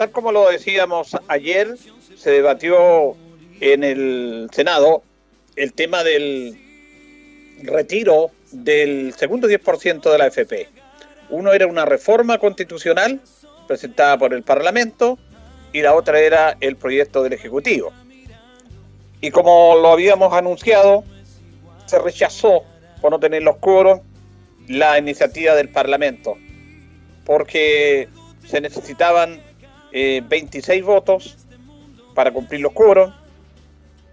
Tal 0.00 0.12
como 0.12 0.32
lo 0.32 0.48
decíamos 0.48 1.14
ayer, 1.28 1.76
se 2.16 2.30
debatió 2.30 3.14
en 3.60 3.84
el 3.84 4.48
Senado 4.50 5.02
el 5.56 5.74
tema 5.74 6.02
del 6.02 6.58
retiro 7.64 8.30
del 8.50 9.12
segundo 9.12 9.46
10% 9.46 10.10
de 10.10 10.16
la 10.16 10.28
FP. 10.28 10.70
Uno 11.28 11.52
era 11.52 11.66
una 11.66 11.84
reforma 11.84 12.38
constitucional 12.38 13.20
presentada 13.68 14.16
por 14.16 14.32
el 14.32 14.42
Parlamento 14.42 15.18
y 15.70 15.82
la 15.82 15.94
otra 15.94 16.18
era 16.18 16.56
el 16.60 16.76
proyecto 16.76 17.22
del 17.22 17.34
Ejecutivo. 17.34 17.92
Y 19.20 19.30
como 19.30 19.76
lo 19.76 19.92
habíamos 19.92 20.32
anunciado, 20.32 21.04
se 21.84 21.98
rechazó 21.98 22.62
por 23.02 23.10
no 23.10 23.20
tener 23.20 23.42
los 23.42 23.58
quórum 23.58 24.00
la 24.66 24.98
iniciativa 24.98 25.54
del 25.54 25.68
Parlamento, 25.68 26.38
porque 27.26 28.08
se 28.46 28.62
necesitaban 28.62 29.49
26 29.92 30.68
eh, 30.68 30.82
votos 30.82 31.36
para 32.14 32.32
cumplir 32.32 32.60
los 32.60 32.72
quórum. 32.72 33.12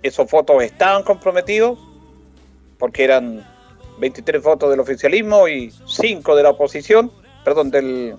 Esos 0.03 0.30
votos 0.30 0.64
estaban 0.64 1.03
comprometidos 1.03 1.80
porque 2.78 3.03
eran 3.03 3.45
23 4.00 4.42
votos 4.44 4.69
del 4.69 4.80
oficialismo 4.80 5.47
y 5.47 5.72
5 5.86 6.36
de 6.36 6.44
la 6.44 6.52
oposición, 6.52 7.11
perdón, 7.44 7.72
del 7.72 8.16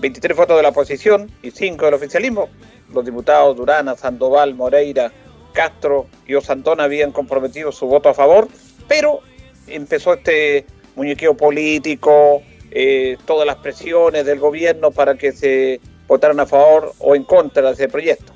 23 0.00 0.36
votos 0.36 0.56
de 0.56 0.62
la 0.62 0.70
oposición 0.70 1.30
y 1.42 1.50
5 1.50 1.84
del 1.84 1.94
oficialismo. 1.94 2.48
Los 2.92 3.04
diputados 3.04 3.56
Durana, 3.56 3.96
Sandoval, 3.96 4.54
Moreira, 4.54 5.12
Castro 5.52 6.06
y 6.26 6.34
Osantón 6.34 6.80
habían 6.80 7.12
comprometido 7.12 7.72
su 7.72 7.86
voto 7.86 8.08
a 8.08 8.14
favor, 8.14 8.48
pero 8.88 9.20
empezó 9.66 10.14
este 10.14 10.64
muñequeo 10.96 11.36
político, 11.36 12.42
eh, 12.70 13.16
todas 13.26 13.46
las 13.46 13.56
presiones 13.56 14.24
del 14.24 14.38
gobierno 14.38 14.90
para 14.90 15.16
que 15.16 15.32
se 15.32 15.80
votaron 16.10 16.40
a 16.40 16.46
favor 16.46 16.92
o 16.98 17.14
en 17.14 17.22
contra 17.22 17.68
de 17.68 17.72
ese 17.74 17.88
proyecto. 17.88 18.32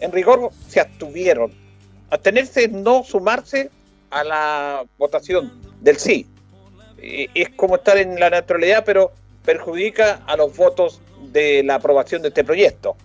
En 0.00 0.10
rigor 0.10 0.50
se 0.66 0.80
abstuvieron. 0.80 1.52
Abstenerse 2.10 2.66
no 2.66 3.04
sumarse 3.04 3.70
a 4.10 4.24
la 4.24 4.84
votación 4.98 5.52
del 5.80 5.98
sí. 5.98 6.26
Es 7.00 7.50
como 7.50 7.76
estar 7.76 7.96
en 7.96 8.18
la 8.18 8.28
naturalidad, 8.28 8.82
pero 8.84 9.12
perjudica 9.44 10.24
a 10.26 10.36
los 10.36 10.56
votos 10.56 11.00
de 11.30 11.62
la 11.62 11.76
aprobación 11.76 12.22
de 12.22 12.28
este 12.28 12.42
proyecto. 12.42 12.96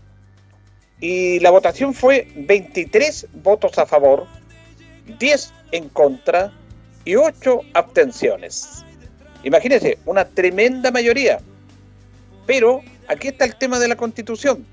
Y 0.99 1.39
la 1.39 1.51
votación 1.51 1.93
fue 1.93 2.27
23 2.35 3.27
votos 3.33 3.77
a 3.77 3.85
favor, 3.85 4.25
10 5.19 5.53
en 5.73 5.89
contra 5.89 6.51
y 7.05 7.17
8 7.17 7.59
abstenciones. 7.75 8.83
Imagínense, 9.43 9.99
una 10.07 10.25
tremenda 10.25 10.89
mayoría. 10.89 11.39
Pero 12.47 12.81
aquí 13.11 13.27
está 13.27 13.45
el 13.45 13.55
tema 13.55 13.77
de 13.77 13.87
la 13.87 13.95
constitución. 13.95 14.65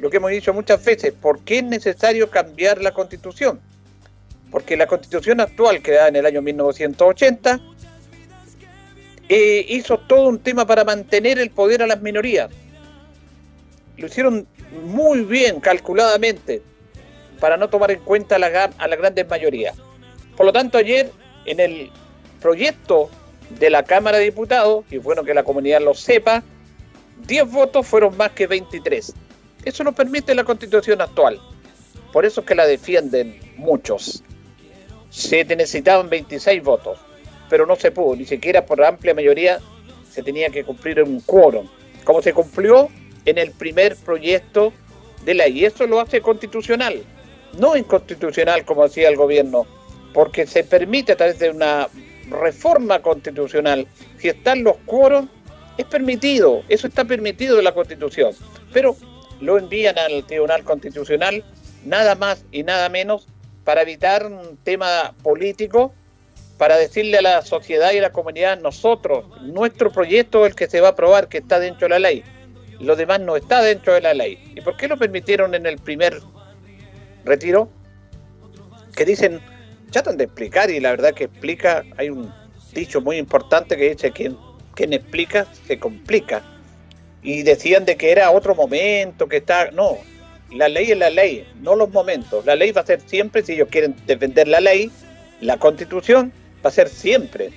Lo 0.00 0.10
que 0.10 0.18
hemos 0.18 0.30
dicho 0.30 0.52
muchas 0.52 0.84
veces, 0.84 1.12
¿por 1.12 1.40
qué 1.40 1.58
es 1.58 1.64
necesario 1.64 2.28
cambiar 2.30 2.82
la 2.82 2.92
constitución? 2.92 3.60
Porque 4.50 4.76
la 4.76 4.86
constitución 4.86 5.40
actual, 5.40 5.82
creada 5.82 6.08
en 6.08 6.16
el 6.16 6.26
año 6.26 6.42
1980, 6.42 7.60
eh, 9.28 9.66
hizo 9.68 9.98
todo 9.98 10.28
un 10.28 10.38
tema 10.38 10.66
para 10.66 10.84
mantener 10.84 11.38
el 11.38 11.50
poder 11.50 11.82
a 11.82 11.86
las 11.86 12.00
minorías. 12.00 12.50
Lo 13.96 14.06
hicieron 14.06 14.46
muy 14.84 15.22
bien, 15.22 15.60
calculadamente, 15.60 16.62
para 17.40 17.56
no 17.56 17.68
tomar 17.68 17.90
en 17.90 18.00
cuenta 18.00 18.36
a 18.36 18.38
la, 18.38 18.70
a 18.78 18.88
la 18.88 18.96
grandes 18.96 19.28
mayorías. 19.28 19.76
Por 20.36 20.46
lo 20.46 20.52
tanto, 20.52 20.78
ayer 20.78 21.10
en 21.44 21.60
el 21.60 21.90
proyecto 22.40 23.10
de 23.58 23.70
la 23.70 23.82
Cámara 23.82 24.18
de 24.18 24.24
Diputados, 24.24 24.84
y 24.90 24.98
bueno 24.98 25.24
que 25.24 25.34
la 25.34 25.42
comunidad 25.42 25.80
lo 25.80 25.94
sepa, 25.94 26.42
10 27.26 27.50
votos 27.50 27.86
fueron 27.86 28.16
más 28.16 28.32
que 28.32 28.46
23. 28.46 29.14
Eso 29.64 29.84
no 29.84 29.92
permite 29.92 30.34
la 30.34 30.44
constitución 30.44 31.00
actual. 31.00 31.40
Por 32.12 32.24
eso 32.24 32.40
es 32.40 32.46
que 32.46 32.54
la 32.54 32.66
defienden 32.66 33.38
muchos. 33.56 34.22
Se 35.10 35.44
necesitaban 35.44 36.08
26 36.08 36.62
votos, 36.62 36.98
pero 37.48 37.66
no 37.66 37.76
se 37.76 37.90
pudo, 37.90 38.16
ni 38.16 38.24
siquiera 38.24 38.64
por 38.64 38.82
amplia 38.82 39.14
mayoría 39.14 39.60
se 40.10 40.22
tenía 40.22 40.50
que 40.50 40.64
cumplir 40.64 41.02
un 41.02 41.20
quórum, 41.20 41.68
como 42.04 42.22
se 42.22 42.32
cumplió 42.32 42.88
en 43.24 43.38
el 43.38 43.52
primer 43.52 43.96
proyecto 43.96 44.72
de 45.24 45.34
ley. 45.34 45.60
Y 45.60 45.64
eso 45.64 45.86
lo 45.86 46.00
hace 46.00 46.20
constitucional, 46.20 47.02
no 47.58 47.76
inconstitucional 47.76 48.64
como 48.64 48.84
hacía 48.84 49.08
el 49.08 49.16
gobierno, 49.16 49.66
porque 50.14 50.46
se 50.46 50.64
permite 50.64 51.12
a 51.12 51.16
través 51.16 51.38
de 51.38 51.50
una 51.50 51.88
reforma 52.30 53.00
constitucional, 53.00 53.86
si 54.18 54.28
están 54.28 54.62
los 54.62 54.76
quórums, 54.86 55.30
es 55.78 55.86
permitido, 55.86 56.62
eso 56.68 56.88
está 56.88 57.04
permitido 57.04 57.58
en 57.58 57.64
la 57.64 57.72
Constitución, 57.72 58.34
pero 58.72 58.96
lo 59.40 59.56
envían 59.58 59.96
al 59.98 60.26
Tribunal 60.26 60.64
Constitucional 60.64 61.44
nada 61.84 62.16
más 62.16 62.44
y 62.50 62.64
nada 62.64 62.88
menos 62.88 63.28
para 63.64 63.82
evitar 63.82 64.26
un 64.26 64.56
tema 64.64 65.14
político, 65.22 65.94
para 66.58 66.76
decirle 66.76 67.18
a 67.18 67.22
la 67.22 67.42
sociedad 67.42 67.92
y 67.92 67.98
a 67.98 68.02
la 68.02 68.12
comunidad, 68.12 68.58
nosotros, 68.60 69.24
nuestro 69.42 69.92
proyecto 69.92 70.44
es 70.44 70.50
el 70.50 70.56
que 70.56 70.66
se 70.66 70.80
va 70.80 70.88
a 70.88 70.90
aprobar, 70.90 71.28
que 71.28 71.38
está 71.38 71.60
dentro 71.60 71.84
de 71.84 71.90
la 71.90 71.98
ley. 72.00 72.24
Lo 72.80 72.96
demás 72.96 73.20
no 73.20 73.36
está 73.36 73.62
dentro 73.62 73.92
de 73.92 74.00
la 74.00 74.14
ley. 74.14 74.52
¿Y 74.56 74.60
por 74.62 74.76
qué 74.76 74.88
lo 74.88 74.96
permitieron 74.96 75.54
en 75.54 75.66
el 75.66 75.78
primer 75.78 76.20
retiro? 77.24 77.68
Que 78.96 79.04
dicen, 79.04 79.40
tratan 79.92 80.16
de 80.16 80.24
explicar 80.24 80.70
y 80.70 80.80
la 80.80 80.90
verdad 80.90 81.14
que 81.14 81.24
explica, 81.24 81.84
hay 81.96 82.10
un 82.10 82.32
dicho 82.72 83.00
muy 83.00 83.18
importante 83.18 83.76
que 83.76 83.90
dice 83.90 84.10
que 84.10 84.32
quien 84.78 84.92
explica 84.92 85.44
se 85.66 85.80
complica. 85.80 86.40
Y 87.20 87.42
decían 87.42 87.84
de 87.84 87.96
que 87.96 88.12
era 88.12 88.30
otro 88.30 88.54
momento, 88.54 89.28
que 89.28 89.38
está... 89.38 89.72
No, 89.72 89.98
la 90.52 90.68
ley 90.68 90.92
es 90.92 90.96
la 90.96 91.10
ley, 91.10 91.44
no 91.60 91.74
los 91.74 91.90
momentos. 91.90 92.46
La 92.46 92.54
ley 92.54 92.70
va 92.70 92.82
a 92.82 92.86
ser 92.86 93.00
siempre, 93.00 93.42
si 93.42 93.54
ellos 93.54 93.68
quieren 93.72 93.96
defender 94.06 94.46
la 94.46 94.60
ley, 94.60 94.92
la 95.40 95.58
constitución 95.58 96.32
va 96.64 96.68
a 96.68 96.72
ser 96.72 96.88
siempre, 96.88 97.50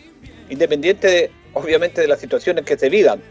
independiente 0.50 1.08
de, 1.08 1.32
obviamente 1.54 2.02
de 2.02 2.08
las 2.08 2.20
situaciones 2.20 2.66
que 2.66 2.76
se 2.76 2.90
vivan. 2.90 3.22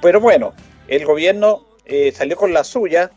Pero 0.00 0.22
bueno, 0.22 0.54
el 0.88 1.04
gobierno 1.04 1.66
eh, 1.84 2.10
salió 2.12 2.34
con 2.34 2.54
la 2.54 2.64
suya, 2.64 3.10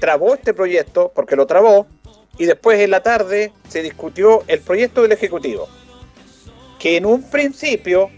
trabó 0.00 0.34
este 0.34 0.54
proyecto, 0.54 1.12
porque 1.14 1.36
lo 1.36 1.46
trabó, 1.46 1.86
y 2.36 2.46
después 2.46 2.80
en 2.80 2.90
la 2.90 3.04
tarde 3.04 3.52
se 3.68 3.80
discutió 3.80 4.42
el 4.48 4.58
proyecto 4.58 5.02
del 5.02 5.12
Ejecutivo, 5.12 5.68
que 6.80 6.96
en 6.96 7.06
un 7.06 7.22
principio 7.30 8.10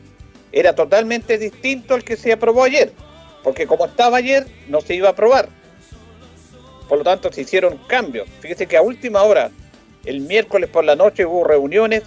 era 0.52 0.74
totalmente 0.74 1.38
distinto 1.38 1.94
al 1.94 2.04
que 2.04 2.16
se 2.16 2.32
aprobó 2.32 2.64
ayer, 2.64 2.92
porque 3.42 3.66
como 3.66 3.86
estaba 3.86 4.18
ayer 4.18 4.46
no 4.68 4.80
se 4.80 4.94
iba 4.94 5.08
a 5.08 5.12
aprobar. 5.12 5.48
Por 6.88 6.98
lo 6.98 7.04
tanto, 7.04 7.32
se 7.32 7.40
hicieron 7.40 7.78
cambios. 7.86 8.28
Fíjese 8.40 8.66
que 8.66 8.76
a 8.76 8.82
última 8.82 9.22
hora, 9.22 9.50
el 10.04 10.20
miércoles 10.20 10.68
por 10.68 10.84
la 10.84 10.94
noche 10.94 11.24
hubo 11.24 11.44
reuniones 11.44 12.02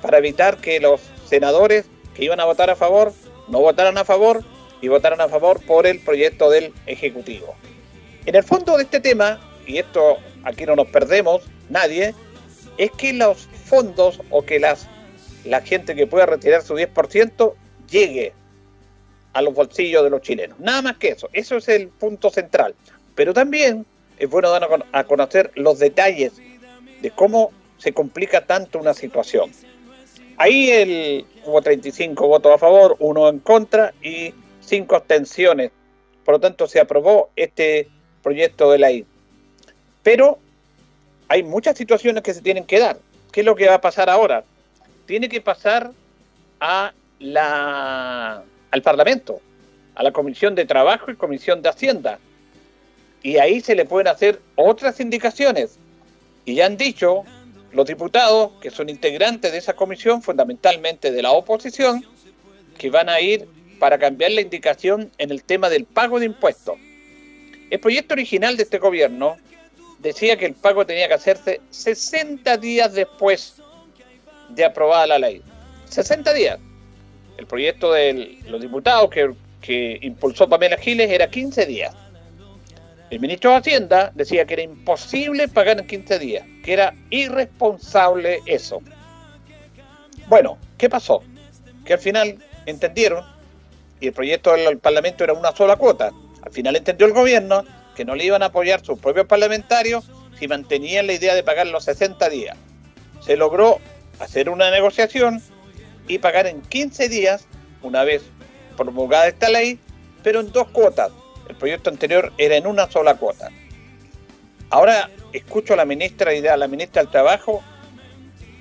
para 0.00 0.18
evitar 0.18 0.58
que 0.58 0.80
los 0.80 1.00
senadores 1.26 1.86
que 2.14 2.24
iban 2.24 2.40
a 2.40 2.44
votar 2.44 2.70
a 2.70 2.76
favor 2.76 3.12
no 3.48 3.60
votaran 3.60 3.98
a 3.98 4.04
favor 4.04 4.44
y 4.80 4.88
votaran 4.88 5.20
a 5.20 5.28
favor 5.28 5.60
por 5.64 5.86
el 5.86 5.98
proyecto 6.00 6.50
del 6.50 6.72
Ejecutivo. 6.86 7.54
En 8.26 8.34
el 8.34 8.44
fondo 8.44 8.76
de 8.76 8.84
este 8.84 9.00
tema, 9.00 9.40
y 9.66 9.78
esto 9.78 10.18
aquí 10.44 10.66
no 10.66 10.76
nos 10.76 10.88
perdemos 10.88 11.42
nadie, 11.68 12.14
es 12.78 12.90
que 12.92 13.12
los 13.12 13.48
fondos 13.64 14.20
o 14.30 14.44
que 14.44 14.60
las, 14.60 14.88
la 15.44 15.60
gente 15.60 15.94
que 15.94 16.06
pueda 16.06 16.26
retirar 16.26 16.62
su 16.62 16.74
10% 16.74 17.54
llegue 17.92 18.32
a 19.32 19.42
los 19.42 19.54
bolsillos 19.54 20.02
de 20.02 20.10
los 20.10 20.22
chilenos. 20.22 20.58
Nada 20.58 20.82
más 20.82 20.96
que 20.96 21.08
eso. 21.08 21.28
Eso 21.32 21.56
es 21.56 21.68
el 21.68 21.88
punto 21.88 22.30
central. 22.30 22.74
Pero 23.14 23.32
también 23.32 23.86
es 24.18 24.28
bueno 24.28 24.50
dar 24.50 24.68
a 24.92 25.04
conocer 25.04 25.52
los 25.54 25.78
detalles 25.78 26.32
de 27.00 27.10
cómo 27.10 27.52
se 27.78 27.92
complica 27.92 28.46
tanto 28.46 28.78
una 28.78 28.94
situación. 28.94 29.50
Ahí 30.38 30.70
el, 30.70 31.26
hubo 31.44 31.60
35 31.60 32.26
votos 32.26 32.52
a 32.52 32.58
favor, 32.58 32.96
uno 32.98 33.28
en 33.28 33.38
contra 33.38 33.92
y 34.02 34.34
cinco 34.60 34.96
abstenciones. 34.96 35.70
Por 36.24 36.34
lo 36.34 36.40
tanto, 36.40 36.66
se 36.66 36.80
aprobó 36.80 37.30
este 37.36 37.88
proyecto 38.22 38.70
de 38.70 38.78
ley. 38.78 39.06
Pero 40.02 40.38
hay 41.28 41.42
muchas 41.42 41.76
situaciones 41.76 42.22
que 42.22 42.34
se 42.34 42.40
tienen 42.40 42.64
que 42.64 42.78
dar. 42.78 42.98
¿Qué 43.30 43.40
es 43.40 43.46
lo 43.46 43.56
que 43.56 43.68
va 43.68 43.74
a 43.74 43.80
pasar 43.80 44.08
ahora? 44.10 44.44
Tiene 45.06 45.28
que 45.28 45.40
pasar 45.40 45.92
a 46.60 46.92
la, 47.22 48.42
al 48.70 48.82
Parlamento, 48.82 49.40
a 49.94 50.02
la 50.02 50.12
Comisión 50.12 50.54
de 50.54 50.66
Trabajo 50.66 51.10
y 51.10 51.16
Comisión 51.16 51.62
de 51.62 51.68
Hacienda. 51.68 52.18
Y 53.22 53.38
ahí 53.38 53.60
se 53.60 53.74
le 53.74 53.84
pueden 53.84 54.08
hacer 54.08 54.40
otras 54.56 54.98
indicaciones. 55.00 55.78
Y 56.44 56.56
ya 56.56 56.66
han 56.66 56.76
dicho 56.76 57.22
los 57.72 57.86
diputados, 57.86 58.52
que 58.60 58.70
son 58.70 58.88
integrantes 58.88 59.52
de 59.52 59.58
esa 59.58 59.74
comisión, 59.74 60.22
fundamentalmente 60.22 61.12
de 61.12 61.22
la 61.22 61.30
oposición, 61.30 62.04
que 62.76 62.90
van 62.90 63.08
a 63.08 63.20
ir 63.20 63.46
para 63.78 63.98
cambiar 63.98 64.32
la 64.32 64.40
indicación 64.40 65.10
en 65.18 65.30
el 65.30 65.44
tema 65.44 65.70
del 65.70 65.84
pago 65.84 66.18
de 66.18 66.26
impuestos. 66.26 66.76
El 67.70 67.80
proyecto 67.80 68.14
original 68.14 68.56
de 68.56 68.64
este 68.64 68.78
gobierno 68.78 69.36
decía 70.00 70.36
que 70.36 70.46
el 70.46 70.54
pago 70.54 70.84
tenía 70.84 71.08
que 71.08 71.14
hacerse 71.14 71.60
60 71.70 72.56
días 72.58 72.92
después 72.92 73.54
de 74.50 74.64
aprobada 74.64 75.06
la 75.06 75.18
ley. 75.18 75.42
60 75.88 76.34
días. 76.34 76.58
El 77.36 77.46
proyecto 77.46 77.92
de 77.92 78.38
los 78.46 78.60
diputados 78.60 79.10
que, 79.10 79.98
impulsó 80.02 80.48
Pamela 80.48 80.76
Giles 80.76 81.10
era 81.10 81.30
15 81.30 81.66
días. 81.66 81.94
El 83.10 83.20
ministro 83.20 83.50
de 83.50 83.56
Hacienda 83.56 84.10
decía 84.14 84.44
que 84.44 84.54
era 84.54 84.62
imposible 84.62 85.46
pagar 85.48 85.78
en 85.78 85.86
15 85.86 86.18
días, 86.18 86.46
que 86.64 86.72
era 86.72 86.94
irresponsable 87.10 88.40
eso. 88.46 88.80
Bueno, 90.28 90.58
¿qué 90.78 90.88
pasó? 90.88 91.22
Que 91.84 91.92
al 91.92 91.98
final 91.98 92.38
entendieron, 92.66 93.24
y 94.00 94.08
el 94.08 94.12
proyecto 94.12 94.52
del 94.52 94.78
Parlamento 94.78 95.24
era 95.24 95.34
una 95.34 95.54
sola 95.54 95.76
cuota, 95.76 96.10
al 96.42 96.52
final 96.52 96.74
entendió 96.74 97.06
el 97.06 97.12
gobierno 97.12 97.64
que 97.94 98.04
no 98.04 98.14
le 98.14 98.24
iban 98.24 98.42
a 98.42 98.46
apoyar 98.46 98.84
sus 98.84 98.98
propios 98.98 99.26
parlamentarios 99.26 100.04
si 100.38 100.48
mantenían 100.48 101.06
la 101.06 101.12
idea 101.12 101.34
de 101.34 101.42
pagar 101.42 101.66
los 101.66 101.84
60 101.84 102.28
días. 102.30 102.56
Se 103.20 103.36
logró 103.36 103.78
hacer 104.18 104.48
una 104.48 104.70
negociación 104.70 105.42
y 106.08 106.18
pagar 106.18 106.46
en 106.46 106.60
15 106.62 107.08
días, 107.08 107.46
una 107.82 108.04
vez 108.04 108.22
promulgada 108.76 109.28
esta 109.28 109.48
ley, 109.48 109.78
pero 110.22 110.40
en 110.40 110.52
dos 110.52 110.68
cuotas, 110.68 111.10
el 111.48 111.56
proyecto 111.56 111.90
anterior 111.90 112.32
era 112.38 112.56
en 112.56 112.66
una 112.66 112.90
sola 112.90 113.14
cuota. 113.14 113.50
Ahora 114.70 115.10
escucho 115.32 115.74
a 115.74 115.76
la 115.76 115.84
ministra 115.84 116.34
y 116.34 116.46
a 116.46 116.56
la 116.56 116.68
ministra 116.68 117.02
del 117.02 117.10
Trabajo, 117.10 117.62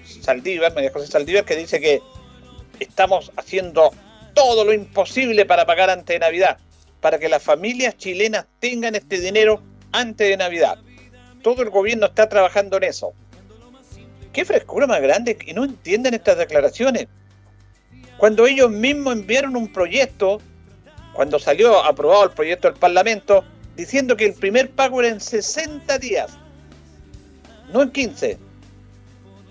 Saldívar, 0.04 0.74
María 0.74 0.92
José 0.92 1.08
Saldívar, 1.08 1.46
que 1.46 1.56
dice 1.56 1.80
que 1.80 2.02
estamos 2.80 3.32
haciendo 3.38 3.92
todo 4.34 4.66
lo 4.66 4.74
imposible 4.74 5.46
para 5.46 5.66
pagar 5.66 5.90
antes 5.90 6.14
de 6.14 6.20
Navidad, 6.20 6.58
para 7.00 7.20
que 7.20 7.30
las 7.30 7.42
familias 7.42 7.98
chilenas 7.98 8.46
tengan 8.60 8.96
este 8.96 9.20
dinero 9.20 9.62
antes 9.92 10.28
de 10.28 10.38
Navidad. 10.38 10.80
Todo 11.42 11.64
el 11.64 11.70
gobierno 11.70 12.08
está 12.08 12.30
trabajando 12.30 12.78
en 12.78 12.84
eso. 12.84 13.14
Qué 14.34 14.46
frescura 14.46 14.88
más 14.88 15.02
grande 15.02 15.36
que 15.36 15.54
no 15.54 15.66
entienden 15.66 16.14
estas 16.14 16.38
declaraciones. 16.38 17.08
Cuando 18.22 18.46
ellos 18.46 18.70
mismos 18.70 19.14
enviaron 19.16 19.56
un 19.56 19.68
proyecto 19.68 20.40
cuando 21.16 21.40
salió 21.40 21.84
aprobado 21.84 22.26
el 22.26 22.30
proyecto 22.30 22.70
del 22.70 22.78
Parlamento, 22.78 23.44
diciendo 23.76 24.16
que 24.16 24.26
el 24.26 24.36
primer 24.36 24.70
pago 24.70 25.00
era 25.02 25.10
en 25.10 25.20
60 25.20 25.98
días, 25.98 26.38
no 27.74 27.82
en 27.82 27.90
15, 27.90 28.38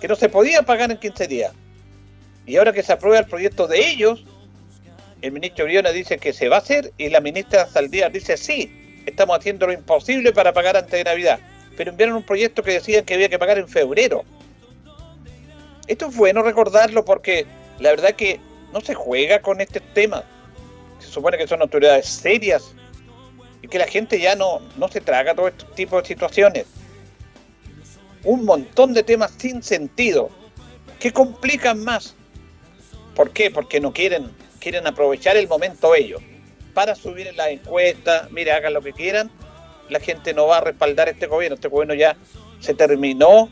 que 0.01 0.07
no 0.07 0.15
se 0.15 0.29
podía 0.29 0.63
pagar 0.63 0.93
en 0.93 0.99
15 0.99 1.27
días. 1.27 1.53
Y 2.47 2.59
ahora 2.59 2.73
que 2.73 2.85
se 2.85 2.93
aprueba 2.93 3.19
el 3.19 3.27
proyecto 3.27 3.67
de 3.67 3.91
ellos, 3.91 4.25
el 5.21 5.33
ministro 5.33 5.65
Briones 5.65 5.93
dice 5.93 6.19
que 6.19 6.33
se 6.33 6.49
va 6.49 6.55
a 6.55 6.61
hacer 6.61 6.93
y 6.97 7.09
la 7.09 7.19
ministra 7.19 7.67
Saldívar 7.67 8.13
dice 8.13 8.37
sí, 8.37 9.03
estamos 9.05 9.37
haciendo 9.37 9.67
lo 9.67 9.73
imposible 9.73 10.33
para 10.33 10.53
pagar 10.53 10.77
antes 10.77 10.93
de 10.93 11.03
Navidad. 11.03 11.41
Pero 11.77 11.91
enviaron 11.91 12.15
un 12.15 12.23
proyecto 12.23 12.63
que 12.63 12.75
decían 12.75 13.05
que 13.05 13.15
había 13.15 13.29
que 13.29 13.39
pagar 13.41 13.59
en 13.59 13.67
febrero. 13.67 14.23
Esto 15.89 16.07
es 16.07 16.15
bueno 16.15 16.45
recordarlo 16.45 17.05
porque 17.05 17.47
la 17.81 17.91
verdad 17.91 18.13
que 18.13 18.39
no 18.73 18.81
se 18.81 18.95
juega 18.95 19.41
con 19.41 19.61
este 19.61 19.81
tema 19.81 20.25
se 21.01 21.09
supone 21.09 21.39
que 21.39 21.49
son 21.49 21.63
autoridades 21.63 22.07
serias 22.07 22.75
y 23.63 23.69
que 23.69 23.79
la 23.79 23.87
gente 23.87 24.21
ya 24.21 24.37
no, 24.37 24.61
no 24.77 24.89
se 24.89 25.01
traga 25.01 25.35
todo 25.35 25.49
este 25.49 25.65
tipo 25.75 26.01
de 26.01 26.07
situaciones. 26.07 26.67
Un 28.23 28.45
montón 28.45 28.93
de 28.93 29.03
temas 29.03 29.33
sin 29.39 29.63
sentido 29.63 30.31
que 30.99 31.13
complican 31.13 31.83
más. 31.83 32.15
¿Por 33.15 33.31
qué? 33.31 33.51
Porque 33.51 33.81
no 33.81 33.93
quieren, 33.93 34.31
quieren 34.61 34.87
aprovechar 34.87 35.37
el 35.37 35.49
momento 35.49 35.95
ellos 35.95 36.23
para 36.75 36.95
subir 36.95 37.27
en 37.27 37.37
la 37.37 37.51
encuesta, 37.51 38.29
mire, 38.31 38.53
hagan 38.53 38.75
lo 38.75 38.83
que 38.83 38.93
quieran, 38.93 39.31
la 39.89 39.99
gente 39.99 40.33
no 40.33 40.47
va 40.47 40.59
a 40.59 40.61
respaldar 40.61 41.09
este 41.09 41.27
gobierno, 41.27 41.57
este 41.57 41.69
gobierno 41.69 41.95
ya 41.95 42.17
se 42.61 42.75
terminó 42.75 43.49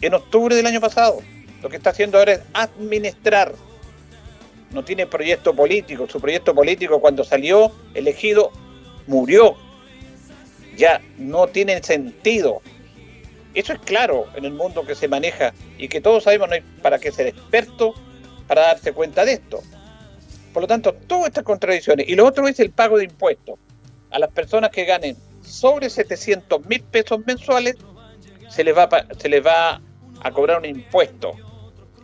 en 0.00 0.14
octubre 0.14 0.54
del 0.54 0.66
año 0.66 0.80
pasado. 0.80 1.20
Lo 1.62 1.68
que 1.68 1.76
está 1.76 1.90
haciendo 1.90 2.18
ahora 2.18 2.32
es 2.32 2.40
administrar 2.52 3.54
no 4.72 4.84
tiene 4.84 5.06
proyecto 5.06 5.54
político. 5.54 6.06
Su 6.08 6.20
proyecto 6.20 6.54
político 6.54 7.00
cuando 7.00 7.24
salió 7.24 7.72
elegido 7.94 8.50
murió. 9.06 9.56
Ya 10.76 11.00
no 11.18 11.46
tiene 11.48 11.82
sentido. 11.82 12.62
Eso 13.54 13.72
es 13.72 13.80
claro 13.80 14.26
en 14.36 14.44
el 14.44 14.52
mundo 14.52 14.86
que 14.86 14.94
se 14.94 15.08
maneja 15.08 15.52
y 15.76 15.88
que 15.88 16.00
todos 16.00 16.24
sabemos 16.24 16.48
no 16.48 16.54
hay 16.54 16.62
para 16.82 16.98
qué 16.98 17.10
ser 17.10 17.26
experto 17.26 17.94
para 18.46 18.62
darse 18.62 18.92
cuenta 18.92 19.24
de 19.24 19.32
esto. 19.34 19.60
Por 20.52 20.62
lo 20.62 20.66
tanto, 20.68 20.94
todas 20.94 21.28
estas 21.28 21.44
contradicciones. 21.44 22.08
Y 22.08 22.14
lo 22.14 22.26
otro 22.26 22.46
es 22.48 22.58
el 22.60 22.70
pago 22.70 22.98
de 22.98 23.04
impuestos. 23.04 23.58
A 24.10 24.18
las 24.18 24.30
personas 24.30 24.70
que 24.70 24.84
ganen 24.84 25.16
sobre 25.42 25.90
700 25.90 26.66
mil 26.66 26.82
pesos 26.82 27.20
mensuales, 27.26 27.76
se 28.48 28.64
les, 28.64 28.76
va, 28.76 28.88
se 29.18 29.28
les 29.28 29.44
va 29.44 29.80
a 30.22 30.30
cobrar 30.32 30.58
un 30.58 30.64
impuesto 30.64 31.32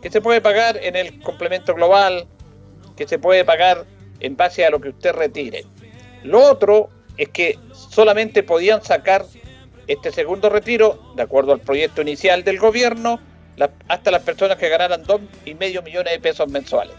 que 0.01 0.09
se 0.09 0.21
puede 0.21 0.41
pagar 0.41 0.77
en 0.77 0.95
el 0.95 1.19
complemento 1.21 1.73
global, 1.73 2.27
que 2.97 3.07
se 3.07 3.19
puede 3.19 3.45
pagar 3.45 3.85
en 4.19 4.35
base 4.35 4.65
a 4.65 4.69
lo 4.69 4.81
que 4.81 4.89
usted 4.89 5.13
retire. 5.13 5.63
Lo 6.23 6.41
otro 6.41 6.89
es 7.15 7.29
que 7.29 7.57
solamente 7.71 8.43
podían 8.43 8.83
sacar 8.83 9.25
este 9.87 10.11
segundo 10.11 10.49
retiro, 10.49 11.13
de 11.15 11.23
acuerdo 11.23 11.53
al 11.53 11.61
proyecto 11.61 12.01
inicial 12.01 12.43
del 12.43 12.59
gobierno, 12.59 13.19
hasta 13.87 14.11
las 14.11 14.23
personas 14.23 14.57
que 14.57 14.69
ganaran 14.69 15.03
dos 15.03 15.21
y 15.45 15.53
medio 15.53 15.81
millones 15.81 16.13
de 16.13 16.19
pesos 16.19 16.49
mensuales. 16.49 16.95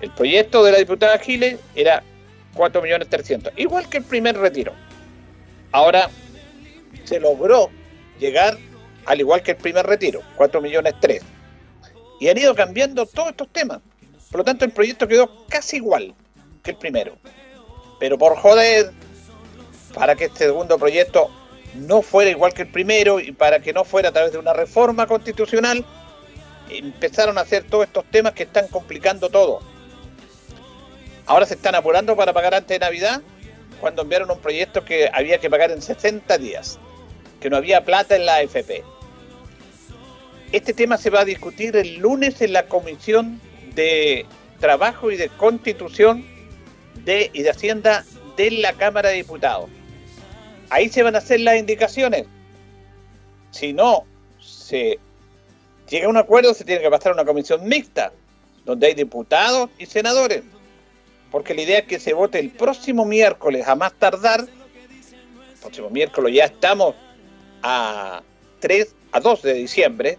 El 0.00 0.10
proyecto 0.12 0.62
de 0.62 0.72
la 0.72 0.78
diputada 0.78 1.18
Giles 1.18 1.58
era 1.74 2.02
4 2.54 2.80
millones 2.80 3.08
300, 3.08 3.52
igual 3.56 3.88
que 3.88 3.98
el 3.98 4.04
primer 4.04 4.38
retiro. 4.38 4.72
Ahora 5.72 6.08
se 7.04 7.20
logró 7.20 7.70
llegar 8.18 8.56
al 9.06 9.20
igual 9.20 9.42
que 9.42 9.52
el 9.52 9.56
primer 9.56 9.86
retiro, 9.86 10.22
4 10.36 10.60
millones 10.60 10.94
3. 11.00 11.22
Y 12.20 12.28
han 12.28 12.38
ido 12.38 12.54
cambiando 12.54 13.06
todos 13.06 13.30
estos 13.30 13.48
temas. 13.48 13.80
Por 14.30 14.38
lo 14.38 14.44
tanto, 14.44 14.64
el 14.64 14.72
proyecto 14.72 15.08
quedó 15.08 15.46
casi 15.48 15.76
igual 15.76 16.14
que 16.62 16.72
el 16.72 16.76
primero. 16.76 17.16
Pero 17.98 18.18
por 18.18 18.36
joder, 18.36 18.92
para 19.94 20.14
que 20.14 20.26
este 20.26 20.46
segundo 20.46 20.78
proyecto 20.78 21.30
no 21.74 22.02
fuera 22.02 22.30
igual 22.30 22.52
que 22.52 22.62
el 22.62 22.68
primero 22.68 23.20
y 23.20 23.32
para 23.32 23.60
que 23.60 23.72
no 23.72 23.84
fuera 23.84 24.10
a 24.10 24.12
través 24.12 24.32
de 24.32 24.38
una 24.38 24.52
reforma 24.52 25.06
constitucional, 25.06 25.84
empezaron 26.68 27.38
a 27.38 27.42
hacer 27.42 27.64
todos 27.64 27.86
estos 27.86 28.04
temas 28.10 28.32
que 28.32 28.44
están 28.44 28.68
complicando 28.68 29.28
todo. 29.28 29.60
Ahora 31.26 31.46
se 31.46 31.54
están 31.54 31.74
apurando 31.74 32.16
para 32.16 32.32
pagar 32.32 32.54
antes 32.54 32.68
de 32.68 32.84
Navidad, 32.84 33.22
cuando 33.80 34.02
enviaron 34.02 34.30
un 34.30 34.40
proyecto 34.40 34.84
que 34.84 35.10
había 35.12 35.38
que 35.38 35.50
pagar 35.50 35.70
en 35.70 35.82
60 35.82 36.38
días, 36.38 36.78
que 37.40 37.50
no 37.50 37.56
había 37.56 37.84
plata 37.84 38.16
en 38.16 38.26
la 38.26 38.36
AFP. 38.36 38.82
Este 40.52 40.72
tema 40.72 40.96
se 40.96 41.10
va 41.10 41.20
a 41.20 41.24
discutir 41.24 41.76
el 41.76 41.96
lunes 41.96 42.40
en 42.40 42.54
la 42.54 42.66
Comisión 42.66 43.40
de 43.78 44.26
Trabajo 44.58 45.12
y 45.12 45.16
de 45.16 45.28
Constitución 45.28 46.26
de, 47.04 47.30
y 47.32 47.42
de 47.42 47.50
Hacienda 47.50 48.04
de 48.36 48.50
la 48.50 48.72
Cámara 48.72 49.10
de 49.10 49.16
Diputados. 49.16 49.70
Ahí 50.68 50.88
se 50.88 51.04
van 51.04 51.14
a 51.14 51.18
hacer 51.18 51.38
las 51.40 51.56
indicaciones. 51.58 52.26
Si 53.52 53.72
no 53.72 54.04
se 54.40 54.98
llega 55.88 56.06
a 56.06 56.10
un 56.10 56.16
acuerdo, 56.16 56.54
se 56.54 56.64
tiene 56.64 56.82
que 56.82 56.90
pasar 56.90 57.12
a 57.12 57.14
una 57.14 57.24
comisión 57.24 57.68
mixta, 57.68 58.12
donde 58.64 58.88
hay 58.88 58.94
diputados 58.94 59.70
y 59.78 59.86
senadores. 59.86 60.42
Porque 61.30 61.54
la 61.54 61.62
idea 61.62 61.78
es 61.78 61.86
que 61.86 62.00
se 62.00 62.14
vote 62.14 62.40
el 62.40 62.50
próximo 62.50 63.04
miércoles, 63.04 63.68
a 63.68 63.76
más 63.76 63.92
tardar, 63.92 64.40
el 64.40 65.60
próximo 65.60 65.88
miércoles 65.88 66.34
ya 66.34 66.46
estamos 66.46 66.96
a 67.62 68.22
3, 68.58 68.94
a 69.12 69.20
2 69.20 69.42
de 69.42 69.54
diciembre, 69.54 70.18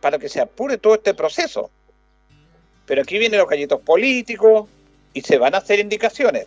para 0.00 0.18
que 0.18 0.28
se 0.28 0.40
apure 0.40 0.76
todo 0.76 0.96
este 0.96 1.14
proceso. 1.14 1.70
Pero 2.86 3.02
aquí 3.02 3.18
vienen 3.18 3.38
los 3.38 3.48
gallitos 3.48 3.80
políticos 3.80 4.68
y 5.12 5.22
se 5.22 5.38
van 5.38 5.54
a 5.54 5.58
hacer 5.58 5.78
indicaciones. 5.78 6.46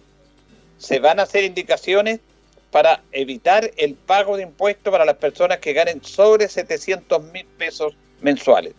Se 0.78 1.00
van 1.00 1.20
a 1.20 1.24
hacer 1.24 1.44
indicaciones 1.44 2.20
para 2.72 3.02
evitar 3.12 3.72
el 3.78 3.96
pago 3.96 4.38
de 4.38 4.44
impuestos 4.44 4.92
para 4.92 5.06
las 5.06 5.18
personas 5.18 5.60
que 5.60 5.74
ganen 5.74 6.04
sobre 6.04 6.48
700 6.48 7.24
mil 7.32 7.46
pesos 7.58 7.96
mensuales. 8.22 8.74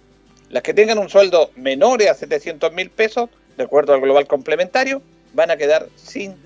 Las 0.51 0.63
que 0.63 0.75
tengan 0.75 0.99
un 0.99 1.09
sueldo 1.09 1.51
menor 1.57 2.03
a 2.03 2.15
700 2.15 2.73
mil 2.73 2.91
pesos, 2.91 3.29
de 3.57 3.65
acuerdo 3.65 3.95
al 3.95 4.01
global 4.01 4.27
complementario, 4.27 5.03
van 5.33 5.51
a 5.51 5.57
quedar 5.57 5.89
sin 5.97 6.37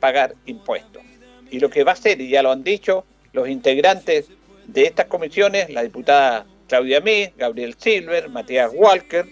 pagar 0.00 0.34
impuestos. 0.46 1.02
Y 1.50 1.60
lo 1.60 1.70
que 1.70 1.84
va 1.84 1.92
a 1.92 1.94
hacer, 1.94 2.20
y 2.20 2.30
ya 2.30 2.42
lo 2.42 2.50
han 2.50 2.64
dicho 2.64 3.04
los 3.32 3.48
integrantes 3.48 4.26
de 4.66 4.84
estas 4.84 5.06
comisiones, 5.06 5.70
la 5.70 5.82
diputada 5.82 6.46
Claudia 6.68 7.00
Mí, 7.00 7.30
Gabriel 7.36 7.74
Silver, 7.78 8.28
Matías 8.28 8.70
Walker, 8.74 9.26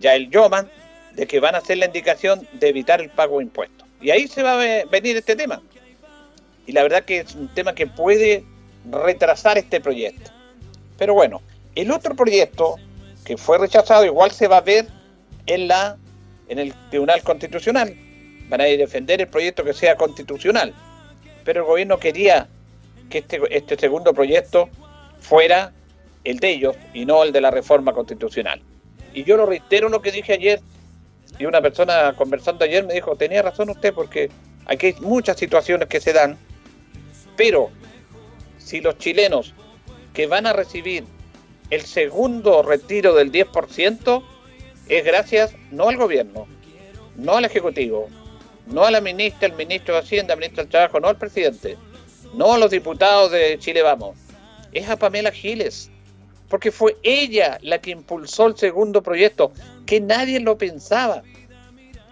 Yael 0.00 0.30
Yoman, 0.30 0.68
de 1.14 1.26
que 1.26 1.40
van 1.40 1.54
a 1.54 1.58
hacer 1.58 1.78
la 1.78 1.86
indicación 1.86 2.46
de 2.52 2.68
evitar 2.68 3.00
el 3.00 3.10
pago 3.10 3.38
de 3.38 3.44
impuestos. 3.44 3.86
Y 4.00 4.10
ahí 4.10 4.26
se 4.28 4.42
va 4.42 4.54
a 4.54 4.84
venir 4.86 5.16
este 5.16 5.36
tema. 5.36 5.62
Y 6.66 6.72
la 6.72 6.82
verdad 6.82 7.04
que 7.04 7.20
es 7.20 7.34
un 7.34 7.48
tema 7.48 7.74
que 7.74 7.86
puede 7.86 8.44
retrasar 8.90 9.58
este 9.58 9.80
proyecto. 9.80 10.30
Pero 10.98 11.14
bueno, 11.14 11.42
el 11.74 11.90
otro 11.90 12.14
proyecto 12.14 12.76
que 13.24 13.36
fue 13.36 13.58
rechazado 13.58 14.04
igual 14.04 14.30
se 14.30 14.48
va 14.48 14.58
a 14.58 14.62
ver 14.62 14.86
en 15.46 15.68
la 15.68 15.96
en 16.48 16.58
el 16.58 16.74
Tribunal 16.90 17.22
Constitucional. 17.22 17.96
Van 18.48 18.60
a 18.60 18.64
defender 18.64 19.20
el 19.20 19.28
proyecto 19.28 19.64
que 19.64 19.72
sea 19.72 19.96
constitucional. 19.96 20.74
Pero 21.44 21.60
el 21.60 21.66
gobierno 21.66 21.98
quería 21.98 22.48
que 23.08 23.18
este, 23.18 23.40
este 23.50 23.76
segundo 23.76 24.12
proyecto 24.12 24.68
fuera 25.20 25.72
el 26.24 26.38
de 26.38 26.50
ellos 26.50 26.76
y 26.92 27.06
no 27.06 27.22
el 27.22 27.32
de 27.32 27.40
la 27.40 27.50
reforma 27.50 27.92
constitucional. 27.92 28.60
Y 29.14 29.24
yo 29.24 29.36
lo 29.36 29.46
reitero 29.46 29.88
lo 29.88 30.02
que 30.02 30.12
dije 30.12 30.34
ayer, 30.34 30.60
y 31.38 31.46
una 31.46 31.62
persona 31.62 32.14
conversando 32.16 32.64
ayer 32.64 32.84
me 32.84 32.94
dijo, 32.94 33.16
tenía 33.16 33.42
razón 33.42 33.70
usted 33.70 33.94
porque 33.94 34.28
aquí 34.66 34.86
hay 34.86 34.94
muchas 35.00 35.38
situaciones 35.38 35.88
que 35.88 36.00
se 36.00 36.12
dan, 36.12 36.36
pero 37.36 37.70
si 38.58 38.80
los 38.80 38.98
chilenos 38.98 39.54
que 40.12 40.26
van 40.26 40.46
a 40.46 40.52
recibir 40.52 41.04
el 41.70 41.82
segundo 41.82 42.62
retiro 42.62 43.14
del 43.14 43.32
10% 43.32 44.22
es 44.88 45.04
gracias 45.04 45.54
no 45.70 45.88
al 45.88 45.96
gobierno, 45.96 46.46
no 47.16 47.36
al 47.36 47.44
Ejecutivo, 47.44 48.08
no 48.66 48.84
a 48.84 48.90
la 48.90 49.00
ministra, 49.00 49.48
el 49.48 49.54
ministro 49.54 49.94
de 49.94 50.00
Hacienda, 50.00 50.34
el 50.34 50.40
ministro 50.40 50.62
del 50.62 50.70
Trabajo, 50.70 51.00
no 51.00 51.08
al 51.08 51.16
presidente, 51.16 51.76
no 52.34 52.54
a 52.54 52.58
los 52.58 52.70
diputados 52.70 53.30
de 53.32 53.58
Chile 53.58 53.82
Vamos, 53.82 54.16
es 54.72 54.88
a 54.88 54.96
Pamela 54.96 55.30
Giles, 55.30 55.90
porque 56.48 56.70
fue 56.70 56.96
ella 57.02 57.58
la 57.62 57.80
que 57.80 57.90
impulsó 57.90 58.46
el 58.46 58.56
segundo 58.56 59.02
proyecto, 59.02 59.52
que 59.86 60.00
nadie 60.00 60.40
lo 60.40 60.58
pensaba. 60.58 61.22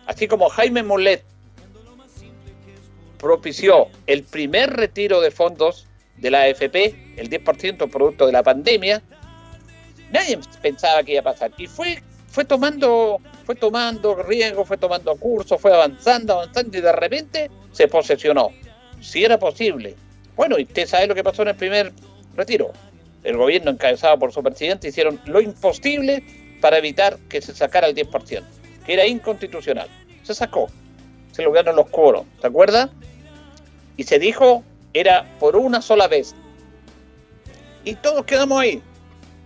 Así 0.06 0.26
como 0.26 0.48
Jaime 0.48 0.82
Molet 0.82 1.24
propició 3.18 3.86
el 4.06 4.24
primer 4.24 4.70
retiro 4.70 5.20
de 5.20 5.30
fondos 5.30 5.86
de 6.16 6.30
la 6.30 6.42
AFP, 6.42 7.14
el 7.16 7.30
10% 7.30 7.90
producto 7.90 8.26
de 8.26 8.32
la 8.32 8.42
pandemia, 8.42 9.02
nadie 10.10 10.38
pensaba 10.60 11.02
que 11.02 11.12
iba 11.12 11.20
a 11.20 11.24
pasar. 11.24 11.52
Y 11.56 11.66
fue, 11.66 12.02
fue 12.28 12.44
tomando, 12.44 13.18
fue 13.44 13.54
tomando 13.54 14.14
riesgo, 14.16 14.64
fue 14.64 14.76
tomando 14.76 15.14
cursos, 15.16 15.60
fue 15.60 15.72
avanzando, 15.72 16.34
avanzando 16.34 16.78
y 16.78 16.80
de 16.80 16.92
repente 16.92 17.50
se 17.72 17.88
posesionó. 17.88 18.50
Si 19.00 19.24
era 19.24 19.38
posible. 19.38 19.96
Bueno, 20.36 20.58
y 20.58 20.62
usted 20.62 20.86
sabe 20.86 21.06
lo 21.06 21.14
que 21.14 21.24
pasó 21.24 21.42
en 21.42 21.48
el 21.48 21.56
primer 21.56 21.92
retiro. 22.34 22.72
El 23.24 23.36
gobierno 23.36 23.70
encabezado 23.70 24.18
por 24.18 24.32
su 24.32 24.42
presidente 24.42 24.88
hicieron 24.88 25.20
lo 25.26 25.40
imposible 25.40 26.24
para 26.60 26.78
evitar 26.78 27.18
que 27.28 27.40
se 27.40 27.54
sacara 27.54 27.86
el 27.86 27.94
10%, 27.94 28.42
que 28.84 28.92
era 28.92 29.06
inconstitucional. 29.06 29.88
Se 30.22 30.34
sacó. 30.34 30.68
Se 31.32 31.42
lograron 31.42 31.76
los 31.76 31.88
coros, 31.88 32.26
¿se 32.40 32.46
acuerda? 32.46 32.90
Y 33.96 34.04
se 34.04 34.18
dijo, 34.18 34.62
era 34.92 35.24
por 35.38 35.56
una 35.56 35.80
sola 35.80 36.08
vez. 36.08 36.34
Y 37.84 37.94
todos 37.94 38.24
quedamos 38.24 38.60
ahí. 38.60 38.82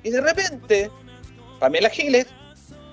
Y 0.03 0.11
de 0.11 0.21
repente, 0.21 0.91
Pamela 1.59 1.89
Giles 1.91 2.27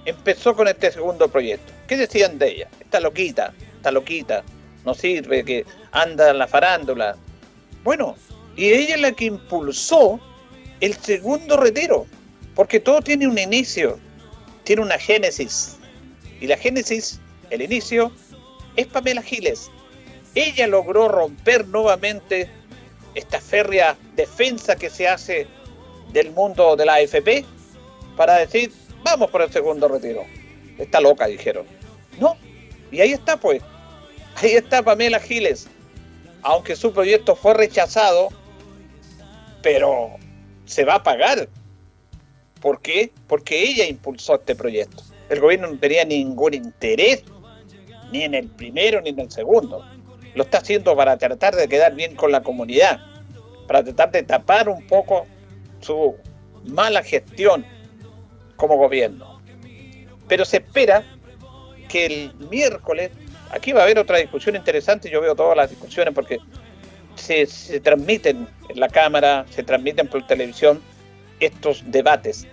empezó 0.05 0.55
con 0.55 0.67
este 0.67 0.91
segundo 0.91 1.27
proyecto. 1.27 1.71
¿Qué 1.87 1.97
decían 1.97 2.37
de 2.37 2.49
ella? 2.49 2.67
Está 2.79 2.99
loquita, 2.99 3.53
está 3.75 3.91
loquita, 3.91 4.43
no 4.85 4.93
sirve, 4.93 5.43
que 5.43 5.65
anda 5.91 6.29
en 6.29 6.37
la 6.37 6.47
farándula. 6.47 7.15
Bueno, 7.83 8.15
y 8.55 8.67
ella 8.69 8.95
es 8.95 9.01
la 9.01 9.11
que 9.11 9.25
impulsó 9.25 10.19
el 10.83 10.95
segundo 10.95 11.55
retiro, 11.55 12.05
porque 12.55 12.81
todo 12.81 13.01
tiene 13.01 13.25
un 13.25 13.37
inicio, 13.37 13.97
tiene 14.65 14.81
una 14.81 14.99
génesis. 14.99 15.77
Y 16.41 16.47
la 16.47 16.57
génesis, 16.57 17.21
el 17.51 17.61
inicio, 17.61 18.11
es 18.75 18.87
Pamela 18.87 19.21
Giles. 19.21 19.71
Ella 20.35 20.67
logró 20.67 21.07
romper 21.07 21.65
nuevamente 21.67 22.49
esta 23.15 23.39
férrea 23.39 23.95
defensa 24.17 24.75
que 24.75 24.89
se 24.89 25.07
hace 25.07 25.47
del 26.11 26.31
mundo 26.31 26.75
de 26.75 26.85
la 26.85 26.95
AFP 26.95 27.45
para 28.17 28.39
decir, 28.39 28.69
vamos 29.03 29.31
por 29.31 29.41
el 29.41 29.51
segundo 29.53 29.87
retiro. 29.87 30.25
Está 30.77 30.99
loca, 30.99 31.27
dijeron. 31.27 31.65
No, 32.19 32.35
y 32.91 32.99
ahí 32.99 33.13
está 33.13 33.37
pues. 33.37 33.61
Ahí 34.35 34.51
está 34.51 34.83
Pamela 34.83 35.21
Giles. 35.21 35.67
Aunque 36.41 36.75
su 36.75 36.91
proyecto 36.91 37.37
fue 37.37 37.53
rechazado, 37.53 38.27
pero 39.61 40.17
se 40.65 40.84
va 40.84 40.96
a 40.96 41.03
pagar. 41.03 41.48
¿Por 42.62 42.82
qué? 42.82 43.12
Porque 43.27 43.62
ella 43.62 43.86
impulsó 43.86 44.36
este 44.36 44.55
proyecto. 44.55 45.03
El 45.29 45.39
gobierno 45.39 45.67
no 45.67 45.77
tenía 45.77 46.05
ningún 46.05 46.53
interés, 46.53 47.24
ni 48.12 48.24
en 48.24 48.34
el 48.36 48.48
primero 48.48 49.01
ni 49.01 49.10
en 49.10 49.20
el 49.20 49.32
segundo. 49.32 49.84
Lo 50.36 50.43
está 50.43 50.60
haciendo 50.60 50.96
para 50.96 51.17
tratar 51.17 51.55
de 51.55 51.67
quedar 51.67 51.96
bien 51.96 52.15
con 52.15 52.32
la 52.32 52.41
comunidad, 52.41 53.00
para 53.67 53.84
tratar 53.84 54.12
de 54.12 54.24
tapar 54.24 54.70
un 54.70 54.86
poco 54.88 55.25
su 55.82 56.15
mala 56.65 57.03
gestión 57.03 57.65
como 58.55 58.77
gobierno. 58.77 59.41
Pero 60.27 60.46
se 60.46 60.58
espera 60.58 61.03
que 61.89 62.05
el 62.05 62.34
miércoles, 62.50 63.12
aquí 63.51 63.72
va 63.72 63.82
a 63.82 63.84
haber 63.84 64.00
otra 64.00 64.17
discusión 64.17 64.55
interesante, 64.55 65.10
yo 65.10 65.22
veo 65.22 65.36
todas 65.36 65.58
las 65.58 65.70
discusiones 65.70 66.13
porque 66.13 66.39
se, 67.15 67.79
transmiten 67.79 68.48
en 68.70 68.79
la 68.79 68.89
cámara, 68.89 69.46
se 69.50 69.63
transmiten 69.63 70.08
por 70.08 70.25
televisión 70.27 70.82
estos 71.39 71.84
debates 71.88 72.48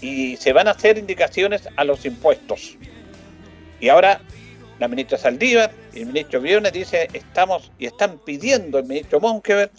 y 0.00 0.36
se 0.36 0.52
van 0.52 0.68
a 0.68 0.72
hacer 0.72 0.98
indicaciones 0.98 1.68
a 1.76 1.84
los 1.84 2.04
impuestos. 2.04 2.76
Y 3.80 3.88
ahora 3.88 4.20
la 4.78 4.88
ministra 4.88 5.18
Saldívar 5.18 5.70
y 5.92 6.00
el 6.00 6.06
ministro 6.06 6.40
Briones 6.40 6.72
dice 6.72 7.08
estamos 7.12 7.70
y 7.78 7.86
están 7.86 8.18
pidiendo 8.18 8.78
el 8.78 8.84
ministro 8.84 9.20
Monkever 9.20 9.70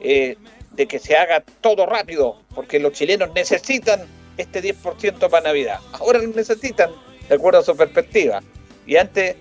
eh, 0.00 0.36
de 0.72 0.86
que 0.86 0.98
se 0.98 1.16
haga 1.16 1.44
todo 1.60 1.86
rápido, 1.86 2.40
porque 2.54 2.78
los 2.78 2.92
chilenos 2.92 3.30
necesitan 3.34 4.00
este 4.36 4.62
10% 4.62 5.28
para 5.28 5.48
Navidad. 5.48 5.80
Ahora 5.92 6.20
lo 6.20 6.28
necesitan, 6.28 6.90
de 7.28 7.34
acuerdo 7.34 7.60
a 7.60 7.62
su 7.62 7.76
perspectiva. 7.76 8.42
Y 8.86 8.96
antes 8.96 9.36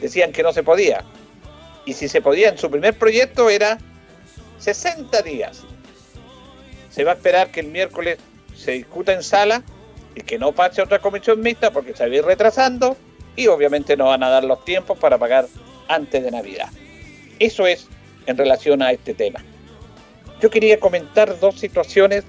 decían 0.00 0.32
que 0.32 0.42
no 0.42 0.52
se 0.52 0.62
podía. 0.62 1.04
Y 1.84 1.94
si 1.94 2.08
se 2.08 2.20
podía 2.20 2.48
en 2.48 2.58
su 2.58 2.70
primer 2.70 2.94
proyecto 2.94 3.50
era 3.50 3.78
60 4.58 5.22
días. 5.22 5.62
Se 6.90 7.04
va 7.04 7.12
a 7.12 7.14
esperar 7.14 7.50
que 7.50 7.60
el 7.60 7.68
miércoles 7.68 8.18
se 8.56 8.72
discuta 8.72 9.12
en 9.12 9.22
sala 9.22 9.62
y 10.14 10.22
que 10.22 10.38
no 10.38 10.52
pase 10.52 10.82
otra 10.82 10.98
comisión 10.98 11.40
mixta 11.40 11.70
porque 11.70 11.94
se 11.94 12.06
va 12.06 12.12
a 12.12 12.16
ir 12.16 12.24
retrasando 12.24 12.96
y 13.36 13.46
obviamente 13.46 13.96
no 13.96 14.06
van 14.06 14.22
a 14.22 14.28
dar 14.28 14.44
los 14.44 14.64
tiempos 14.64 14.98
para 14.98 15.18
pagar 15.18 15.46
antes 15.88 16.22
de 16.22 16.30
Navidad. 16.30 16.68
Eso 17.38 17.66
es 17.66 17.86
en 18.26 18.36
relación 18.36 18.82
a 18.82 18.92
este 18.92 19.14
tema. 19.14 19.42
Yo 20.40 20.50
quería 20.50 20.78
comentar 20.78 21.38
dos 21.38 21.58
situaciones 21.58 22.24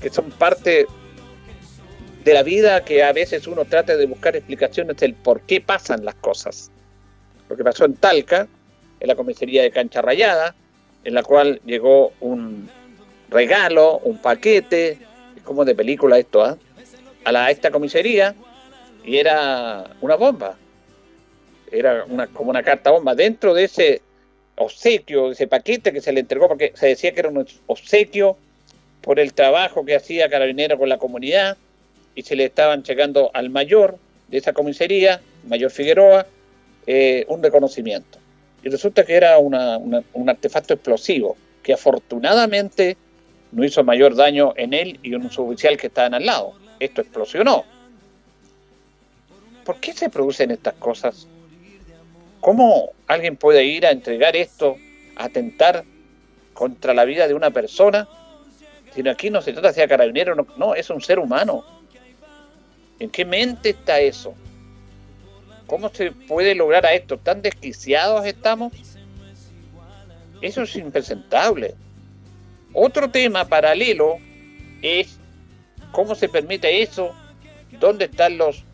que 0.00 0.10
son 0.10 0.30
parte 0.30 0.86
de 2.24 2.34
la 2.34 2.42
vida 2.42 2.84
que 2.84 3.02
a 3.02 3.12
veces 3.12 3.46
uno 3.46 3.64
trata 3.64 3.96
de 3.96 4.06
buscar 4.06 4.36
explicaciones 4.36 4.96
del 4.96 5.14
por 5.14 5.40
qué 5.42 5.60
pasan 5.60 6.04
las 6.04 6.14
cosas. 6.16 6.70
Lo 7.50 7.56
que 7.56 7.64
pasó 7.64 7.84
en 7.84 7.94
Talca, 7.94 8.46
en 9.00 9.08
la 9.08 9.16
comisaría 9.16 9.62
de 9.62 9.72
Cancha 9.72 10.00
Rayada, 10.00 10.54
en 11.02 11.14
la 11.14 11.24
cual 11.24 11.60
llegó 11.66 12.12
un 12.20 12.70
regalo, 13.28 13.98
un 13.98 14.18
paquete, 14.18 14.98
es 15.36 15.42
como 15.42 15.64
de 15.64 15.74
película 15.74 16.16
esto, 16.16 16.44
¿ah? 16.44 16.56
a, 17.24 17.32
la, 17.32 17.50
esta 17.50 17.72
comisaría 17.72 18.36
y 19.04 19.16
era 19.16 19.90
una 20.00 20.14
bomba. 20.14 20.56
Era 21.72 22.04
una, 22.04 22.28
como 22.28 22.50
una 22.50 22.62
carta 22.62 22.92
bomba. 22.92 23.16
Dentro 23.16 23.52
de 23.52 23.64
ese 23.64 24.02
obsequio, 24.54 25.32
ese 25.32 25.48
paquete 25.48 25.92
que 25.92 26.00
se 26.00 26.12
le 26.12 26.20
entregó, 26.20 26.46
porque 26.46 26.72
se 26.76 26.86
decía 26.86 27.12
que 27.12 27.20
era 27.20 27.30
un 27.30 27.46
obsequio 27.66 28.36
por 29.00 29.18
el 29.18 29.32
trabajo 29.32 29.84
que 29.84 29.96
hacía 29.96 30.28
Carabinero 30.28 30.78
con 30.78 30.88
la 30.88 30.98
comunidad, 30.98 31.56
y 32.14 32.22
se 32.22 32.36
le 32.36 32.44
estaban 32.44 32.84
llegando 32.84 33.32
al 33.34 33.50
mayor 33.50 33.98
de 34.28 34.38
esa 34.38 34.52
comisaría, 34.52 35.20
mayor 35.48 35.72
Figueroa, 35.72 36.26
eh, 36.92 37.24
un 37.28 37.40
reconocimiento. 37.40 38.18
Y 38.64 38.68
resulta 38.68 39.04
que 39.04 39.14
era 39.14 39.38
un 39.38 39.54
artefacto 40.28 40.74
explosivo, 40.74 41.36
que 41.62 41.72
afortunadamente 41.72 42.96
no 43.52 43.64
hizo 43.64 43.84
mayor 43.84 44.16
daño 44.16 44.54
en 44.56 44.74
él 44.74 44.98
y 45.00 45.14
en 45.14 45.22
un 45.22 45.30
suboficial 45.30 45.76
que 45.76 45.86
estaban 45.86 46.14
al 46.14 46.26
lado. 46.26 46.54
Esto 46.80 47.00
explosionó. 47.00 47.64
¿Por 49.64 49.76
qué 49.76 49.92
se 49.92 50.10
producen 50.10 50.50
estas 50.50 50.74
cosas? 50.74 51.28
¿Cómo 52.40 52.90
alguien 53.06 53.36
puede 53.36 53.64
ir 53.64 53.86
a 53.86 53.92
entregar 53.92 54.34
esto, 54.34 54.76
a 55.14 55.26
atentar 55.26 55.84
contra 56.54 56.92
la 56.92 57.04
vida 57.04 57.28
de 57.28 57.34
una 57.34 57.52
persona? 57.52 58.08
Si 58.92 59.08
aquí 59.08 59.30
no 59.30 59.40
se 59.42 59.52
trata 59.52 59.70
de 59.70 59.86
carabinero, 59.86 60.34
no, 60.34 60.44
no, 60.56 60.74
es 60.74 60.90
un 60.90 61.00
ser 61.00 61.20
humano. 61.20 61.64
¿En 62.98 63.10
qué 63.10 63.24
mente 63.24 63.70
está 63.70 64.00
eso? 64.00 64.34
¿Cómo 65.70 65.88
se 65.88 66.10
puede 66.10 66.56
lograr 66.56 66.84
a 66.84 66.94
esto? 66.94 67.16
¿Tan 67.16 67.42
desquiciados 67.42 68.26
estamos? 68.26 68.72
Eso 70.42 70.62
es 70.62 70.74
impresentable. 70.74 71.76
Otro 72.72 73.08
tema 73.08 73.44
paralelo 73.44 74.16
es 74.82 75.20
cómo 75.92 76.16
se 76.16 76.28
permite 76.28 76.82
eso, 76.82 77.14
dónde 77.78 78.06
están 78.06 78.36
los 78.36 78.64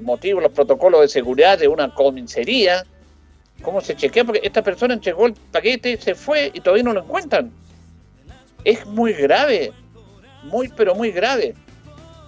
motivos, 0.00 0.40
los 0.40 0.52
protocolos 0.52 1.00
de 1.00 1.08
seguridad 1.08 1.58
de 1.58 1.66
una 1.66 1.92
comisaría, 1.92 2.86
cómo 3.60 3.80
se 3.80 3.96
chequea, 3.96 4.22
porque 4.22 4.40
esta 4.44 4.62
persona 4.62 4.94
entregó 4.94 5.26
el 5.26 5.34
paquete, 5.50 6.00
se 6.00 6.14
fue 6.14 6.52
y 6.54 6.60
todavía 6.60 6.84
no 6.84 6.92
lo 6.92 7.02
encuentran. 7.02 7.50
Es 8.62 8.86
muy 8.86 9.14
grave, 9.14 9.72
muy 10.44 10.68
pero 10.68 10.94
muy 10.94 11.10
grave. 11.10 11.54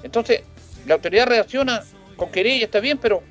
Entonces, 0.03 0.43
la 0.89 0.95
autoridad 0.95 1.29
reacciona 1.29 1.85
con 2.17 2.33
querella, 2.33 2.65
está 2.65 2.81
bien, 2.81 2.99
pero 2.99 3.23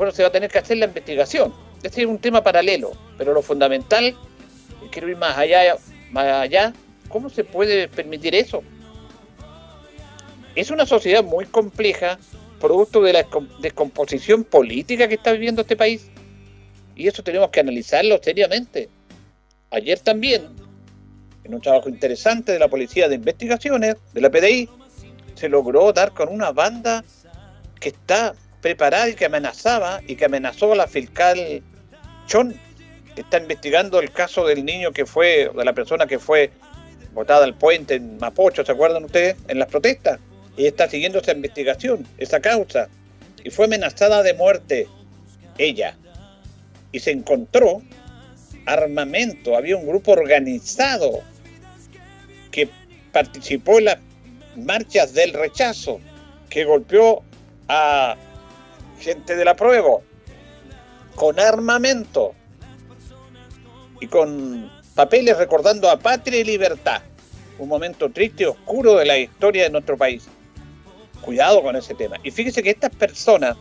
bueno, 0.00 0.14
se 0.14 0.22
va 0.22 0.28
a 0.28 0.32
tener 0.32 0.50
que 0.50 0.56
hacer 0.56 0.78
la 0.78 0.86
investigación. 0.86 1.52
Este 1.82 2.00
es 2.00 2.06
un 2.06 2.16
tema 2.16 2.42
paralelo, 2.42 2.92
pero 3.18 3.34
lo 3.34 3.42
fundamental, 3.42 4.16
quiero 4.90 5.10
ir 5.10 5.16
más 5.18 5.36
allá, 5.36 5.76
más 6.10 6.24
allá, 6.24 6.72
¿cómo 7.10 7.28
se 7.28 7.44
puede 7.44 7.86
permitir 7.86 8.34
eso? 8.34 8.62
Es 10.54 10.70
una 10.70 10.86
sociedad 10.86 11.22
muy 11.22 11.44
compleja, 11.44 12.18
producto 12.58 13.02
de 13.02 13.12
la 13.12 13.26
descomposición 13.60 14.44
política 14.44 15.06
que 15.06 15.16
está 15.16 15.32
viviendo 15.32 15.60
este 15.60 15.76
país. 15.76 16.08
Y 16.96 17.06
eso 17.06 17.22
tenemos 17.22 17.50
que 17.50 17.60
analizarlo 17.60 18.18
seriamente. 18.22 18.88
Ayer 19.70 19.98
también, 20.00 20.46
en 21.44 21.54
un 21.54 21.60
trabajo 21.60 21.90
interesante 21.90 22.52
de 22.52 22.58
la 22.58 22.68
Policía 22.68 23.06
de 23.06 23.16
Investigaciones, 23.16 23.96
de 24.14 24.20
la 24.22 24.30
PDI, 24.30 24.66
se 25.34 25.50
logró 25.50 25.92
dar 25.92 26.12
con 26.12 26.30
una 26.30 26.52
banda 26.52 27.04
que 27.78 27.90
está 27.90 28.34
preparada 28.60 29.08
y 29.08 29.14
que 29.14 29.26
amenazaba 29.26 30.00
y 30.06 30.16
que 30.16 30.24
amenazó 30.24 30.72
a 30.72 30.76
la 30.76 30.86
fiscal 30.86 31.62
Chon, 32.26 32.54
que 33.14 33.22
está 33.22 33.38
investigando 33.38 34.00
el 34.00 34.10
caso 34.10 34.46
del 34.46 34.64
niño 34.64 34.92
que 34.92 35.06
fue, 35.06 35.50
de 35.54 35.64
la 35.64 35.72
persona 35.72 36.06
que 36.06 36.18
fue 36.18 36.50
botada 37.12 37.44
al 37.44 37.54
puente 37.54 37.94
en 37.94 38.18
Mapocho, 38.18 38.64
¿se 38.64 38.72
acuerdan 38.72 39.04
ustedes? 39.04 39.36
En 39.48 39.58
las 39.58 39.68
protestas. 39.68 40.20
Y 40.56 40.66
está 40.66 40.88
siguiendo 40.88 41.18
esa 41.18 41.32
investigación, 41.32 42.06
esa 42.18 42.40
causa. 42.40 42.88
Y 43.42 43.50
fue 43.50 43.64
amenazada 43.64 44.22
de 44.22 44.34
muerte 44.34 44.86
ella. 45.58 45.96
Y 46.92 47.00
se 47.00 47.10
encontró 47.10 47.82
armamento, 48.66 49.56
había 49.56 49.76
un 49.76 49.86
grupo 49.86 50.12
organizado 50.12 51.22
que 52.50 52.68
participó 53.12 53.78
en 53.78 53.86
las 53.86 53.98
marchas 54.56 55.14
del 55.14 55.32
rechazo, 55.32 56.00
que 56.48 56.64
golpeó 56.64 57.22
a 57.68 58.16
gente 59.00 59.34
de 59.34 59.44
la 59.44 59.56
prueba 59.56 59.98
con 61.16 61.38
armamento 61.40 62.34
y 64.00 64.06
con 64.06 64.70
papeles 64.94 65.36
recordando 65.36 65.90
a 65.90 65.98
patria 65.98 66.40
y 66.40 66.44
libertad. 66.44 67.02
Un 67.58 67.68
momento 67.68 68.10
triste 68.10 68.44
y 68.44 68.46
oscuro 68.46 68.96
de 68.96 69.04
la 69.04 69.18
historia 69.18 69.64
de 69.64 69.70
nuestro 69.70 69.96
país. 69.96 70.28
Cuidado 71.20 71.62
con 71.62 71.76
ese 71.76 71.94
tema. 71.94 72.16
Y 72.22 72.30
fíjese 72.30 72.62
que 72.62 72.70
estas 72.70 72.94
personas, 72.94 73.56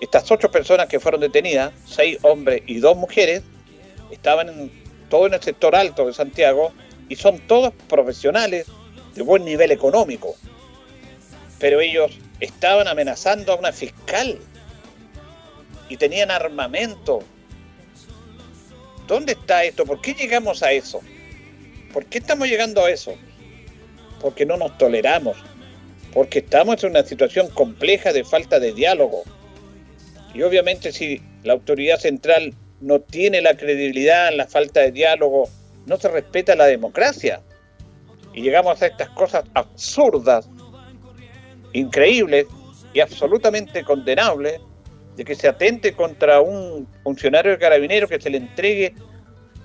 estas 0.00 0.30
ocho 0.30 0.50
personas 0.50 0.86
que 0.86 0.98
fueron 0.98 1.20
detenidas, 1.20 1.72
seis 1.86 2.18
hombres 2.22 2.62
y 2.66 2.78
dos 2.78 2.96
mujeres, 2.96 3.42
estaban 4.10 4.48
en, 4.48 4.72
todo 5.10 5.26
en 5.26 5.34
el 5.34 5.42
sector 5.42 5.76
alto 5.76 6.06
de 6.06 6.14
Santiago 6.14 6.72
y 7.08 7.16
son 7.16 7.38
todos 7.46 7.74
profesionales 7.88 8.66
de 9.14 9.22
buen 9.22 9.44
nivel 9.44 9.70
económico. 9.70 10.34
Pero 11.58 11.80
ellos 11.80 12.18
estaban 12.40 12.88
amenazando 12.88 13.52
a 13.52 13.56
una 13.56 13.72
fiscal 13.72 14.38
y 15.88 15.96
tenían 15.96 16.30
armamento. 16.30 17.20
¿Dónde 19.06 19.32
está 19.32 19.64
esto? 19.64 19.84
¿Por 19.84 20.00
qué 20.00 20.14
llegamos 20.14 20.62
a 20.62 20.72
eso? 20.72 21.00
¿Por 21.92 22.06
qué 22.06 22.18
estamos 22.18 22.48
llegando 22.48 22.84
a 22.84 22.90
eso? 22.90 23.14
Porque 24.20 24.44
no 24.44 24.56
nos 24.56 24.76
toleramos, 24.78 25.36
porque 26.12 26.40
estamos 26.40 26.82
en 26.82 26.90
una 26.90 27.04
situación 27.04 27.48
compleja 27.50 28.12
de 28.12 28.24
falta 28.24 28.58
de 28.58 28.72
diálogo. 28.72 29.22
Y 30.34 30.42
obviamente 30.42 30.92
si 30.92 31.22
la 31.44 31.52
autoridad 31.52 31.98
central 31.98 32.54
no 32.80 33.00
tiene 33.00 33.40
la 33.40 33.56
credibilidad, 33.56 34.32
la 34.34 34.46
falta 34.46 34.80
de 34.80 34.92
diálogo, 34.92 35.48
no 35.86 35.96
se 35.96 36.08
respeta 36.08 36.56
la 36.56 36.66
democracia. 36.66 37.40
Y 38.34 38.42
llegamos 38.42 38.82
a 38.82 38.86
estas 38.86 39.08
cosas 39.10 39.44
absurdas, 39.54 40.48
increíbles 41.72 42.46
y 42.92 43.00
absolutamente 43.00 43.84
condenables 43.84 44.60
de 45.16 45.24
que 45.24 45.34
se 45.34 45.48
atente 45.48 45.92
contra 45.94 46.40
un 46.40 46.86
funcionario 47.02 47.52
de 47.52 47.58
carabinero, 47.58 48.06
que 48.06 48.20
se 48.20 48.30
le 48.30 48.38
entregue 48.38 48.94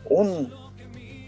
un 0.06 0.54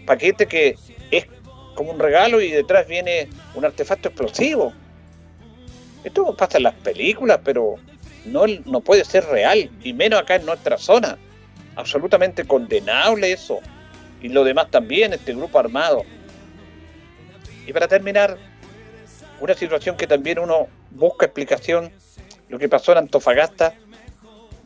paquete 0.06 0.46
que 0.46 0.76
es 1.10 1.26
como 1.74 1.92
un 1.92 1.98
regalo 1.98 2.40
y 2.40 2.50
detrás 2.50 2.86
viene 2.86 3.28
un 3.54 3.64
artefacto 3.64 4.08
explosivo. 4.08 4.72
Esto 6.02 6.34
pasa 6.36 6.58
en 6.58 6.64
las 6.64 6.74
películas, 6.74 7.40
pero 7.44 7.76
no, 8.24 8.44
no 8.46 8.80
puede 8.80 9.04
ser 9.04 9.24
real, 9.26 9.70
y 9.82 9.92
menos 9.92 10.20
acá 10.20 10.36
en 10.36 10.46
nuestra 10.46 10.78
zona. 10.78 11.18
Absolutamente 11.76 12.44
condenable 12.44 13.32
eso. 13.32 13.60
Y 14.22 14.28
lo 14.28 14.44
demás 14.44 14.70
también, 14.70 15.12
este 15.12 15.34
grupo 15.34 15.58
armado. 15.58 16.02
Y 17.66 17.72
para 17.72 17.88
terminar, 17.88 18.38
una 19.40 19.54
situación 19.54 19.96
que 19.96 20.06
también 20.06 20.38
uno 20.38 20.68
busca 20.90 21.26
explicación, 21.26 21.90
lo 22.48 22.58
que 22.58 22.68
pasó 22.68 22.92
en 22.92 22.98
Antofagasta, 22.98 23.74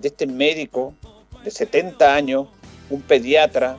de 0.00 0.08
este 0.08 0.26
médico 0.26 0.94
de 1.44 1.50
70 1.50 2.14
años, 2.14 2.48
un 2.90 3.02
pediatra 3.02 3.76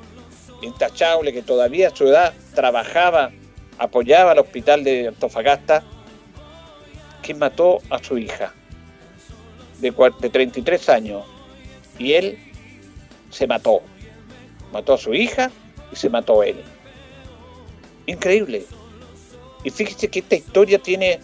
intachable 0.62 1.34
que 1.34 1.42
todavía 1.42 1.90
a 1.90 1.96
su 1.96 2.08
edad 2.08 2.34
trabajaba, 2.54 3.32
apoyaba 3.78 4.32
al 4.32 4.40
hospital 4.40 4.84
de 4.84 5.08
Antofagasta, 5.08 5.84
que 7.22 7.34
mató 7.34 7.80
a 7.90 8.04
su 8.04 8.18
hija 8.18 8.54
de, 9.80 9.94
de 10.22 10.30
33 10.30 10.90
años. 10.90 11.26
Y 11.98 12.14
él 12.14 12.38
se 13.30 13.48
mató. 13.48 13.82
Mató 14.72 14.94
a 14.94 14.98
su 14.98 15.14
hija 15.14 15.52
y 15.92 15.96
se 15.96 16.10
mató 16.10 16.44
él. 16.44 16.62
Increíble. 18.06 18.66
Y 19.64 19.70
fíjese 19.70 20.08
que 20.08 20.20
esta 20.20 20.36
historia 20.36 20.80
tiene 20.80 21.20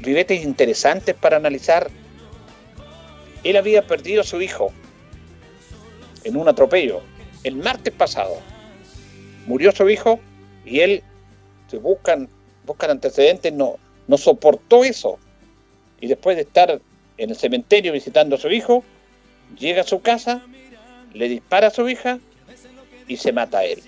ribetes 0.00 0.44
interesantes 0.44 1.14
para 1.14 1.36
analizar 1.36 1.90
él 3.44 3.56
había 3.56 3.86
perdido 3.86 4.22
a 4.22 4.24
su 4.24 4.40
hijo 4.40 4.72
en 6.24 6.36
un 6.36 6.48
atropello 6.48 7.00
el 7.44 7.56
martes 7.56 7.92
pasado. 7.92 8.38
Murió 9.46 9.72
su 9.72 9.88
hijo 9.88 10.20
y 10.64 10.80
él, 10.80 11.02
se 11.68 11.78
buscan, 11.78 12.28
buscan 12.66 12.90
antecedentes, 12.90 13.52
no, 13.52 13.76
no 14.06 14.18
soportó 14.18 14.84
eso. 14.84 15.18
Y 16.00 16.08
después 16.08 16.36
de 16.36 16.42
estar 16.42 16.80
en 17.16 17.30
el 17.30 17.36
cementerio 17.36 17.92
visitando 17.92 18.36
a 18.36 18.38
su 18.38 18.48
hijo, 18.48 18.84
llega 19.58 19.82
a 19.82 19.84
su 19.84 20.00
casa, 20.00 20.42
le 21.14 21.28
dispara 21.28 21.68
a 21.68 21.70
su 21.70 21.88
hija 21.88 22.18
y 23.06 23.16
se 23.16 23.32
mata 23.32 23.58
a 23.58 23.64
él. 23.64 23.82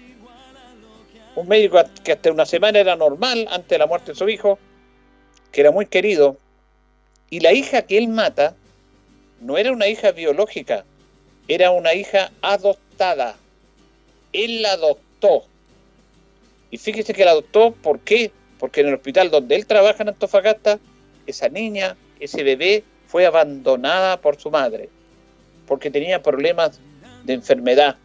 Un 1.36 1.48
médico 1.48 1.78
que 2.02 2.12
hasta 2.12 2.32
una 2.32 2.46
semana 2.46 2.78
era 2.78 2.96
normal 2.96 3.46
antes 3.50 3.68
de 3.68 3.78
la 3.78 3.86
muerte 3.86 4.12
de 4.12 4.18
su 4.18 4.28
hijo, 4.28 4.58
que 5.52 5.60
era 5.60 5.70
muy 5.70 5.86
querido, 5.86 6.38
y 7.28 7.40
la 7.40 7.52
hija 7.52 7.82
que 7.82 7.98
él 7.98 8.08
mata 8.08 8.56
no 9.40 9.58
era 9.58 9.72
una 9.72 9.88
hija 9.88 10.12
biológica, 10.12 10.84
era 11.48 11.70
una 11.70 11.94
hija 11.94 12.30
adoptada. 12.42 13.36
Él 14.32 14.62
la 14.62 14.72
adoptó. 14.72 15.44
Y 16.70 16.78
fíjese 16.78 17.12
que 17.12 17.24
la 17.24 17.32
adoptó, 17.32 17.72
¿por 17.72 18.00
qué? 18.00 18.30
Porque 18.58 18.82
en 18.82 18.88
el 18.88 18.94
hospital 18.94 19.30
donde 19.30 19.56
él 19.56 19.66
trabaja 19.66 20.02
en 20.02 20.10
Antofagasta, 20.10 20.78
esa 21.26 21.48
niña, 21.48 21.96
ese 22.20 22.42
bebé, 22.42 22.84
fue 23.06 23.26
abandonada 23.26 24.20
por 24.20 24.40
su 24.40 24.50
madre, 24.50 24.88
porque 25.66 25.90
tenía 25.90 26.22
problemas 26.22 26.78
de 27.24 27.32
enfermedad, 27.32 27.96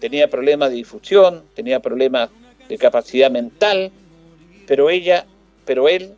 tenía 0.00 0.30
problemas 0.30 0.70
de 0.70 0.76
difusión, 0.76 1.44
tenía 1.54 1.80
problemas 1.80 2.30
de 2.66 2.78
capacidad 2.78 3.30
mental, 3.30 3.90
pero 4.66 4.88
ella, 4.88 5.26
pero 5.66 5.88
él 5.88 6.14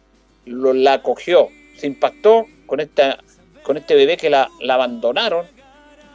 lo, 0.46 0.72
la 0.74 0.94
acogió, 0.94 1.48
se 1.76 1.88
impactó 1.88 2.46
con 2.66 2.78
esta 2.78 3.18
con 3.68 3.76
este 3.76 3.96
bebé 3.96 4.16
que 4.16 4.30
la, 4.30 4.50
abandonaron, 4.66 5.44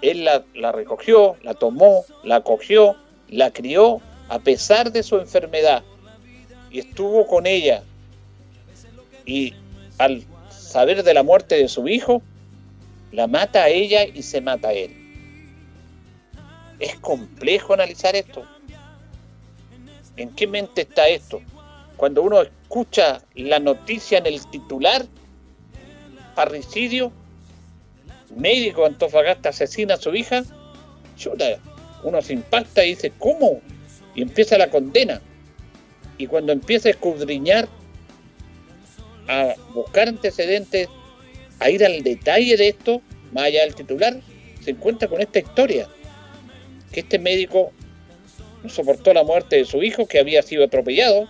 él 0.01 0.25
la, 0.25 0.71
recogió, 0.71 1.37
la 1.43 1.53
tomó, 1.53 2.03
la 2.23 2.37
acogió, 2.37 2.95
la 3.29 3.51
crió 3.51 4.01
a 4.27 4.39
pesar 4.39 4.91
de 4.91 5.03
su 5.03 5.17
enfermedad. 5.17 5.83
y 6.71 6.79
estuvo 6.79 7.27
con 7.27 7.45
ella. 7.45 7.83
Y 9.27 9.53
al 9.99 10.23
saber 10.49 11.03
de 11.03 11.13
la 11.13 11.21
muerte 11.21 11.53
de 11.53 11.67
su 11.67 11.87
hijo, 11.87 12.23
la 13.11 13.27
mata 13.27 13.65
a 13.65 13.69
ella 13.69 14.03
y 14.03 14.23
se 14.23 14.41
mata 14.41 14.69
a 14.69 14.73
él. 14.73 14.91
Es 16.79 16.95
complejo 17.01 17.75
analizar 17.75 18.15
esto. 18.15 18.47
¿En 20.17 20.31
qué 20.31 20.47
mente 20.47 20.81
está 20.81 21.07
esto? 21.07 21.39
Cuando 21.97 22.23
uno 22.23 22.41
escucha 22.41 23.21
la 23.35 23.59
noticia 23.59 24.17
en 24.17 24.25
el 24.25 24.43
titular, 24.47 25.05
parricidio, 26.33 27.13
médico 28.35 28.85
Antofagasta 28.85 29.49
asesina 29.49 29.95
a 29.95 29.97
su 29.97 30.13
hija, 30.15 30.43
uno 32.03 32.21
se 32.21 32.33
impacta 32.33 32.83
y 32.85 32.89
dice, 32.89 33.11
¿cómo? 33.17 33.61
Y 34.15 34.21
empieza 34.21 34.57
la 34.57 34.69
condena. 34.69 35.21
Y 36.17 36.27
cuando 36.27 36.51
empieza 36.51 36.89
a 36.89 36.91
escudriñar, 36.91 37.67
a 39.27 39.53
buscar 39.73 40.07
antecedentes, 40.07 40.87
a 41.59 41.69
ir 41.69 41.83
al 41.83 42.03
detalle 42.03 42.57
de 42.57 42.69
esto, 42.69 43.01
más 43.31 43.45
allá 43.45 43.61
del 43.61 43.75
titular, 43.75 44.19
se 44.61 44.71
encuentra 44.71 45.07
con 45.07 45.21
esta 45.21 45.39
historia. 45.39 45.87
Que 46.91 46.99
este 46.99 47.19
médico 47.19 47.71
soportó 48.67 49.13
la 49.13 49.23
muerte 49.23 49.57
de 49.57 49.65
su 49.65 49.81
hijo, 49.81 50.07
que 50.07 50.19
había 50.19 50.41
sido 50.41 50.63
atropellado, 50.63 51.27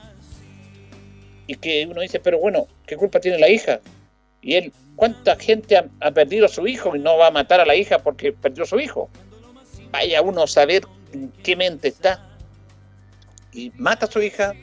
y 1.48 1.56
que 1.56 1.88
uno 1.90 2.02
dice, 2.02 2.20
pero 2.20 2.40
bueno, 2.40 2.68
¿qué 2.86 2.98
culpa 2.98 3.20
tiene 3.20 3.38
la 3.38 3.50
hija? 3.50 3.80
Y 4.44 4.56
él, 4.56 4.74
¿cuánta 4.98 5.38
gente 5.38 5.78
ha, 5.78 6.12
perdido 6.12 6.46
a 6.46 6.50
su 6.50 6.68
hijo 6.68 6.96
y 6.96 7.00
no 7.00 7.18
va 7.18 7.28
a 7.28 7.32
matar 7.32 7.62
a 7.62 7.66
la 7.66 7.76
hija 7.76 8.00
porque 8.00 8.34
perdió 8.34 8.66
a 8.66 8.68
su 8.68 8.80
hijo? 8.80 9.10
Vaya 9.90 10.22
uno 10.22 10.44
a 10.44 10.48
saber 10.48 10.84
en 11.14 11.32
qué 11.44 11.56
mente 11.56 11.88
está. 11.88 12.28
Y 13.54 13.72
mata 13.78 14.06
a 14.06 14.12
su 14.12 14.22
hija, 14.22 14.54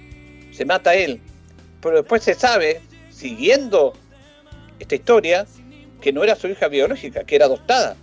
se 0.53 0.66
mata 0.66 0.90
a 0.90 0.95
él. 0.95 1.21
Pero 1.81 1.97
después 1.97 2.23
se 2.23 2.35
sabe, 2.35 2.83
siguiendo 3.11 3.95
esta 4.79 4.97
historia, 4.97 5.47
que 6.03 6.12
no 6.12 6.23
era 6.25 6.37
su 6.37 6.49
hija 6.49 6.69
biológica, 6.69 7.25
que 7.25 7.37
era 7.37 7.47
adoptada. 7.47 7.97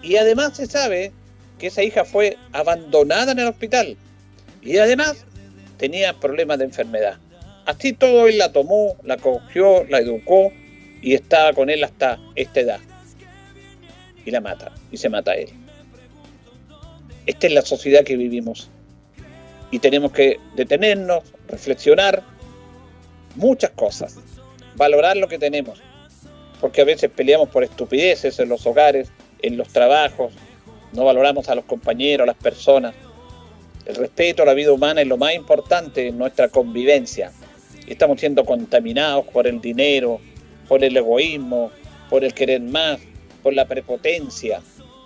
Y 0.00 0.16
además 0.16 0.56
se 0.56 0.66
sabe 0.66 1.12
que 1.58 1.68
esa 1.68 1.82
hija 1.82 2.04
fue 2.04 2.36
abandonada 2.52 3.32
en 3.32 3.40
el 3.40 3.48
hospital. 3.48 3.96
Y 4.62 4.78
además 4.78 5.24
tenía 5.76 6.12
problemas 6.20 6.58
de 6.58 6.66
enfermedad. 6.66 7.18
Así 7.66 7.94
todo 7.94 8.28
él 8.28 8.38
la 8.38 8.52
tomó, 8.52 8.96
la 9.02 9.16
cogió, 9.16 9.84
la 9.88 9.98
educó 9.98 10.52
y 11.04 11.12
estaba 11.12 11.52
con 11.52 11.68
él 11.68 11.84
hasta 11.84 12.18
esta 12.34 12.60
edad. 12.60 12.80
Y 14.24 14.30
la 14.30 14.40
mata, 14.40 14.72
y 14.90 14.96
se 14.96 15.10
mata 15.10 15.32
a 15.32 15.34
él. 15.34 15.50
Esta 17.26 17.46
es 17.46 17.52
la 17.52 17.60
sociedad 17.60 18.04
que 18.04 18.16
vivimos. 18.16 18.70
Y 19.70 19.80
tenemos 19.80 20.12
que 20.12 20.40
detenernos, 20.56 21.24
reflexionar 21.46 22.22
muchas 23.36 23.70
cosas, 23.72 24.16
valorar 24.76 25.18
lo 25.18 25.28
que 25.28 25.38
tenemos. 25.38 25.82
Porque 26.58 26.80
a 26.80 26.84
veces 26.84 27.10
peleamos 27.14 27.50
por 27.50 27.64
estupideces 27.64 28.38
en 28.40 28.48
los 28.48 28.66
hogares, 28.66 29.12
en 29.42 29.58
los 29.58 29.68
trabajos, 29.68 30.32
no 30.94 31.04
valoramos 31.04 31.50
a 31.50 31.54
los 31.54 31.66
compañeros, 31.66 32.24
a 32.24 32.28
las 32.28 32.42
personas. 32.42 32.94
El 33.84 33.96
respeto 33.96 34.42
a 34.42 34.46
la 34.46 34.54
vida 34.54 34.72
humana 34.72 35.02
es 35.02 35.06
lo 35.06 35.18
más 35.18 35.34
importante 35.34 36.08
en 36.08 36.16
nuestra 36.16 36.48
convivencia. 36.48 37.30
Estamos 37.86 38.20
siendo 38.20 38.46
contaminados 38.46 39.26
por 39.26 39.46
el 39.46 39.60
dinero, 39.60 40.18
por 40.74 40.82
el 40.82 40.96
egoísmo, 40.96 41.70
por 42.10 42.24
el 42.24 42.34
querer 42.34 42.60
más, 42.60 42.98
por 43.44 43.54
la 43.54 43.68
prepotencia, 43.68 44.60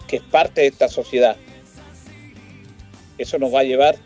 que 0.07 0.17
es 0.17 0.23
parte 0.23 0.63
de 0.63 0.69
esta 0.69 0.89
sociedad. 0.89 1.37
Eso 3.19 3.39
nos 3.39 3.55
va 3.55 3.61
a 3.61 3.65
llevar 3.65 3.97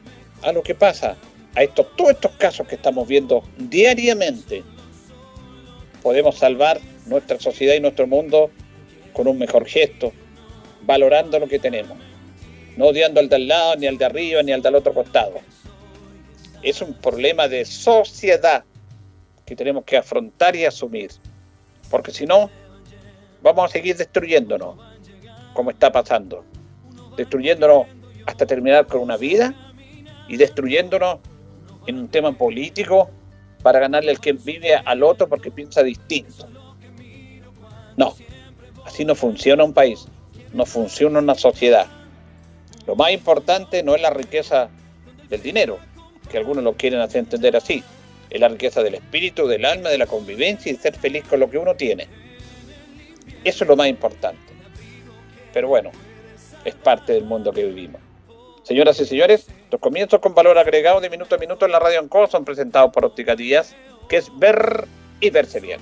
a 0.42 0.51
lo 0.51 0.64
que 0.64 0.75
pasa, 0.75 1.16
a 1.55 1.62
estos, 1.62 1.94
todos 1.94 2.11
estos 2.11 2.33
casos 2.33 2.66
que 2.66 2.75
estamos 2.75 3.07
viendo 3.07 3.44
diariamente. 3.59 4.64
Podemos 6.03 6.37
salvar 6.37 6.81
nuestra 7.07 7.38
sociedad 7.38 7.77
y 7.77 7.81
nuestro 7.81 8.09
mundo 8.09 8.51
con 9.12 9.29
un 9.29 9.38
mejor 9.38 9.64
gesto, 9.64 10.12
valorando 10.83 11.38
lo 11.38 11.46
que 11.46 11.61
tenemos, 11.61 11.96
no 12.77 12.87
odiando 12.87 13.20
al 13.20 13.29
de 13.29 13.37
al 13.37 13.46
lado, 13.46 13.77
ni 13.77 13.87
al 13.87 13.98
de 13.98 14.05
arriba, 14.05 14.42
ni 14.42 14.51
al 14.51 14.62
del 14.62 14.75
otro 14.75 14.92
costado. 14.92 15.35
Es 16.61 16.83
un 16.83 16.94
problema 16.94 17.46
de 17.46 17.64
sociedad 17.64 18.64
que 19.46 19.55
tenemos 19.55 19.85
que 19.85 19.96
afrontar 19.96 20.57
y 20.57 20.64
asumir, 20.64 21.12
porque 21.92 22.11
si 22.11 22.26
no, 22.26 22.50
vamos 23.40 23.66
a 23.66 23.68
seguir 23.68 23.96
destruyéndonos, 23.96 24.76
como 25.55 25.70
está 25.70 25.92
pasando, 25.92 26.44
destruyéndonos 27.16 27.87
hasta 28.26 28.44
terminar 28.46 28.88
con 28.88 29.00
una 29.02 29.16
vida 29.16 29.55
y 30.26 30.37
destruyéndonos 30.37 31.20
en 31.87 31.98
un 31.98 32.09
tema 32.09 32.33
político 32.33 33.11
para 33.62 33.78
ganarle 33.78 34.11
al 34.11 34.18
que 34.18 34.33
vive 34.33 34.74
al 34.74 35.05
otro 35.05 35.28
porque 35.28 35.52
piensa 35.52 35.85
distinto. 35.85 36.48
No, 37.96 38.16
así 38.85 39.05
no 39.05 39.14
funciona 39.14 39.62
un 39.62 39.72
país 39.72 40.09
no 40.52 40.66
funciona 40.66 41.18
una 41.18 41.35
sociedad. 41.35 41.87
Lo 42.87 42.96
más 42.96 43.12
importante 43.12 43.83
no 43.83 43.94
es 43.94 44.02
la 44.02 44.11
riqueza 44.11 44.68
del 45.28 45.42
dinero, 45.42 45.78
que 46.31 46.38
algunos 46.38 46.64
lo 46.64 46.74
quieren 46.74 47.00
hacer 47.00 47.20
entender 47.20 47.57
así, 47.57 47.83
es 48.33 48.40
la 48.40 48.49
riqueza 48.49 48.83
del 48.83 48.95
espíritu, 48.95 49.47
del 49.47 49.66
alma, 49.66 49.90
de 49.90 49.99
la 49.99 50.07
convivencia 50.07 50.73
y 50.73 50.77
ser 50.77 50.97
feliz 50.97 51.23
con 51.29 51.38
lo 51.38 51.51
que 51.51 51.59
uno 51.59 51.75
tiene. 51.75 52.09
Eso 53.45 53.64
es 53.64 53.68
lo 53.68 53.77
más 53.77 53.88
importante. 53.88 54.40
Pero 55.53 55.68
bueno, 55.68 55.90
es 56.64 56.75
parte 56.75 57.12
del 57.12 57.25
mundo 57.25 57.53
que 57.53 57.62
vivimos. 57.64 58.01
Señoras 58.62 58.99
y 59.01 59.05
señores, 59.05 59.49
los 59.71 59.79
comienzos 59.81 60.21
con 60.21 60.35
valor 60.35 60.57
agregado 60.57 61.01
de 61.03 61.11
minuto 61.11 61.35
a 61.35 61.38
minuto 61.38 61.66
en 61.66 61.73
la 61.73 61.79
radio 61.79 62.01
Ancoa 62.01 62.27
son 62.27 62.45
presentados 62.45 62.90
por 62.90 63.05
Óptica 63.05 63.37
Díaz, 63.37 63.75
que 64.09 64.16
es 64.16 64.31
ver 64.38 64.87
y 65.21 65.29
verse 65.29 65.61
bien. 65.61 65.81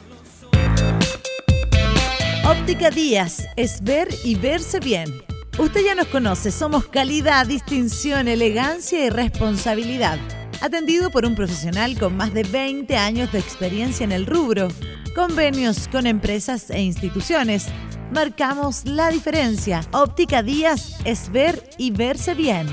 Óptica 2.49 2.91
Díaz 2.91 3.47
es 3.55 3.81
ver 3.85 4.09
y 4.25 4.35
verse 4.35 4.81
bien. 4.81 5.23
Usted 5.57 5.83
ya 5.85 5.95
nos 5.95 6.09
conoce, 6.09 6.51
somos 6.51 6.89
calidad, 6.89 7.47
distinción, 7.47 8.27
elegancia 8.27 9.05
y 9.05 9.11
responsabilidad. 9.11 10.19
Atendido 10.62 11.11
por 11.11 11.25
un 11.25 11.35
profesional 11.35 11.99
con 11.99 12.18
más 12.18 12.35
de 12.35 12.42
20 12.42 12.94
años 12.94 13.33
de 13.33 13.38
experiencia 13.38 14.05
en 14.05 14.12
el 14.12 14.27
rubro, 14.27 14.68
convenios 15.14 15.88
con 15.88 16.07
empresas 16.07 16.68
e 16.68 16.83
instituciones. 16.83 17.68
Marcamos 18.12 18.85
la 18.85 19.09
diferencia. 19.09 19.81
Óptica 19.92 20.42
Díaz 20.42 20.99
es 21.07 21.33
ver 21.33 21.62
y 21.79 21.92
verse 21.92 22.35
bien. 22.35 22.66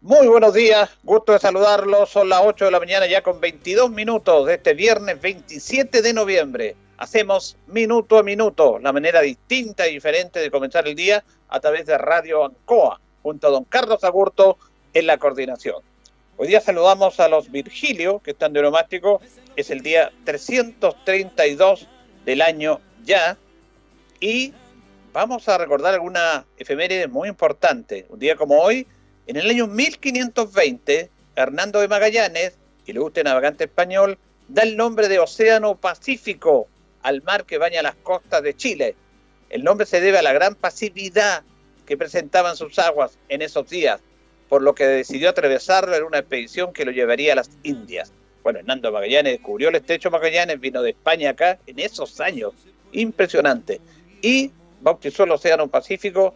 Muy 0.00 0.26
buenos 0.26 0.52
días, 0.54 0.90
gusto 1.04 1.30
de 1.30 1.38
saludarlos. 1.38 2.10
Son 2.10 2.28
las 2.28 2.40
8 2.44 2.64
de 2.64 2.70
la 2.72 2.80
mañana 2.80 3.06
ya 3.06 3.22
con 3.22 3.40
22 3.40 3.92
minutos 3.92 4.46
de 4.46 4.54
este 4.54 4.74
viernes 4.74 5.20
27 5.20 6.02
de 6.02 6.12
noviembre. 6.12 6.74
Hacemos 6.96 7.56
minuto 7.68 8.18
a 8.18 8.24
minuto, 8.24 8.80
la 8.80 8.92
manera 8.92 9.20
distinta 9.20 9.86
y 9.86 9.94
diferente 9.94 10.40
de 10.40 10.50
comenzar 10.50 10.88
el 10.88 10.96
día 10.96 11.22
a 11.48 11.60
través 11.60 11.86
de 11.86 11.96
Radio 11.96 12.44
Ancoa, 12.44 13.00
junto 13.22 13.46
a 13.46 13.50
don 13.50 13.62
Carlos 13.62 14.02
Agurto 14.02 14.58
en 14.94 15.06
la 15.06 15.18
coordinación. 15.18 15.82
Hoy 16.36 16.48
día 16.48 16.60
saludamos 16.60 17.18
a 17.20 17.28
los 17.28 17.50
Virgilio, 17.50 18.20
que 18.20 18.30
están 18.30 18.52
de 18.52 18.62
neumático. 18.62 19.20
Es 19.56 19.70
el 19.70 19.80
día 19.82 20.12
332 20.24 21.88
del 22.24 22.42
año 22.42 22.80
ya. 23.04 23.36
Y 24.20 24.52
vamos 25.12 25.48
a 25.48 25.58
recordar 25.58 25.94
alguna 25.94 26.46
efeméride 26.56 27.08
muy 27.08 27.28
importante. 27.28 28.06
Un 28.08 28.20
día 28.20 28.36
como 28.36 28.60
hoy, 28.60 28.86
en 29.26 29.36
el 29.36 29.50
año 29.50 29.66
1520, 29.66 31.10
Hernando 31.34 31.80
de 31.80 31.88
Magallanes, 31.88 32.56
ilustre 32.86 33.24
navegante 33.24 33.64
español, 33.64 34.18
da 34.48 34.62
el 34.62 34.76
nombre 34.76 35.08
de 35.08 35.18
Océano 35.18 35.76
Pacífico 35.76 36.68
al 37.02 37.22
mar 37.22 37.44
que 37.44 37.58
baña 37.58 37.82
las 37.82 37.94
costas 37.96 38.42
de 38.42 38.54
Chile. 38.54 38.94
El 39.50 39.64
nombre 39.64 39.86
se 39.86 40.00
debe 40.00 40.18
a 40.18 40.22
la 40.22 40.32
gran 40.32 40.54
pasividad 40.54 41.42
que 41.86 41.96
presentaban 41.96 42.56
sus 42.56 42.78
aguas 42.78 43.18
en 43.28 43.42
esos 43.42 43.68
días, 43.68 44.00
por 44.48 44.62
lo 44.62 44.74
que 44.74 44.86
decidió 44.86 45.30
atravesarlo 45.30 45.96
en 45.96 46.04
una 46.04 46.18
expedición 46.18 46.72
que 46.72 46.84
lo 46.84 46.90
llevaría 46.90 47.32
a 47.32 47.36
las 47.36 47.50
Indias. 47.62 48.12
Bueno, 48.42 48.60
Hernando 48.60 48.90
Magallanes 48.92 49.34
descubrió 49.34 49.68
el 49.68 49.74
estrecho 49.74 50.10
Magallanes, 50.10 50.58
vino 50.60 50.82
de 50.82 50.90
España 50.90 51.30
acá 51.30 51.58
en 51.66 51.78
esos 51.78 52.20
años, 52.20 52.52
impresionante, 52.92 53.80
y 54.22 54.50
bautizó 54.80 55.24
el 55.24 55.32
Océano 55.32 55.68
Pacífico 55.68 56.34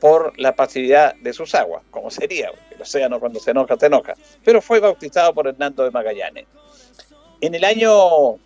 por 0.00 0.38
la 0.38 0.56
pasividad 0.56 1.14
de 1.16 1.32
sus 1.32 1.54
aguas, 1.54 1.82
como 1.90 2.10
sería, 2.10 2.50
el 2.70 2.80
océano 2.80 3.20
cuando 3.20 3.38
se 3.38 3.50
enoja, 3.50 3.76
se 3.78 3.86
enoja, 3.86 4.14
pero 4.42 4.62
fue 4.62 4.80
bautizado 4.80 5.34
por 5.34 5.46
Hernando 5.46 5.84
de 5.84 5.90
Magallanes. 5.90 6.46
En 7.42 7.54
el 7.54 7.64
año 7.64 8.36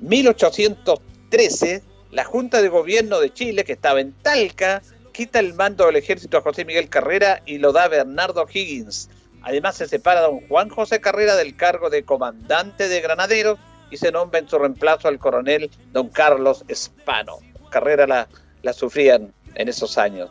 1813, 0.00 1.82
la 2.10 2.24
Junta 2.24 2.60
de 2.60 2.68
Gobierno 2.68 3.20
de 3.20 3.32
Chile, 3.32 3.64
que 3.64 3.72
estaba 3.72 4.00
en 4.00 4.12
Talca, 4.14 4.82
quita 5.16 5.40
el 5.40 5.54
mando 5.54 5.86
del 5.86 5.96
ejército 5.96 6.36
a 6.36 6.42
José 6.42 6.66
Miguel 6.66 6.90
Carrera 6.90 7.40
y 7.46 7.56
lo 7.56 7.72
da 7.72 7.88
Bernardo 7.88 8.46
Higgins. 8.52 9.08
Además 9.40 9.76
se 9.76 9.88
separa 9.88 10.20
don 10.20 10.46
Juan 10.46 10.68
José 10.68 11.00
Carrera 11.00 11.36
del 11.36 11.56
cargo 11.56 11.88
de 11.88 12.04
comandante 12.04 12.86
de 12.86 13.00
granaderos 13.00 13.58
y 13.90 13.96
se 13.96 14.12
nombra 14.12 14.40
en 14.40 14.48
su 14.48 14.58
reemplazo 14.58 15.08
al 15.08 15.18
coronel 15.18 15.70
don 15.92 16.10
Carlos 16.10 16.66
Espano. 16.68 17.38
Carrera 17.70 18.06
la, 18.06 18.28
la 18.60 18.74
sufrían 18.74 19.32
en 19.54 19.68
esos 19.68 19.96
años. 19.96 20.28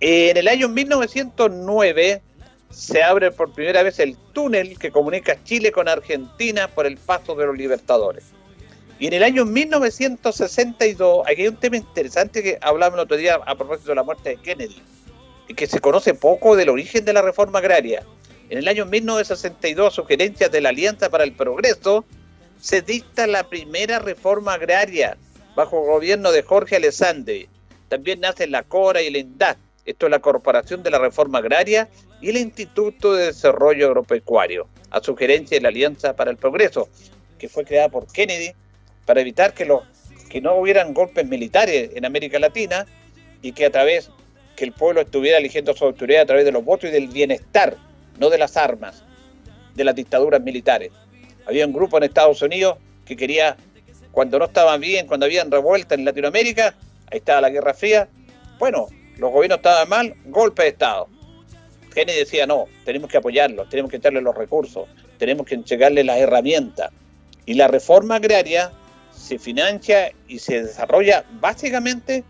En 0.00 0.36
el 0.36 0.46
año 0.46 0.68
1909 0.68 2.20
se 2.68 3.02
abre 3.02 3.30
por 3.30 3.54
primera 3.54 3.82
vez 3.82 4.00
el 4.00 4.18
túnel 4.34 4.78
que 4.78 4.90
comunica 4.90 5.42
Chile 5.44 5.72
con 5.72 5.88
Argentina 5.88 6.68
por 6.68 6.84
el 6.84 6.98
paso 6.98 7.34
de 7.34 7.46
los 7.46 7.56
Libertadores. 7.56 8.24
Y 9.00 9.06
en 9.06 9.14
el 9.14 9.22
año 9.22 9.46
1962, 9.46 11.26
aquí 11.26 11.40
hay 11.40 11.48
un 11.48 11.56
tema 11.56 11.78
interesante 11.78 12.42
que 12.42 12.58
hablábamos 12.60 12.98
el 12.98 13.04
otro 13.04 13.16
día 13.16 13.36
a 13.46 13.54
propósito 13.56 13.88
de 13.88 13.94
la 13.94 14.02
muerte 14.02 14.28
de 14.28 14.36
Kennedy, 14.36 14.76
y 15.48 15.54
que 15.54 15.66
se 15.66 15.80
conoce 15.80 16.12
poco 16.12 16.54
del 16.54 16.68
origen 16.68 17.06
de 17.06 17.14
la 17.14 17.22
reforma 17.22 17.60
agraria. 17.60 18.04
En 18.50 18.58
el 18.58 18.68
año 18.68 18.84
1962, 18.84 19.94
sugerencias 19.94 20.52
de 20.52 20.60
la 20.60 20.68
Alianza 20.68 21.08
para 21.08 21.24
el 21.24 21.32
Progreso, 21.32 22.04
se 22.60 22.82
dicta 22.82 23.26
la 23.26 23.48
primera 23.48 24.00
reforma 24.00 24.52
agraria 24.52 25.16
bajo 25.56 25.80
el 25.80 25.86
gobierno 25.86 26.30
de 26.30 26.42
Jorge 26.42 26.76
Alessandri. 26.76 27.48
También 27.88 28.20
nace 28.20 28.46
la 28.48 28.64
CORA 28.64 29.00
y 29.00 29.06
el 29.06 29.16
ENDAC, 29.16 29.56
esto 29.86 30.06
es 30.06 30.10
la 30.10 30.18
Corporación 30.18 30.82
de 30.82 30.90
la 30.90 30.98
Reforma 30.98 31.38
Agraria 31.38 31.88
y 32.20 32.28
el 32.28 32.36
Instituto 32.36 33.14
de 33.14 33.26
Desarrollo 33.26 33.86
Agropecuario, 33.86 34.68
a 34.90 35.00
sugerencia 35.00 35.56
de 35.56 35.62
la 35.62 35.68
Alianza 35.68 36.14
para 36.14 36.30
el 36.30 36.36
Progreso, 36.36 36.90
que 37.38 37.48
fue 37.48 37.64
creada 37.64 37.88
por 37.88 38.06
Kennedy 38.06 38.52
para 39.06 39.20
evitar 39.20 39.54
que, 39.54 39.64
los, 39.64 39.82
que 40.28 40.40
no 40.40 40.56
hubieran 40.56 40.94
golpes 40.94 41.26
militares 41.26 41.90
en 41.94 42.04
América 42.04 42.38
Latina 42.38 42.86
y 43.42 43.52
que 43.52 43.66
a 43.66 43.70
través 43.70 44.10
que 44.56 44.64
el 44.64 44.72
pueblo 44.72 45.00
estuviera 45.00 45.38
eligiendo 45.38 45.74
su 45.74 45.84
autoridad 45.84 46.22
a 46.22 46.26
través 46.26 46.44
de 46.44 46.52
los 46.52 46.64
votos 46.64 46.90
y 46.90 46.92
del 46.92 47.08
bienestar, 47.08 47.76
no 48.18 48.28
de 48.28 48.38
las 48.38 48.56
armas, 48.56 49.02
de 49.74 49.84
las 49.84 49.94
dictaduras 49.94 50.42
militares. 50.42 50.92
Había 51.46 51.66
un 51.66 51.72
grupo 51.72 51.96
en 51.96 52.04
Estados 52.04 52.42
Unidos 52.42 52.76
que 53.06 53.16
quería, 53.16 53.56
cuando 54.12 54.38
no 54.38 54.44
estaban 54.44 54.80
bien, 54.80 55.06
cuando 55.06 55.26
habían 55.26 55.50
revuelta 55.50 55.94
en 55.94 56.04
Latinoamérica, 56.04 56.74
ahí 57.10 57.18
estaba 57.18 57.40
la 57.40 57.50
Guerra 57.50 57.74
Fría, 57.74 58.08
bueno, 58.58 58.88
los 59.16 59.32
gobiernos 59.32 59.58
estaban 59.58 59.88
mal, 59.88 60.14
golpe 60.26 60.64
de 60.64 60.68
Estado. 60.68 61.08
Kennedy 61.94 62.18
decía, 62.18 62.46
no, 62.46 62.66
tenemos 62.84 63.10
que 63.10 63.16
apoyarlos, 63.16 63.68
tenemos 63.68 63.90
que 63.90 63.98
darle 63.98 64.20
los 64.20 64.34
recursos, 64.34 64.88
tenemos 65.18 65.46
que 65.46 65.54
entregarle 65.54 66.04
las 66.04 66.18
herramientas. 66.18 66.90
Y 67.46 67.54
la 67.54 67.68
reforma 67.68 68.16
agraria 68.16 68.70
se 69.20 69.38
financia 69.38 70.12
y 70.26 70.38
se 70.38 70.62
desarrolla 70.62 71.24
básicamente 71.40 72.24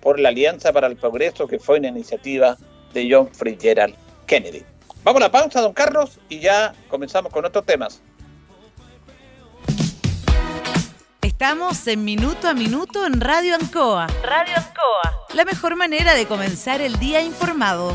por 0.00 0.20
la 0.20 0.28
Alianza 0.28 0.72
para 0.72 0.86
el 0.86 0.96
Progreso, 0.96 1.46
que 1.48 1.58
fue 1.58 1.78
una 1.78 1.88
iniciativa 1.88 2.56
de 2.94 3.08
John 3.10 3.28
Fitzgerald 3.34 3.94
Kennedy. 4.26 4.62
Vamos 5.02 5.20
a 5.20 5.26
la 5.26 5.32
pausa, 5.32 5.60
don 5.60 5.72
Carlos, 5.72 6.18
y 6.28 6.38
ya 6.40 6.74
comenzamos 6.88 7.32
con 7.32 7.44
otros 7.44 7.66
temas. 7.66 8.00
Estamos 11.22 11.86
en 11.88 12.04
Minuto 12.04 12.48
a 12.48 12.54
Minuto 12.54 13.04
en 13.04 13.20
Radio 13.20 13.56
Ancoa. 13.56 14.06
Radio 14.22 14.54
Ancoa. 14.56 15.26
La 15.34 15.44
mejor 15.44 15.76
manera 15.76 16.14
de 16.14 16.26
comenzar 16.26 16.80
el 16.80 16.98
día 16.98 17.20
informado. 17.20 17.94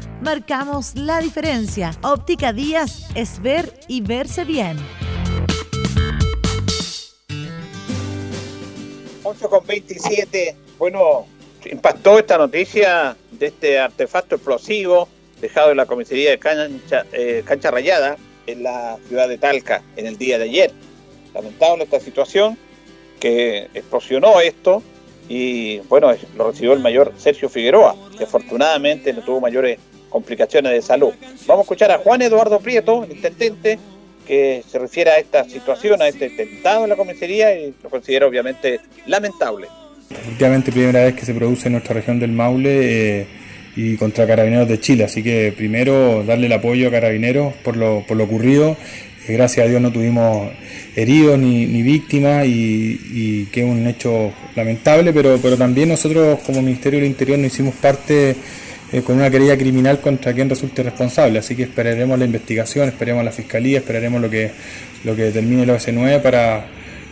marcamos 0.21 0.95
la 0.95 1.19
diferencia. 1.19 1.91
Óptica 2.03 2.53
Díaz 2.53 3.07
es 3.15 3.41
ver 3.41 3.73
y 3.87 4.01
verse 4.01 4.45
bien. 4.45 4.77
8 9.23 9.49
con 9.49 9.65
27. 9.65 10.55
Bueno, 10.77 11.25
impactó 11.65 12.19
esta 12.19 12.37
noticia 12.37 13.15
de 13.31 13.47
este 13.47 13.79
artefacto 13.79 14.35
explosivo 14.35 15.07
dejado 15.39 15.71
en 15.71 15.77
la 15.77 15.85
comisaría 15.85 16.31
de 16.31 16.39
Cancha, 16.39 17.05
eh, 17.11 17.43
Cancha 17.45 17.71
Rayada 17.71 18.17
en 18.45 18.63
la 18.63 18.97
ciudad 19.07 19.27
de 19.27 19.37
Talca 19.37 19.81
en 19.95 20.05
el 20.05 20.17
día 20.17 20.37
de 20.37 20.45
ayer. 20.45 20.71
Lamentable 21.33 21.83
esta 21.83 21.99
situación 21.99 22.57
que 23.19 23.69
explosionó 23.73 24.39
esto 24.39 24.83
y 25.29 25.79
bueno, 25.81 26.11
lo 26.35 26.51
recibió 26.51 26.73
el 26.73 26.79
mayor 26.79 27.13
Sergio 27.17 27.47
Figueroa, 27.47 27.95
que 28.17 28.25
afortunadamente 28.25 29.13
no 29.13 29.21
tuvo 29.21 29.39
mayores 29.39 29.79
complicaciones 30.11 30.71
de 30.73 30.81
salud. 30.83 31.13
Vamos 31.47 31.63
a 31.63 31.65
escuchar 31.65 31.91
a 31.91 31.97
Juan 31.97 32.21
Eduardo 32.21 32.59
Prieto, 32.59 33.07
intendente, 33.09 33.79
que 34.27 34.63
se 34.69 34.77
refiere 34.77 35.09
a 35.09 35.17
esta 35.17 35.43
situación, 35.45 36.01
a 36.01 36.07
este 36.07 36.27
atentado 36.27 36.83
en 36.83 36.89
la 36.91 36.95
comisaría 36.95 37.57
y 37.57 37.73
lo 37.81 37.89
considera 37.89 38.27
obviamente 38.27 38.79
lamentable. 39.07 39.67
Efectivamente, 40.11 40.71
primera 40.71 41.05
vez 41.05 41.15
que 41.15 41.25
se 41.25 41.33
produce 41.33 41.67
en 41.67 41.73
nuestra 41.73 41.95
región 41.95 42.19
del 42.19 42.31
Maule 42.31 43.21
eh, 43.21 43.27
y 43.75 43.95
contra 43.95 44.27
Carabineros 44.27 44.67
de 44.67 44.79
Chile, 44.79 45.05
así 45.05 45.23
que 45.23 45.53
primero 45.55 46.23
darle 46.23 46.47
el 46.47 46.53
apoyo 46.53 46.89
a 46.89 46.91
Carabineros 46.91 47.53
por 47.63 47.77
lo, 47.77 48.05
por 48.05 48.17
lo 48.17 48.25
ocurrido. 48.25 48.75
Eh, 49.27 49.33
gracias 49.33 49.65
a 49.65 49.69
Dios 49.69 49.81
no 49.81 49.91
tuvimos 49.91 50.51
heridos 50.95 51.39
ni, 51.39 51.65
ni 51.65 51.81
víctimas 51.81 52.45
y, 52.45 52.99
y, 53.13 53.45
que 53.51 53.61
es 53.61 53.65
un 53.65 53.87
hecho 53.87 54.33
lamentable, 54.55 55.13
pero, 55.13 55.39
pero 55.41 55.57
también 55.57 55.89
nosotros 55.89 56.39
como 56.45 56.61
Ministerio 56.61 56.99
del 56.99 57.07
Interior 57.07 57.39
no 57.39 57.47
hicimos 57.47 57.73
parte 57.75 58.35
eh, 58.91 59.01
con 59.03 59.15
una 59.15 59.29
querella 59.29 59.57
criminal 59.57 60.01
contra 60.01 60.33
quien 60.33 60.49
resulte 60.49 60.83
responsable. 60.83 61.39
Así 61.39 61.55
que 61.55 61.63
esperaremos 61.63 62.19
la 62.19 62.25
investigación, 62.25 62.89
esperaremos 62.89 63.23
la 63.23 63.31
fiscalía, 63.31 63.79
esperaremos 63.79 64.21
lo 64.21 64.29
que, 64.29 64.51
lo 65.03 65.15
que 65.15 65.23
determine 65.23 65.63
el 65.63 65.69
OS9 65.69 66.21
para, 66.21 66.65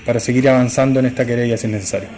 para 0.06 0.20
seguir 0.20 0.50
avanzando 0.50 1.00
en 1.00 1.06
esta 1.06 1.26
querella 1.26 1.58
si 1.58 1.68
es 1.68 1.72
necesario. 1.74 2.10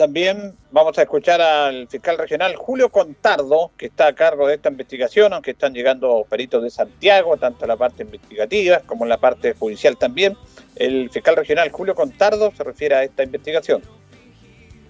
También 0.00 0.54
vamos 0.70 0.96
a 0.96 1.02
escuchar 1.02 1.42
al 1.42 1.86
fiscal 1.86 2.16
regional 2.16 2.56
Julio 2.56 2.88
Contardo, 2.88 3.70
que 3.76 3.84
está 3.84 4.06
a 4.06 4.14
cargo 4.14 4.48
de 4.48 4.54
esta 4.54 4.70
investigación, 4.70 5.34
aunque 5.34 5.50
están 5.50 5.74
llegando 5.74 6.26
peritos 6.26 6.62
de 6.62 6.70
Santiago, 6.70 7.36
tanto 7.36 7.66
en 7.66 7.68
la 7.68 7.76
parte 7.76 8.04
investigativa 8.04 8.80
como 8.86 9.04
en 9.04 9.10
la 9.10 9.18
parte 9.18 9.52
judicial 9.52 9.98
también. 9.98 10.38
El 10.74 11.10
fiscal 11.10 11.36
regional 11.36 11.70
Julio 11.70 11.94
Contardo 11.94 12.50
se 12.56 12.64
refiere 12.64 12.94
a 12.94 13.04
esta 13.04 13.22
investigación 13.24 13.82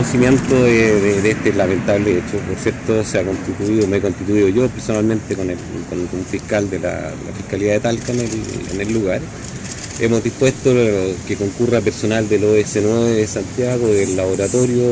conocimiento 0.01 0.65
de, 0.65 1.31
este 1.31 1.53
lamentable 1.53 2.13
hecho. 2.13 2.39
Por 2.49 2.57
cierto, 2.57 3.05
se 3.05 3.19
ha 3.19 3.23
constituido, 3.23 3.87
me 3.87 3.99
he 3.99 4.01
constituido 4.01 4.49
yo 4.49 4.67
personalmente 4.69 5.37
con, 5.37 5.51
un 5.51 6.25
fiscal 6.25 6.71
de 6.71 6.79
la, 6.79 7.13
Fiscalía 7.37 7.75
de 7.75 7.81
Talca 7.81 8.11
en 8.13 8.81
el, 8.81 8.93
lugar. 8.95 9.21
Hemos 10.01 10.25
dispuesto 10.25 10.73
que 11.29 11.37
concurra 11.37 11.83
personal 11.83 12.27
del 12.31 12.45
OS9 12.45 13.15
de 13.15 13.27
Santiago, 13.27 13.89
del 13.89 14.17
laboratorio 14.17 14.87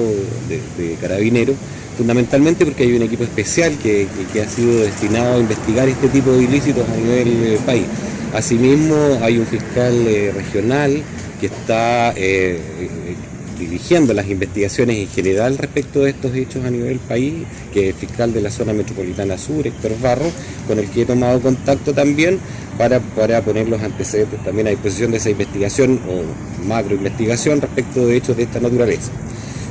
de, 0.76 0.94
carabineros, 1.00 1.56
fundamentalmente 1.96 2.66
porque 2.66 2.82
hay 2.82 2.92
un 2.92 3.02
equipo 3.02 3.24
especial 3.24 3.78
que, 3.78 4.06
ha 4.44 4.48
sido 4.48 4.82
destinado 4.82 5.36
a 5.36 5.40
investigar 5.40 5.88
este 5.88 6.08
tipo 6.08 6.32
de 6.32 6.42
ilícitos 6.42 6.86
a 6.86 6.96
nivel 6.98 7.28
eh, 7.28 7.58
país. 7.64 7.86
Asimismo, 8.34 9.20
hay 9.22 9.38
un 9.38 9.46
fiscal 9.46 10.06
eh, 10.06 10.32
regional 10.36 11.02
que 11.40 11.46
está 11.46 12.12
eh, 12.14 12.60
dirigiendo 13.58 14.14
las 14.14 14.28
investigaciones 14.28 14.96
en 14.96 15.08
general 15.08 15.58
respecto 15.58 16.00
de 16.00 16.10
estos 16.10 16.34
hechos 16.34 16.64
a 16.64 16.70
nivel 16.70 16.98
país, 16.98 17.34
que 17.72 17.90
es 17.90 17.96
fiscal 17.96 18.32
de 18.32 18.40
la 18.40 18.50
zona 18.50 18.72
metropolitana 18.72 19.36
sur, 19.36 19.66
Héctor 19.66 19.92
Barro, 20.00 20.30
con 20.66 20.78
el 20.78 20.88
que 20.88 21.02
he 21.02 21.06
tomado 21.06 21.40
contacto 21.40 21.92
también 21.92 22.38
para, 22.78 23.00
para 23.00 23.42
poner 23.42 23.68
los 23.68 23.82
antecedentes 23.82 24.42
también 24.44 24.68
a 24.68 24.70
disposición 24.70 25.10
de 25.10 25.16
esa 25.18 25.30
investigación 25.30 26.00
o 26.08 26.66
macro 26.66 26.94
investigación 26.94 27.60
respecto 27.60 28.06
de 28.06 28.16
hechos 28.16 28.36
de 28.36 28.44
esta 28.44 28.60
naturaleza. 28.60 29.10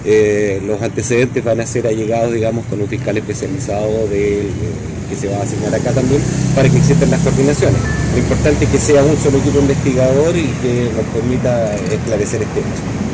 Eh, 0.05 0.61
los 0.65 0.81
antecedentes 0.81 1.43
van 1.43 1.59
a 1.59 1.65
ser 1.65 1.87
allegados, 1.87 2.33
digamos, 2.33 2.65
con 2.67 2.81
un 2.81 2.87
fiscal 2.87 3.17
especializado 3.17 4.09
que 4.09 5.15
se 5.19 5.27
va 5.27 5.37
a 5.37 5.43
asignar 5.43 5.73
acá 5.73 5.91
también 5.91 6.21
para 6.55 6.69
que 6.69 6.77
existan 6.77 7.09
las 7.09 7.21
coordinaciones. 7.21 7.79
Lo 8.13 8.19
importante 8.19 8.65
es 8.65 8.71
que 8.71 8.77
sea 8.77 9.03
un 9.03 9.17
solo 9.17 9.37
equipo 9.39 9.59
investigador 9.59 10.35
y 10.35 10.47
que 10.61 10.89
nos 10.95 11.05
permita 11.13 11.75
esclarecer 11.75 12.41
este 12.41 12.59
hecho. 12.59 13.06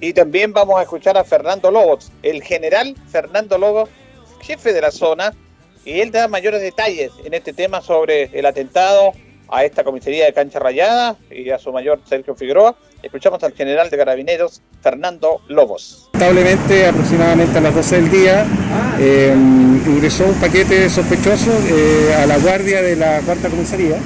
Y 0.00 0.14
también 0.14 0.52
vamos 0.52 0.78
a 0.78 0.82
escuchar 0.82 1.18
a 1.18 1.24
Fernando 1.24 1.70
Lobos, 1.70 2.10
el 2.22 2.42
general 2.42 2.96
Fernando 3.10 3.58
Lobos, 3.58 3.90
jefe 4.40 4.72
de 4.72 4.80
la 4.80 4.90
zona, 4.90 5.34
y 5.84 6.00
él 6.00 6.10
da 6.10 6.26
mayores 6.28 6.62
detalles 6.62 7.12
en 7.24 7.34
este 7.34 7.52
tema 7.52 7.82
sobre 7.82 8.30
el 8.32 8.46
atentado 8.46 9.12
a 9.50 9.64
esta 9.64 9.84
comisaría 9.84 10.26
de 10.26 10.32
Cancha 10.32 10.58
Rayada 10.58 11.16
y 11.30 11.50
a 11.50 11.58
su 11.58 11.72
mayor 11.72 12.00
Sergio 12.08 12.34
Figueroa. 12.34 12.76
Escuchamos 13.02 13.42
al 13.42 13.52
general 13.52 13.90
de 13.90 13.96
Carabineros, 13.96 14.62
Fernando 14.80 15.40
Lobos. 15.48 16.08
Lamentablemente, 16.12 16.86
aproximadamente 16.86 17.58
a 17.58 17.60
las 17.60 17.74
12 17.74 17.96
del 17.96 18.10
día, 18.10 18.46
eh, 19.00 19.34
ingresó 19.86 20.26
un 20.26 20.34
paquete 20.34 20.88
sospechoso 20.88 21.50
eh, 21.68 22.14
a 22.14 22.26
la 22.26 22.38
guardia 22.38 22.82
de 22.82 22.96
la 22.96 23.20
cuarta 23.20 23.48
comisaría, 23.48 23.98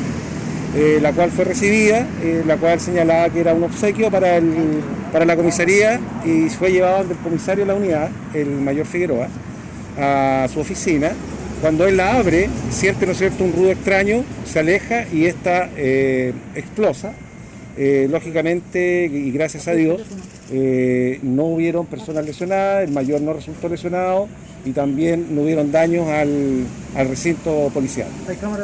eh, 0.77 0.99
la 1.01 1.13
cual 1.13 1.31
fue 1.31 1.45
recibida, 1.45 2.07
la 2.47 2.57
cual 2.57 2.81
señalaba 2.81 3.29
que 3.31 3.41
era 3.41 3.55
un 3.55 3.65
obsequio 3.65 4.11
para, 4.11 4.37
el, 4.37 4.81
para 5.13 5.25
la 5.25 5.37
comisaría 5.37 6.01
y 6.25 6.49
fue 6.51 6.73
llevado 6.73 7.05
del 7.05 7.17
comisario 7.19 7.65
de 7.65 7.73
la 7.73 7.79
unidad, 7.79 8.11
el 8.35 8.49
mayor 8.49 8.87
Figueroa, 8.87 9.29
a 9.99 10.49
su 10.53 10.61
oficina 10.61 11.13
cuando 11.65 11.87
él 11.87 11.97
la 11.97 12.19
abre, 12.19 12.51
siente, 12.69 13.07
¿no 13.07 13.15
cierto?, 13.15 13.43
un 13.43 13.55
ruido 13.55 13.71
extraño, 13.71 14.23
se 14.45 14.59
aleja 14.59 15.07
y 15.11 15.25
esta 15.25 15.71
eh, 15.79 16.35
explosa. 16.55 17.15
Eh, 17.79 18.07
lógicamente, 18.11 19.07
y 19.07 19.31
gracias 19.31 19.67
a 19.67 19.73
Dios, 19.73 20.03
eh, 20.53 21.21
no 21.23 21.45
hubieron 21.45 21.87
personas 21.87 22.27
lesionadas, 22.27 22.87
el 22.87 22.93
mayor 22.93 23.23
no 23.23 23.33
resultó 23.33 23.71
lesionado 23.71 24.29
y 24.64 24.72
también 24.72 25.35
no 25.35 25.42
hubieron 25.42 25.70
daños 25.70 26.09
al, 26.09 26.66
recinto 26.94 27.70
policial. 27.74 28.09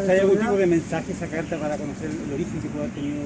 ¿Hay 0.08 0.18
algún 0.18 0.38
tipo 0.38 0.56
de 0.56 0.66
mensaje 0.66 1.12
esa 1.12 1.26
carta 1.26 1.58
para 1.58 1.76
conocer 1.76 2.10
el 2.10 2.32
origen 2.32 2.60
que 2.60 2.68
pueda 2.68 2.84
haber 2.84 2.94
tenido? 2.94 3.16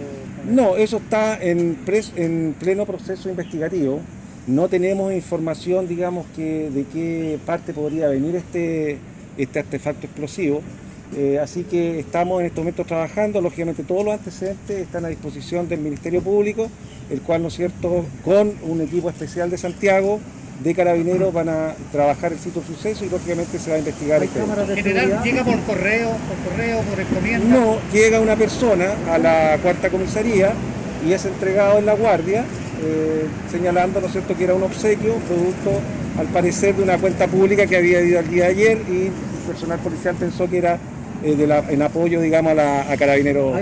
No, 0.51 0.77
eso 0.77 0.97
está 0.97 1.41
en, 1.43 1.79
en 2.17 2.55
pleno 2.59 2.87
proceso 2.87 3.29
investigativo. 3.29 4.01
No 4.47 4.69
tenemos 4.69 5.13
información, 5.13 5.89
digamos, 5.89 6.27
que 6.35 6.71
de 6.71 6.85
qué 6.85 7.39
parte 7.47 7.73
podría 7.73 8.09
venir 8.09 8.37
este, 8.37 8.99
este 9.39 9.61
artefacto 9.61 10.07
explosivo. 10.07 10.63
Eh, 11.17 11.39
así 11.39 11.63
que 11.63 12.01
estamos 12.01 12.41
en 12.41 12.47
estos 12.47 12.63
momentos 12.65 12.87
trabajando, 12.87 13.41
lógicamente 13.41 13.85
todos 13.85 14.05
los 14.05 14.15
antecedentes 14.15 14.81
están 14.81 15.05
a 15.05 15.09
disposición 15.09 15.69
del 15.69 15.81
Ministerio 15.81 16.23
Público, 16.23 16.69
el 17.09 17.21
cual, 17.21 17.43
¿no 17.43 17.49
es 17.49 17.55
cierto?, 17.55 18.05
con 18.25 18.53
un 18.63 18.81
equipo 18.81 19.09
especial 19.11 19.49
de 19.51 19.59
Santiago, 19.59 20.19
de 20.61 20.75
carabineros, 20.75 21.33
van 21.33 21.49
a 21.49 21.75
trabajar 21.91 22.33
el 22.33 22.39
sitio 22.39 22.61
de 22.61 22.69
suceso 22.69 23.05
y 23.05 23.11
lógicamente 23.11 23.59
se 23.59 23.71
va 23.71 23.77
a 23.77 23.79
investigar 23.81 24.23
este 24.23 24.41
general, 24.77 25.23
¿Llega 25.23 25.45
por 25.45 25.61
correo, 25.61 26.11
por 26.11 26.53
correo, 26.53 26.81
por 26.81 27.01
encomienda? 27.01 27.57
No, 27.57 27.79
llega 27.93 28.21
una 28.21 28.37
persona 28.37 28.95
a 29.11 29.19
la 29.19 29.59
cuarta 29.63 29.91
comisaría 29.91 30.53
y 31.07 31.13
es 31.13 31.25
entregado 31.25 31.79
en 31.79 31.87
la 31.87 31.95
guardia, 31.95 32.45
eh, 32.83 33.27
señalando, 33.51 34.01
¿no 34.01 34.07
es 34.07 34.13
cierto?, 34.13 34.37
que 34.37 34.45
era 34.45 34.55
un 34.55 34.63
obsequio, 34.63 35.15
producto 35.17 35.81
al 36.19 36.27
parecer 36.29 36.77
de 36.77 36.83
una 36.83 36.99
cuenta 36.99 37.27
pública 37.27 37.67
que 37.67 37.77
había 37.77 38.01
ido 38.01 38.19
al 38.19 38.29
día 38.29 38.45
de 38.45 38.51
ayer 38.51 38.79
y 38.89 39.07
el 39.07 39.13
personal 39.47 39.79
policial 39.81 40.15
pensó 40.15 40.49
que 40.49 40.59
era 40.59 40.79
eh, 41.25 41.35
de 41.37 41.47
la, 41.47 41.65
en 41.71 41.81
apoyo, 41.83 42.21
digamos, 42.21 42.53
a, 42.53 42.55
la, 42.55 42.93
a 42.93 42.97
Carabineros. 42.97 43.57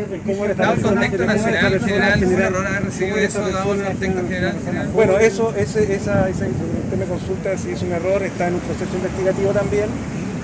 Bueno, 4.92 5.18
eso, 5.18 5.55
ese, 5.57 5.94
esa, 5.94 6.29
esa, 6.29 6.46
usted 6.46 6.98
me 6.98 7.05
consulta 7.07 7.57
si 7.57 7.70
es 7.70 7.83
un 7.83 7.92
error, 7.92 8.22
está 8.22 8.48
en 8.48 8.55
un 8.55 8.61
proceso 8.61 8.96
investigativo 8.96 9.53
también. 9.53 9.87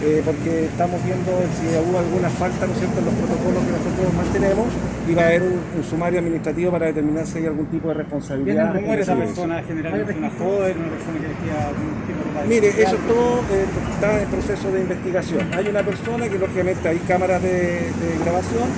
Eh, 0.00 0.22
porque 0.24 0.66
estamos 0.66 1.02
viendo 1.04 1.42
si 1.59 1.66
hubo 1.74 1.98
alguna 1.98 2.31
falta 2.31 2.68
¿no 2.68 2.74
cierto? 2.78 3.00
en 3.00 3.07
los 3.07 3.14
protocolos 3.14 3.64
que 3.66 3.72
nosotros 3.74 4.14
mantenemos 4.14 4.66
y 5.09 5.14
va 5.14 5.23
a 5.23 5.27
haber 5.27 5.42
un, 5.42 5.85
sumario 5.88 6.18
administrativo 6.18 6.71
para 6.71 6.87
determinar 6.87 7.27
si 7.27 7.38
hay 7.38 7.47
algún 7.47 7.66
tipo 7.66 7.88
de 7.88 7.94
responsabilidad. 7.94 8.75
¿Cómo 8.75 8.92
era 8.92 9.03
esa 9.03 9.16
persona 9.16 9.62
general? 9.62 10.05
¿Una 10.16 10.31
joven, 10.31 10.77
una 10.79 10.88
persona 10.88 11.18
que 11.21 11.29
decía 11.29 12.47
Mire, 12.47 12.68
eso 12.68 12.97
todo 13.09 13.40
eh, 13.51 13.64
está 13.94 14.23
en 14.23 14.29
proceso 14.29 14.71
de 14.71 14.81
investigación. 14.81 15.55
Hay 15.55 15.68
una 15.68 15.83
persona 15.83 16.29
que 16.29 16.38
lógicamente 16.38 16.88
hay 16.88 16.99
cámaras 16.99 17.42
de, 17.42 17.49
de 17.51 18.18
grabación 18.23 18.68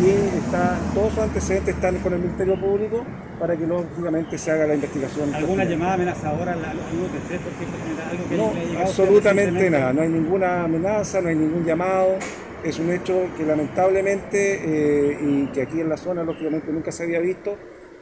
y 0.00 0.38
está, 0.38 0.78
todos 0.94 1.12
sus 1.14 1.22
antecedentes 1.22 1.74
están 1.74 1.96
con 1.96 2.12
el 2.12 2.20
Ministerio 2.20 2.60
Público 2.60 3.04
para 3.38 3.56
que 3.56 3.66
lógicamente 3.66 4.38
se 4.38 4.50
haga 4.50 4.66
la 4.66 4.74
investigación. 4.74 5.34
¿Alguna 5.34 5.64
llamada 5.64 5.94
amenazadora 5.94 6.52
al 6.52 6.60
1TC, 6.60 7.38
por 7.38 7.52
ejemplo, 7.52 8.04
algo 8.10 8.28
que 8.28 8.36
No, 8.36 8.80
absolutamente 8.80 9.70
nada, 9.70 9.92
no 9.92 10.02
hay 10.02 10.08
ninguna 10.08 10.64
amenaza, 10.64 11.20
no 11.20 11.28
hay 11.28 11.36
ningún 11.36 11.64
llamado. 11.64 12.16
Es 12.64 12.78
un 12.78 12.92
hecho 12.92 13.28
que 13.36 13.44
lamentablemente 13.44 14.60
eh, 14.64 15.18
y 15.20 15.46
que 15.52 15.62
aquí 15.62 15.80
en 15.80 15.88
la 15.88 15.96
zona 15.96 16.24
lógicamente 16.24 16.72
nunca 16.72 16.90
se 16.90 17.04
había 17.04 17.20
visto 17.20 17.56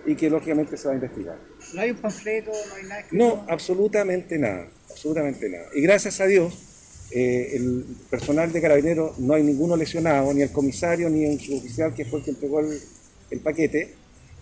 y 0.06 0.14
que 0.14 0.30
lógicamente 0.30 0.76
se 0.76 0.86
va 0.88 0.92
a 0.92 0.94
investigar. 0.94 1.38
¿No 1.74 1.80
hay 1.80 1.90
un 1.90 1.96
panfleto? 1.96 2.50
¿No 2.50 2.74
hay 2.74 2.82
nada? 2.84 3.04
No, 3.10 3.44
absolutamente 3.48 4.38
nada, 4.38 4.68
absolutamente 4.90 5.48
nada. 5.48 5.66
Y 5.74 5.82
gracias 5.82 6.20
a 6.20 6.26
Dios 6.26 6.66
eh, 7.10 7.56
el 7.56 7.84
personal 8.10 8.52
de 8.52 8.60
carabineros 8.60 9.18
no 9.20 9.34
hay 9.34 9.42
ninguno 9.42 9.76
lesionado, 9.76 10.32
ni 10.34 10.42
el 10.42 10.50
comisario 10.50 11.08
ni 11.08 11.24
un 11.24 11.38
suboficial 11.38 11.94
que 11.94 12.04
fue 12.04 12.18
el 12.18 12.24
que 12.24 12.30
entregó 12.32 12.60
el, 12.60 13.40
paquete. 13.40 13.94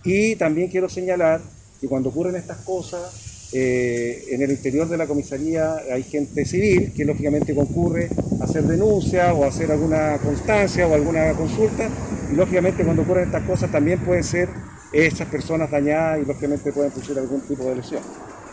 Y 0.03 0.35
también 0.35 0.69
quiero 0.69 0.89
señalar 0.89 1.41
que 1.79 1.87
cuando 1.87 2.09
ocurren 2.09 2.35
estas 2.35 2.57
cosas, 2.59 3.24
eh, 3.53 4.25
en 4.31 4.41
el 4.41 4.51
interior 4.51 4.87
de 4.87 4.97
la 4.97 5.07
comisaría 5.07 5.75
hay 5.91 6.03
gente 6.03 6.45
civil 6.45 6.91
que 6.95 7.05
lógicamente 7.05 7.53
concurre 7.55 8.09
a 8.41 8.43
hacer 8.43 8.63
denuncia 8.63 9.33
o 9.33 9.45
a 9.45 9.47
hacer 9.47 9.71
alguna 9.71 10.17
constancia 10.17 10.87
o 10.87 10.93
alguna 10.93 11.33
consulta. 11.33 11.89
Y 12.31 12.35
lógicamente 12.35 12.83
cuando 12.83 13.03
ocurren 13.03 13.25
estas 13.25 13.43
cosas 13.43 13.71
también 13.71 13.99
pueden 13.99 14.23
ser 14.23 14.49
esas 14.91 15.27
personas 15.27 15.69
dañadas 15.69 16.19
y 16.21 16.25
lógicamente 16.25 16.71
pueden 16.71 16.91
producir 16.91 17.17
algún 17.19 17.41
tipo 17.41 17.63
de 17.69 17.75
lesión. 17.75 18.01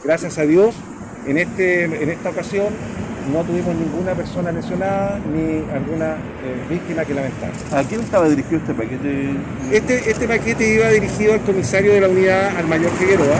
Gracias 0.04 0.38
a 0.38 0.42
Dios, 0.42 0.74
en, 1.26 1.38
este, 1.38 1.84
en 1.84 2.10
esta 2.10 2.30
ocasión 2.30 2.66
no 3.32 3.44
tuvimos 3.44 3.74
ninguna 3.76 4.14
persona 4.14 4.50
lesionada 4.50 5.20
ni 5.32 5.62
alguna 5.72 6.16
eh, 6.42 6.66
víctima 6.68 7.04
que 7.04 7.14
lamentar. 7.14 7.52
¿A 7.70 7.84
quién 7.84 8.00
estaba 8.00 8.28
dirigido 8.28 8.56
este 8.58 8.74
paquete? 8.74 9.30
Este, 9.70 10.10
este 10.10 10.26
paquete 10.26 10.74
iba 10.74 10.88
dirigido 10.88 11.34
al 11.34 11.40
comisario 11.42 11.92
de 11.92 12.00
la 12.00 12.08
unidad, 12.08 12.56
al 12.56 12.66
mayor 12.66 12.90
Figueroa, 12.92 13.36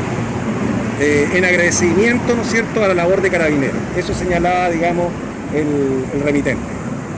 eh, 1.01 1.29
en 1.35 1.45
agradecimiento, 1.45 2.35
¿no 2.35 2.43
es 2.43 2.49
cierto?, 2.49 2.83
a 2.85 2.89
la 2.89 2.95
labor 2.95 3.23
de 3.23 3.31
carabineros. 3.31 3.77
Eso 3.97 4.15
señalaba, 4.15 4.71
digamos, 4.71 5.13
el, 5.55 6.23
remitente. 6.23 6.63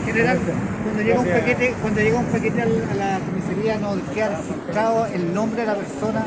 General, 0.06 0.38
cuando 0.84 1.02
llega 1.02 1.20
un 1.20 1.26
paquete, 1.26 1.74
cuando 1.80 2.00
llega 2.00 2.18
un 2.18 2.26
paquete 2.26 2.62
a 2.62 2.66
la 2.66 3.20
comisaría 3.20 3.78
no 3.78 3.96
queda 4.14 4.38
registrado 4.38 5.06
el 5.06 5.34
nombre 5.34 5.62
de 5.62 5.66
la 5.66 5.74
persona, 5.74 6.24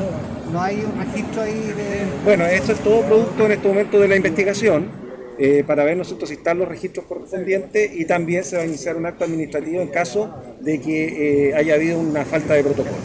no 0.52 0.62
hay 0.62 0.84
un 0.84 0.98
registro 0.98 1.42
ahí 1.42 1.72
de... 1.76 2.04
Bueno, 2.24 2.44
esto 2.46 2.72
es 2.72 2.80
todo 2.80 3.02
producto 3.02 3.46
en 3.46 3.52
este 3.52 3.68
momento 3.68 4.00
de 4.00 4.08
la 4.08 4.16
investigación 4.16 4.90
eh, 5.38 5.62
para 5.64 5.84
ver 5.84 5.96
nosotros 5.96 6.28
si 6.28 6.34
están 6.34 6.58
los 6.58 6.66
registros 6.66 7.06
correspondientes 7.06 7.92
y 7.94 8.04
también 8.04 8.42
se 8.42 8.56
va 8.56 8.62
a 8.62 8.66
iniciar 8.66 8.96
un 8.96 9.06
acto 9.06 9.24
administrativo 9.24 9.80
en 9.80 9.88
caso 9.88 10.34
de 10.60 10.80
que 10.80 11.50
eh, 11.50 11.54
haya 11.54 11.74
habido 11.74 11.98
una 12.00 12.24
falta 12.24 12.54
de 12.54 12.64
protocolo. 12.64 12.96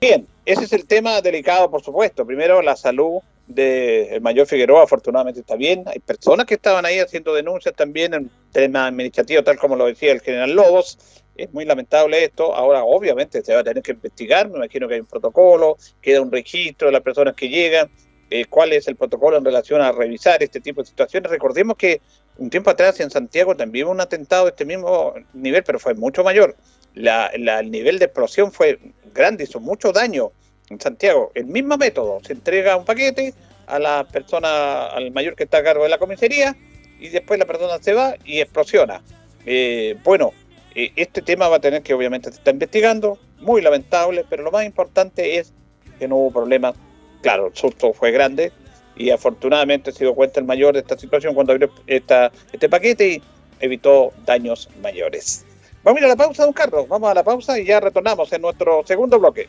Bien, 0.00 0.26
ese 0.44 0.64
es 0.64 0.72
el 0.72 0.86
tema 0.86 1.20
delicado, 1.20 1.70
por 1.70 1.82
supuesto. 1.82 2.26
Primero, 2.26 2.62
la 2.62 2.76
salud 2.76 3.20
del 3.46 4.20
mayor 4.20 4.46
Figueroa, 4.46 4.84
afortunadamente 4.84 5.40
está 5.40 5.56
bien. 5.56 5.84
Hay 5.86 5.98
personas 6.00 6.46
que 6.46 6.54
estaban 6.54 6.84
ahí 6.84 6.98
haciendo 6.98 7.34
denuncias 7.34 7.74
también 7.74 8.14
en 8.14 8.30
tema 8.50 8.86
administrativo, 8.86 9.42
tal 9.44 9.58
como 9.58 9.76
lo 9.76 9.86
decía 9.86 10.12
el 10.12 10.20
general 10.20 10.52
Lobos. 10.52 10.98
Es 11.36 11.52
muy 11.52 11.64
lamentable 11.64 12.24
esto. 12.24 12.54
Ahora, 12.54 12.84
obviamente, 12.84 13.42
se 13.42 13.54
va 13.54 13.60
a 13.60 13.64
tener 13.64 13.82
que 13.82 13.92
investigar. 13.92 14.48
Me 14.48 14.56
imagino 14.56 14.88
que 14.88 14.94
hay 14.94 15.00
un 15.00 15.06
protocolo, 15.06 15.76
queda 16.00 16.20
un 16.20 16.32
registro 16.32 16.88
de 16.88 16.92
las 16.92 17.02
personas 17.02 17.34
que 17.34 17.48
llegan 17.48 17.90
eh, 18.34 18.46
cuál 18.46 18.72
es 18.72 18.88
el 18.88 18.96
protocolo 18.96 19.36
en 19.36 19.44
relación 19.44 19.82
a 19.82 19.92
revisar 19.92 20.42
este 20.42 20.60
tipo 20.60 20.80
de 20.80 20.88
situaciones. 20.88 21.30
Recordemos 21.30 21.76
que 21.76 22.00
un 22.38 22.48
tiempo 22.48 22.70
atrás 22.70 22.98
en 23.00 23.10
Santiago 23.10 23.54
también 23.54 23.84
hubo 23.84 23.92
un 23.92 24.00
atentado 24.00 24.44
de 24.44 24.50
este 24.50 24.64
mismo 24.64 25.12
nivel, 25.34 25.62
pero 25.64 25.78
fue 25.78 25.92
mucho 25.92 26.24
mayor. 26.24 26.56
el 26.94 27.70
nivel 27.70 27.98
de 27.98 28.06
explosión 28.06 28.50
fue 28.50 28.78
grande, 29.12 29.44
hizo 29.44 29.60
mucho 29.60 29.92
daño 29.92 30.32
en 30.70 30.80
Santiago. 30.80 31.32
El 31.34 31.46
mismo 31.46 31.76
método, 31.76 32.20
se 32.24 32.32
entrega 32.32 32.76
un 32.76 32.84
paquete 32.84 33.34
a 33.66 33.78
la 33.78 34.04
persona, 34.04 34.86
al 34.86 35.10
mayor 35.12 35.34
que 35.34 35.44
está 35.44 35.58
a 35.58 35.62
cargo 35.62 35.84
de 35.84 35.90
la 35.90 35.98
comisaría, 35.98 36.56
y 36.98 37.08
después 37.08 37.38
la 37.38 37.46
persona 37.46 37.78
se 37.80 37.92
va 37.92 38.14
y 38.24 38.40
explosiona. 38.40 39.02
Eh, 39.44 39.96
bueno, 40.04 40.32
eh, 40.74 40.92
este 40.96 41.22
tema 41.22 41.48
va 41.48 41.56
a 41.56 41.60
tener 41.60 41.82
que 41.82 41.94
obviamente 41.94 42.30
se 42.30 42.38
está 42.38 42.50
investigando, 42.50 43.18
muy 43.40 43.60
lamentable, 43.60 44.24
pero 44.28 44.42
lo 44.42 44.50
más 44.50 44.64
importante 44.64 45.38
es 45.38 45.52
que 45.98 46.06
no 46.06 46.16
hubo 46.16 46.30
problemas 46.30 46.74
claro, 47.22 47.48
el 47.48 47.56
susto 47.56 47.92
fue 47.92 48.10
grande 48.10 48.52
y 48.96 49.10
afortunadamente 49.10 49.92
se 49.92 50.04
dio 50.04 50.14
cuenta 50.14 50.40
el 50.40 50.46
mayor 50.46 50.74
de 50.74 50.80
esta 50.80 50.98
situación 50.98 51.34
cuando 51.34 51.52
abrió 51.52 51.70
esta, 51.86 52.30
este 52.52 52.68
paquete 52.68 53.08
y 53.08 53.22
evitó 53.60 54.12
daños 54.26 54.68
mayores. 54.82 55.44
Vamos 55.82 55.98
a 55.98 56.00
ir 56.00 56.04
a 56.06 56.08
la 56.08 56.16
pausa, 56.16 56.44
don 56.44 56.52
Carlos. 56.52 56.86
Vamos 56.88 57.10
a 57.10 57.14
la 57.14 57.24
pausa 57.24 57.58
y 57.58 57.64
ya 57.64 57.80
retornamos 57.80 58.32
en 58.32 58.42
nuestro 58.42 58.84
segundo 58.86 59.18
bloque. 59.18 59.48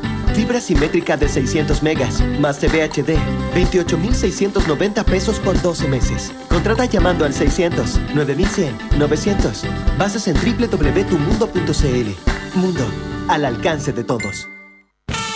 Fibra 0.33 0.61
simétrica 0.61 1.17
de 1.17 1.27
600 1.27 1.83
megas 1.83 2.23
más 2.39 2.59
TV 2.59 2.83
HD, 2.83 3.17
28,690 3.53 5.03
pesos 5.03 5.39
por 5.39 5.61
12 5.61 5.87
meses. 5.87 6.31
Contrata 6.49 6.85
llamando 6.85 7.25
al 7.25 7.33
600 7.33 7.99
9100 8.15 8.77
900. 8.97 9.63
Bases 9.97 10.27
en 10.27 10.35
www.tumundo.cl. 10.35 12.55
Mundo, 12.55 12.85
al 13.27 13.45
alcance 13.45 13.91
de 13.91 14.03
todos. 14.03 14.47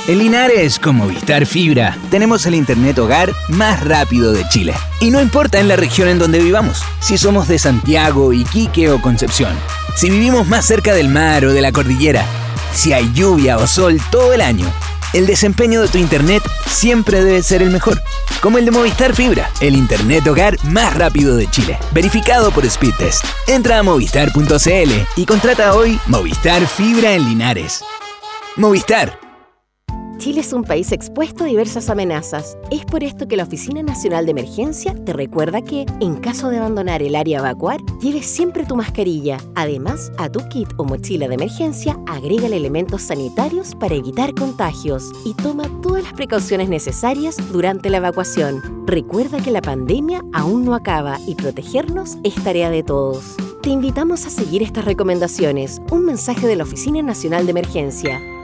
En 0.08 0.20
Linares, 0.20 0.78
con 0.78 0.98
Movistar 0.98 1.48
Fibra, 1.48 1.98
tenemos 2.12 2.46
el 2.46 2.54
Internet 2.54 3.00
hogar 3.00 3.34
más 3.50 3.84
rápido 3.84 4.34
de 4.34 4.48
Chile. 4.50 4.76
Y 5.02 5.10
no 5.10 5.20
importa 5.20 5.60
en 5.60 5.68
la 5.68 5.78
región 5.78 6.08
en 6.08 6.20
donde 6.20 6.38
vivamos, 6.38 6.84
si 7.00 7.18
somos 7.18 7.48
de 7.48 7.58
Santiago, 7.58 8.32
Iquique 8.32 8.92
o 8.92 9.02
Concepción, 9.02 9.58
si 9.96 10.12
vivimos 10.12 10.48
más 10.48 10.64
cerca 10.64 10.94
del 10.94 11.10
mar 11.10 11.44
o 11.46 11.54
de 11.54 11.62
la 11.62 11.72
cordillera, 11.72 12.24
si 12.74 12.94
hay 12.94 13.12
lluvia 13.14 13.58
o 13.58 13.68
sol 13.68 14.00
todo 14.12 14.34
el 14.34 14.42
año, 14.42 14.66
el 15.14 15.26
desempeño 15.26 15.82
de 15.82 15.88
tu 15.88 15.98
Internet 15.98 16.44
siempre 16.70 17.24
debe 17.24 17.42
ser 17.42 17.62
el 17.62 17.70
mejor. 17.70 18.02
Como 18.42 18.58
el 18.58 18.66
de 18.66 18.72
Movistar 18.72 19.14
Fibra, 19.16 19.50
el 19.62 19.76
Internet 19.76 20.28
hogar 20.28 20.58
más 20.66 20.94
rápido 20.94 21.36
de 21.36 21.50
Chile. 21.50 21.80
Verificado 21.92 22.52
por 22.52 22.70
Speedtest. 22.70 23.24
Entra 23.48 23.80
a 23.80 23.84
movistar.cl 23.84 24.92
y 25.16 25.26
contrata 25.26 25.74
hoy 25.74 26.00
Movistar 26.08 26.68
Fibra 26.68 27.14
en 27.14 27.26
Linares. 27.26 27.84
Movistar 28.58 29.25
Chile 30.18 30.40
es 30.40 30.54
un 30.54 30.64
país 30.64 30.92
expuesto 30.92 31.44
a 31.44 31.48
diversas 31.48 31.90
amenazas. 31.90 32.58
Es 32.72 32.86
por 32.86 33.04
esto 33.04 33.28
que 33.28 33.36
la 33.36 33.44
Oficina 33.44 33.84
Nacional 33.84 34.26
de 34.26 34.32
Emergencia 34.32 34.96
te 35.06 35.14
recuerda 35.14 35.62
que, 35.62 35.86
en 36.00 36.16
caso 36.16 36.50
de 36.50 36.58
abandonar 36.58 37.02
el 37.04 37.16
área 37.16 37.40
a 37.40 37.42
evacuar, 37.42 37.80
lleves 38.02 38.26
siempre 38.26 38.66
tu 38.66 38.76
mascarilla. 38.76 39.38
Además, 39.56 40.12
a 40.18 40.30
tu 40.30 40.40
kit 40.50 40.70
o 40.78 40.86
mochila 40.86 41.28
de 41.28 41.36
emergencia, 41.36 42.00
agrégale 42.08 42.58
elementos 42.58 43.04
sanitarios 43.04 43.76
para 43.76 43.96
evitar 43.96 44.34
contagios 44.34 45.12
y 45.26 45.34
toma 45.34 45.70
todas 45.82 46.04
las 46.04 46.14
precauciones 46.14 46.70
necesarias 46.70 47.38
durante 47.52 47.90
la 47.90 47.98
evacuación. 47.98 48.86
Recuerda 48.88 49.42
que 49.42 49.52
la 49.52 49.62
pandemia 49.62 50.22
aún 50.34 50.64
no 50.64 50.76
acaba 50.76 51.20
y 51.28 51.36
protegernos 51.36 52.18
es 52.24 52.36
tarea 52.36 52.70
de 52.70 52.84
todos. 52.84 53.36
Te 53.62 53.70
invitamos 53.70 54.26
a 54.26 54.30
seguir 54.30 54.64
estas 54.64 54.86
recomendaciones. 54.86 55.82
Un 55.92 56.06
mensaje 56.06 56.48
de 56.48 56.56
la 56.56 56.64
Oficina 56.64 57.02
Nacional 57.02 57.46
de 57.46 57.52
Emergencia. 57.52 58.35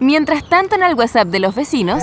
Mientras 0.00 0.48
tanto, 0.48 0.76
en 0.76 0.84
el 0.84 0.94
WhatsApp 0.94 1.28
de 1.28 1.40
los 1.40 1.54
vecinos. 1.54 2.02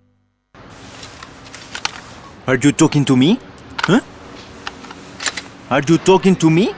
Are 2.47 2.57
you 2.57 2.71
talking 2.71 3.05
to 3.05 3.15
me? 3.15 3.39
Huh? 3.85 3.99
Are 5.69 5.83
you 5.87 5.97
talking 5.99 6.35
to 6.37 6.49
me? 6.49 6.71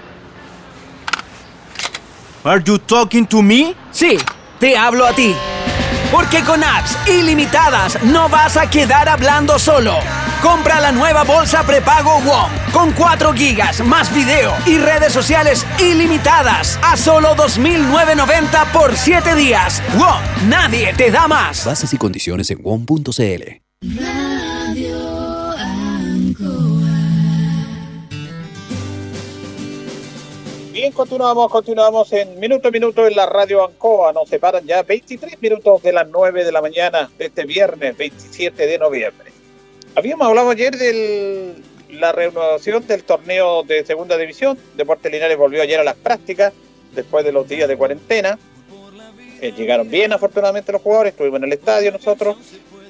Are 2.43 2.61
you 2.61 2.77
talking 2.77 3.25
to 3.27 3.41
me? 3.41 3.73
Sí, 3.91 4.17
te 4.59 4.75
hablo 4.75 5.05
a 5.05 5.13
ti. 5.13 5.33
Porque 6.11 6.43
con 6.43 6.61
apps 6.63 6.97
ilimitadas 7.07 8.03
no 8.03 8.27
vas 8.27 8.57
a 8.57 8.69
quedar 8.69 9.07
hablando 9.07 9.57
solo. 9.57 9.95
Compra 10.41 10.81
la 10.81 10.91
nueva 10.91 11.23
bolsa 11.23 11.63
prepago 11.63 12.19
WOM 12.19 12.51
con 12.73 12.91
4 12.91 13.33
gigas 13.33 13.79
más 13.85 14.13
video 14.13 14.53
y 14.65 14.77
redes 14.77 15.13
sociales 15.13 15.65
ilimitadas 15.79 16.77
a 16.83 16.97
solo 16.97 17.35
2.990 17.37 18.71
por 18.73 18.97
7 18.97 19.33
días. 19.35 19.81
WOM, 19.97 20.49
nadie 20.49 20.93
te 20.93 21.09
da 21.09 21.29
más. 21.29 21.65
Bases 21.65 21.93
y 21.93 21.97
condiciones 21.97 22.51
en 22.51 22.61
WOM.cl. 22.61 24.32
Bien, 30.83 30.91
continuamos, 30.91 31.49
continuamos 31.49 32.11
en 32.11 32.37
minuto 32.41 32.67
a 32.67 32.71
minuto 32.71 33.07
en 33.07 33.15
la 33.15 33.25
radio 33.25 33.63
Ancoa. 33.63 34.11
Nos 34.11 34.27
separan 34.27 34.65
ya 34.65 34.83
23 34.83 35.41
minutos 35.41 35.81
de 35.81 35.93
las 35.93 36.09
9 36.09 36.43
de 36.43 36.51
la 36.51 36.61
mañana 36.61 37.09
de 37.17 37.27
este 37.27 37.45
viernes 37.45 37.95
27 37.95 38.67
de 38.67 38.77
noviembre. 38.77 39.31
Habíamos 39.95 40.27
hablado 40.27 40.49
ayer 40.49 40.75
de 40.75 41.55
la 41.89 42.11
reanudación 42.11 42.85
del 42.85 43.05
torneo 43.05 43.63
de 43.63 43.85
segunda 43.85 44.17
división. 44.17 44.57
Deportes 44.75 45.09
Linares 45.09 45.37
volvió 45.37 45.61
ayer 45.61 45.79
a 45.79 45.85
las 45.85 45.95
prácticas 45.95 46.51
después 46.93 47.23
de 47.23 47.31
los 47.31 47.47
días 47.47 47.69
de 47.69 47.77
cuarentena. 47.77 48.37
Eh, 49.39 49.53
llegaron 49.55 49.89
bien, 49.89 50.11
afortunadamente, 50.11 50.73
los 50.73 50.81
jugadores. 50.81 51.13
Estuvimos 51.13 51.37
en 51.37 51.45
el 51.45 51.53
estadio 51.53 51.93
nosotros 51.93 52.35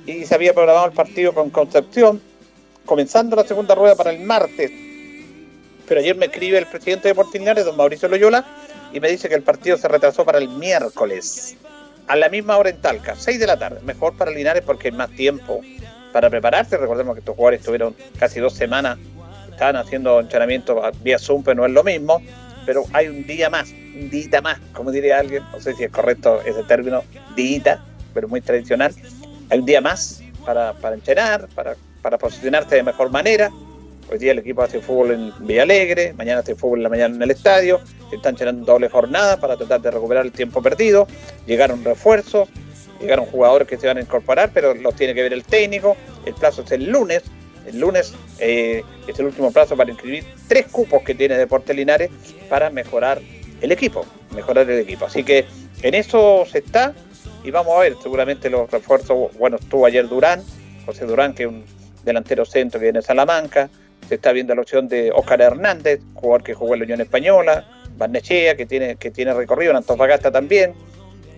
y 0.07 0.25
se 0.25 0.33
había 0.33 0.55
programado 0.55 0.87
el 0.87 0.93
partido 0.93 1.31
con 1.31 1.51
Concepción, 1.51 2.19
comenzando 2.87 3.35
la 3.35 3.43
segunda 3.43 3.75
rueda 3.75 3.95
para 3.95 4.09
el 4.09 4.21
martes 4.21 4.92
pero 5.87 5.99
ayer 5.99 6.15
me 6.15 6.27
escribe 6.27 6.57
el 6.57 6.65
presidente 6.65 7.07
de 7.07 7.15
Portinares, 7.15 7.65
don 7.65 7.75
Mauricio 7.75 8.07
Loyola, 8.07 8.45
y 8.93 8.99
me 8.99 9.09
dice 9.09 9.27
que 9.27 9.35
el 9.35 9.43
partido 9.43 9.77
se 9.77 9.87
retrasó 9.87 10.23
para 10.23 10.37
el 10.37 10.49
miércoles, 10.49 11.57
a 12.07 12.15
la 12.15 12.29
misma 12.29 12.57
hora 12.57 12.69
en 12.69 12.81
Talca, 12.81 13.15
6 13.15 13.39
de 13.39 13.47
la 13.47 13.57
tarde. 13.57 13.79
Mejor 13.83 14.15
para 14.15 14.31
Linares 14.31 14.63
porque 14.65 14.89
hay 14.89 14.93
más 14.93 15.09
tiempo 15.11 15.61
para 16.11 16.29
prepararse. 16.29 16.77
Recordemos 16.77 17.15
que 17.15 17.19
estos 17.19 17.35
jugadores 17.35 17.61
estuvieron 17.61 17.95
casi 18.19 18.39
dos 18.39 18.53
semanas, 18.53 18.99
estaban 19.49 19.77
haciendo 19.77 20.19
entrenamiento 20.19 20.81
vía 21.01 21.17
Zoom, 21.17 21.43
pero 21.43 21.55
no 21.55 21.65
es 21.65 21.71
lo 21.71 21.83
mismo. 21.83 22.21
Pero 22.65 22.83
hay 22.93 23.07
un 23.07 23.25
día 23.25 23.49
más, 23.49 23.71
un 23.71 24.09
día 24.09 24.41
más, 24.41 24.59
como 24.73 24.91
diría 24.91 25.19
alguien, 25.19 25.43
no 25.51 25.59
sé 25.59 25.73
si 25.73 25.83
es 25.83 25.91
correcto 25.91 26.41
ese 26.45 26.63
término, 26.63 27.03
dita, 27.35 27.83
pero 28.13 28.27
muy 28.27 28.41
tradicional. 28.41 28.93
Hay 29.49 29.59
un 29.59 29.65
día 29.65 29.81
más 29.81 30.21
para, 30.45 30.73
entrenar, 30.93 31.47
para, 31.55 31.75
para 32.01 32.17
posicionarse 32.17 32.75
de 32.75 32.83
mejor 32.83 33.09
manera 33.11 33.49
Hoy 34.13 34.19
día 34.19 34.31
el 34.31 34.37
equipo 34.37 34.61
hace 34.61 34.79
fútbol 34.79 35.09
en 35.09 35.33
Villa 35.39 35.63
Alegre, 35.63 36.13
mañana 36.13 36.41
hace 36.41 36.53
fútbol 36.53 36.77
en 36.77 36.83
la 36.83 36.89
mañana 36.89 37.15
en 37.15 37.21
el 37.23 37.31
estadio, 37.31 37.81
están 38.11 38.35
llenando 38.35 38.63
doble 38.63 38.87
jornada 38.87 39.39
para 39.39 39.57
tratar 39.57 39.81
de 39.81 39.89
recuperar 39.89 40.23
el 40.23 40.31
tiempo 40.31 40.61
perdido, 40.61 41.07
llegaron 41.47 41.83
refuerzos, 41.83 42.47
llegaron 43.01 43.25
jugadores 43.25 43.67
que 43.67 43.75
se 43.75 43.87
van 43.87 43.97
a 43.97 44.01
incorporar, 44.01 44.51
pero 44.53 44.75
los 44.75 44.95
tiene 44.95 45.15
que 45.15 45.23
ver 45.23 45.33
el 45.33 45.43
técnico, 45.43 45.97
el 46.27 46.35
plazo 46.35 46.61
es 46.61 46.71
el 46.73 46.91
lunes, 46.91 47.23
el 47.65 47.79
lunes 47.79 48.13
eh, 48.37 48.83
es 49.07 49.17
el 49.17 49.25
último 49.25 49.51
plazo 49.51 49.75
para 49.75 49.89
inscribir 49.89 50.23
tres 50.47 50.67
cupos 50.67 51.01
que 51.01 51.15
tiene 51.15 51.35
Deportes 51.35 51.75
Linares 51.75 52.11
para 52.49 52.69
mejorar 52.69 53.19
el 53.61 53.71
equipo, 53.71 54.05
mejorar 54.35 54.69
el 54.69 54.77
equipo. 54.77 55.05
Así 55.05 55.23
que 55.23 55.47
en 55.81 55.95
eso 55.95 56.45
se 56.45 56.59
está 56.59 56.93
y 57.43 57.49
vamos 57.49 57.75
a 57.75 57.79
ver, 57.79 57.95
seguramente 58.03 58.51
los 58.51 58.69
refuerzos, 58.69 59.35
bueno, 59.39 59.57
estuvo 59.59 59.87
ayer 59.87 60.07
Durán, 60.07 60.43
José 60.85 61.07
Durán, 61.07 61.33
que 61.33 61.43
es 61.45 61.49
un 61.49 61.63
delantero 62.05 62.45
centro 62.45 62.79
que 62.79 62.85
viene 62.85 62.99
de 62.99 63.05
Salamanca, 63.05 63.71
se 64.07 64.15
está 64.15 64.31
viendo 64.31 64.55
la 64.55 64.61
opción 64.61 64.87
de 64.87 65.11
Oscar 65.11 65.41
Hernández, 65.41 66.01
jugador 66.13 66.43
que 66.43 66.53
jugó 66.53 66.73
en 66.73 66.81
la 66.81 66.83
Unión 66.85 67.01
Española, 67.01 67.65
Barnechea, 67.97 68.55
que 68.55 68.65
tiene, 68.65 68.95
que 68.95 69.11
tiene 69.11 69.33
recorrido 69.33 69.71
en 69.71 69.77
Antofagasta 69.77 70.31
también. 70.31 70.73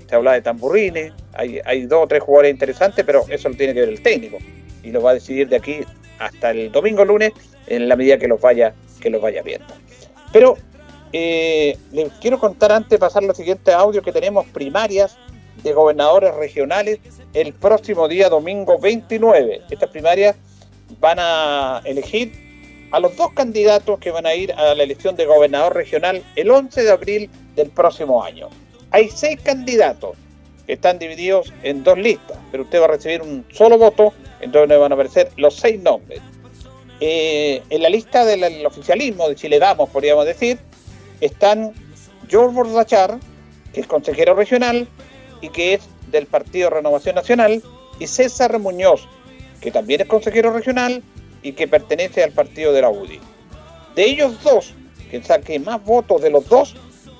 Se 0.07 0.15
habla 0.15 0.33
de 0.33 0.41
Tamburrines, 0.41 1.13
hay, 1.33 1.59
hay 1.65 1.85
dos 1.85 2.03
o 2.03 2.07
tres 2.07 2.21
jugadores 2.21 2.51
interesantes, 2.51 3.03
pero 3.05 3.25
eso 3.29 3.49
lo 3.49 3.55
tiene 3.55 3.73
que 3.73 3.81
ver 3.81 3.89
el 3.89 4.01
técnico. 4.01 4.37
Y 4.83 4.91
lo 4.91 5.01
va 5.01 5.11
a 5.11 5.13
decidir 5.15 5.49
de 5.49 5.55
aquí 5.55 5.79
hasta 6.19 6.51
el 6.51 6.71
domingo 6.71 7.03
lunes 7.03 7.33
en 7.67 7.89
la 7.89 7.95
medida 7.95 8.17
que 8.17 8.27
los 8.27 8.39
vaya, 8.39 8.73
que 8.99 9.09
los 9.09 9.21
vaya 9.21 9.41
viendo. 9.41 9.73
Pero 10.31 10.57
eh, 11.11 11.77
les 11.91 12.11
quiero 12.13 12.39
contar 12.39 12.71
antes 12.71 12.89
de 12.89 12.99
pasar 12.99 13.23
los 13.23 13.37
siguientes 13.37 13.73
audios 13.73 14.03
que 14.03 14.11
tenemos 14.11 14.45
primarias 14.47 15.17
de 15.63 15.73
gobernadores 15.73 16.35
regionales 16.35 16.99
el 17.33 17.53
próximo 17.53 18.07
día 18.07 18.29
domingo 18.29 18.77
29. 18.79 19.61
Estas 19.69 19.89
primarias 19.89 20.35
van 20.99 21.17
a 21.19 21.81
elegir 21.85 22.44
a 22.95 22.99
los 23.01 23.17
dos 23.17 23.33
candidatos 23.33 23.99
que 23.99 24.09
van 24.09 24.25
a 24.25 24.33
ir 24.35 24.53
a 24.53 24.73
la 24.73 24.83
elección 24.83 25.17
de 25.17 25.25
gobernador 25.25 25.75
regional 25.75 26.23
el 26.37 26.49
11 26.49 26.81
de 26.81 26.91
abril 26.91 27.29
del 27.53 27.69
próximo 27.69 28.23
año. 28.23 28.47
Hay 28.91 29.09
seis 29.09 29.37
candidatos 29.41 30.15
que 30.65 30.73
están 30.73 30.97
divididos 30.97 31.51
en 31.63 31.83
dos 31.83 31.97
listas, 31.97 32.37
pero 32.51 32.63
usted 32.63 32.79
va 32.79 32.85
a 32.85 32.87
recibir 32.87 33.21
un 33.21 33.45
solo 33.51 33.77
voto, 33.77 34.13
en 34.39 34.53
donde 34.53 34.77
van 34.77 34.93
a 34.93 34.95
aparecer 34.95 35.29
los 35.35 35.57
seis 35.57 35.77
nombres. 35.81 36.21
Eh, 37.01 37.61
en 37.69 37.83
la 37.83 37.89
lista 37.89 38.23
del 38.23 38.65
oficialismo 38.65 39.27
de 39.27 39.35
Chile 39.35 39.59
Damos, 39.59 39.89
podríamos 39.89 40.25
decir, 40.25 40.57
están 41.19 41.73
George 42.29 42.55
Bordachar, 42.55 43.19
que 43.73 43.81
es 43.81 43.87
consejero 43.87 44.35
regional 44.35 44.87
y 45.41 45.49
que 45.49 45.73
es 45.73 45.81
del 46.11 46.27
Partido 46.27 46.69
Renovación 46.69 47.15
Nacional, 47.15 47.61
y 47.99 48.07
César 48.07 48.57
Muñoz, 48.57 49.05
que 49.59 49.69
también 49.69 49.99
es 49.99 50.07
consejero 50.07 50.53
regional 50.53 51.03
y 51.45 51.53
que 51.53 51.67
pertenece 51.67 52.23
al 52.23 52.31
partido 52.31 52.73
de 52.73 52.81
la 52.81 52.89
UDI. 52.89 53.19
De 53.95 54.03
ellos 54.03 54.41
dos, 54.43 54.73
quien 55.11 55.23
saque 55.23 55.59
más 55.59 55.81
votos 55.85 56.23
de 56.23 56.31
los 56.31 56.49
dos, 56.49 56.75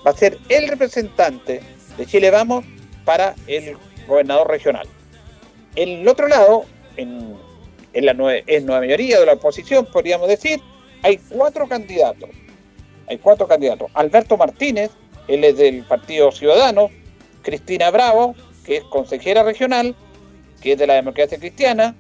va 0.05 0.11
a 0.11 0.17
ser 0.17 0.39
el 0.49 0.67
representante 0.67 1.61
de 1.95 2.05
Chile 2.07 2.31
Vamos 2.31 2.65
para 3.05 3.35
el 3.45 3.77
gobernador 4.07 4.49
regional. 4.49 4.87
El 5.75 6.07
otro 6.07 6.27
lado, 6.27 6.65
en, 6.97 7.35
la 7.93 8.15
en 8.47 8.65
nueva 8.65 8.81
mayoría 8.81 9.19
de 9.19 9.27
la 9.27 9.33
oposición, 9.33 9.85
podríamos 9.85 10.27
decir, 10.27 10.59
hay 11.03 11.17
cuatro 11.29 11.67
candidatos. 11.67 12.31
Hay 13.07 13.19
cuatro 13.19 13.47
candidatos. 13.47 13.91
Alberto 13.93 14.37
Martínez, 14.37 14.89
él 15.27 15.43
es 15.43 15.57
del 15.57 15.83
Partido 15.83 16.31
Ciudadano, 16.31 16.89
Cristina 17.43 17.91
Bravo, 17.91 18.33
que 18.65 18.77
es 18.77 18.83
consejera 18.85 19.43
regional, 19.43 19.95
que 20.61 20.71
es 20.71 20.79
de 20.79 20.87
la 20.87 20.95
democracia 20.95 21.37
cristiana, 21.37 21.95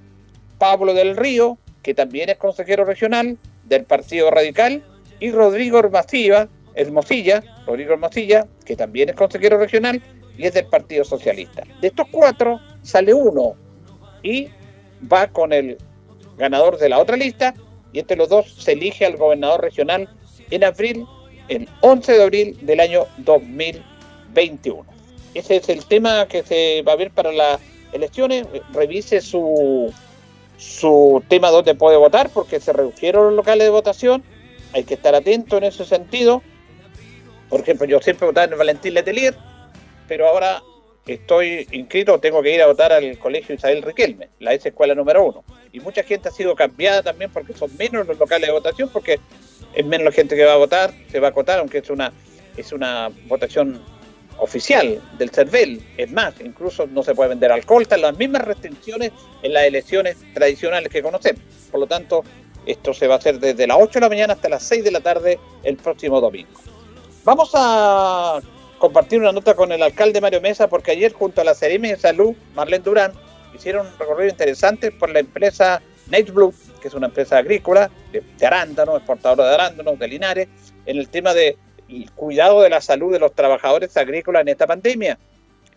Pablo 0.57 0.95
del 0.95 1.15
Río, 1.15 1.59
que 1.85 1.93
también 1.93 2.29
es 2.29 2.37
consejero 2.37 2.83
regional 2.83 3.37
del 3.65 3.83
Partido 3.83 4.31
Radical, 4.31 4.83
y 5.19 5.29
Rodrigo 5.29 5.77
Hermosilla, 5.77 6.49
Hermosilla, 6.73 7.43
Rodrigo 7.67 7.93
Hermosilla, 7.93 8.47
que 8.65 8.75
también 8.75 9.09
es 9.09 9.15
consejero 9.15 9.59
regional 9.59 10.01
y 10.35 10.47
es 10.47 10.55
del 10.55 10.65
Partido 10.65 11.03
Socialista. 11.03 11.63
De 11.81 11.89
estos 11.89 12.07
cuatro 12.11 12.59
sale 12.81 13.13
uno 13.13 13.53
y 14.23 14.49
va 15.13 15.27
con 15.27 15.53
el 15.53 15.77
ganador 16.37 16.79
de 16.79 16.89
la 16.89 16.97
otra 16.97 17.17
lista 17.17 17.53
y 17.93 17.99
entre 17.99 18.17
los 18.17 18.29
dos 18.29 18.51
se 18.51 18.71
elige 18.71 19.05
al 19.05 19.17
gobernador 19.17 19.61
regional 19.61 20.09
en 20.49 20.63
abril, 20.63 21.05
el 21.49 21.69
11 21.81 22.13
de 22.13 22.23
abril 22.23 22.57
del 22.65 22.79
año 22.79 23.05
2021. 23.17 24.83
Ese 25.35 25.57
es 25.57 25.69
el 25.69 25.85
tema 25.85 26.27
que 26.27 26.41
se 26.41 26.81
va 26.81 26.93
a 26.93 26.95
ver 26.95 27.11
para 27.11 27.31
las 27.31 27.59
elecciones. 27.93 28.47
Revise 28.73 29.21
su, 29.21 29.93
su 30.57 31.23
tema 31.27 31.49
donde 31.49 31.75
puede 31.75 31.97
votar 31.97 32.29
porque 32.29 32.59
se 32.59 32.73
redujeron 32.73 33.27
los 33.27 33.35
locales 33.35 33.65
de 33.65 33.71
votación. 33.71 34.23
Hay 34.73 34.83
que 34.83 34.95
estar 34.95 35.15
atento 35.15 35.57
en 35.57 35.65
ese 35.65 35.85
sentido. 35.85 36.41
Por 37.49 37.61
ejemplo, 37.61 37.85
yo 37.85 37.99
siempre 38.01 38.27
votaba 38.27 38.51
en 38.51 38.57
Valentín 38.57 38.93
Letelier, 38.93 39.35
pero 40.07 40.27
ahora 40.27 40.61
estoy 41.05 41.67
inscrito, 41.71 42.19
tengo 42.19 42.41
que 42.41 42.53
ir 42.53 42.61
a 42.61 42.67
votar 42.67 42.91
al 42.91 43.17
colegio 43.19 43.53
Isabel 43.53 43.83
Riquelme, 43.83 44.29
la 44.39 44.53
S 44.53 44.69
escuela 44.69 44.95
número 44.95 45.23
uno. 45.23 45.43
Y 45.71 45.79
mucha 45.79 46.03
gente 46.03 46.29
ha 46.29 46.31
sido 46.31 46.55
cambiada 46.55 47.03
también 47.03 47.31
porque 47.31 47.53
son 47.53 47.75
menos 47.77 48.07
los 48.07 48.17
locales 48.17 48.47
de 48.47 48.53
votación, 48.53 48.89
porque 48.91 49.19
es 49.73 49.85
menos 49.85 50.05
la 50.05 50.11
gente 50.11 50.35
que 50.35 50.45
va 50.45 50.53
a 50.53 50.57
votar, 50.57 50.93
se 51.11 51.19
va 51.19 51.27
a 51.27 51.31
acotar, 51.31 51.59
aunque 51.59 51.79
es 51.79 51.89
una, 51.89 52.11
es 52.57 52.71
una 52.71 53.09
votación 53.27 53.81
oficial 54.39 55.01
del 55.17 55.29
CERVEL. 55.29 55.81
Es 55.97 56.11
más, 56.11 56.33
incluso 56.43 56.87
no 56.87 57.03
se 57.03 57.15
puede 57.15 57.29
vender 57.29 57.51
alcohol, 57.51 57.81
están 57.81 58.01
las 58.01 58.17
mismas 58.17 58.43
restricciones 58.43 59.11
en 59.41 59.53
las 59.53 59.63
elecciones 59.63 60.17
tradicionales 60.33 60.91
que 60.91 61.01
conocemos. 61.01 61.41
Por 61.71 61.79
lo 61.79 61.87
tanto, 61.87 62.23
esto 62.65 62.93
se 62.93 63.07
va 63.07 63.15
a 63.15 63.17
hacer 63.17 63.39
desde 63.39 63.67
las 63.67 63.77
8 63.79 63.93
de 63.93 64.01
la 64.01 64.09
mañana 64.09 64.33
hasta 64.33 64.49
las 64.49 64.63
6 64.63 64.83
de 64.83 64.91
la 64.91 65.01
tarde 65.01 65.39
el 65.63 65.77
próximo 65.77 66.19
domingo. 66.19 66.59
Vamos 67.23 67.51
a 67.53 68.39
compartir 68.77 69.19
una 69.19 69.31
nota 69.31 69.55
con 69.55 69.71
el 69.71 69.81
alcalde 69.81 70.21
Mario 70.21 70.41
Mesa 70.41 70.67
porque 70.67 70.91
ayer 70.91 71.13
junto 71.13 71.41
a 71.41 71.43
la 71.43 71.55
Seremi 71.55 71.89
de 71.89 71.97
Salud, 71.97 72.35
Marlene 72.53 72.83
Durán, 72.83 73.13
hicieron 73.55 73.87
un 73.87 73.97
recorrido 73.97 74.29
interesante 74.29 74.91
por 74.91 75.09
la 75.09 75.19
empresa 75.19 75.81
Night 76.07 76.29
Blue, 76.31 76.53
que 76.81 76.87
es 76.87 76.93
una 76.93 77.07
empresa 77.07 77.37
agrícola 77.37 77.89
de, 78.11 78.45
arándanos, 78.45 78.97
exportadora 78.97 79.47
de 79.49 79.55
arándanos, 79.55 79.97
de 79.97 80.07
Linares, 80.07 80.47
en 80.85 80.97
el 80.97 81.09
tema 81.09 81.33
de 81.33 81.57
cuidado 82.15 82.61
de 82.61 82.69
la 82.69 82.81
salud 82.81 83.11
de 83.11 83.19
los 83.19 83.33
trabajadores 83.33 83.95
agrícolas 83.97 84.41
en 84.41 84.49
esta 84.49 84.67
pandemia. 84.67 85.17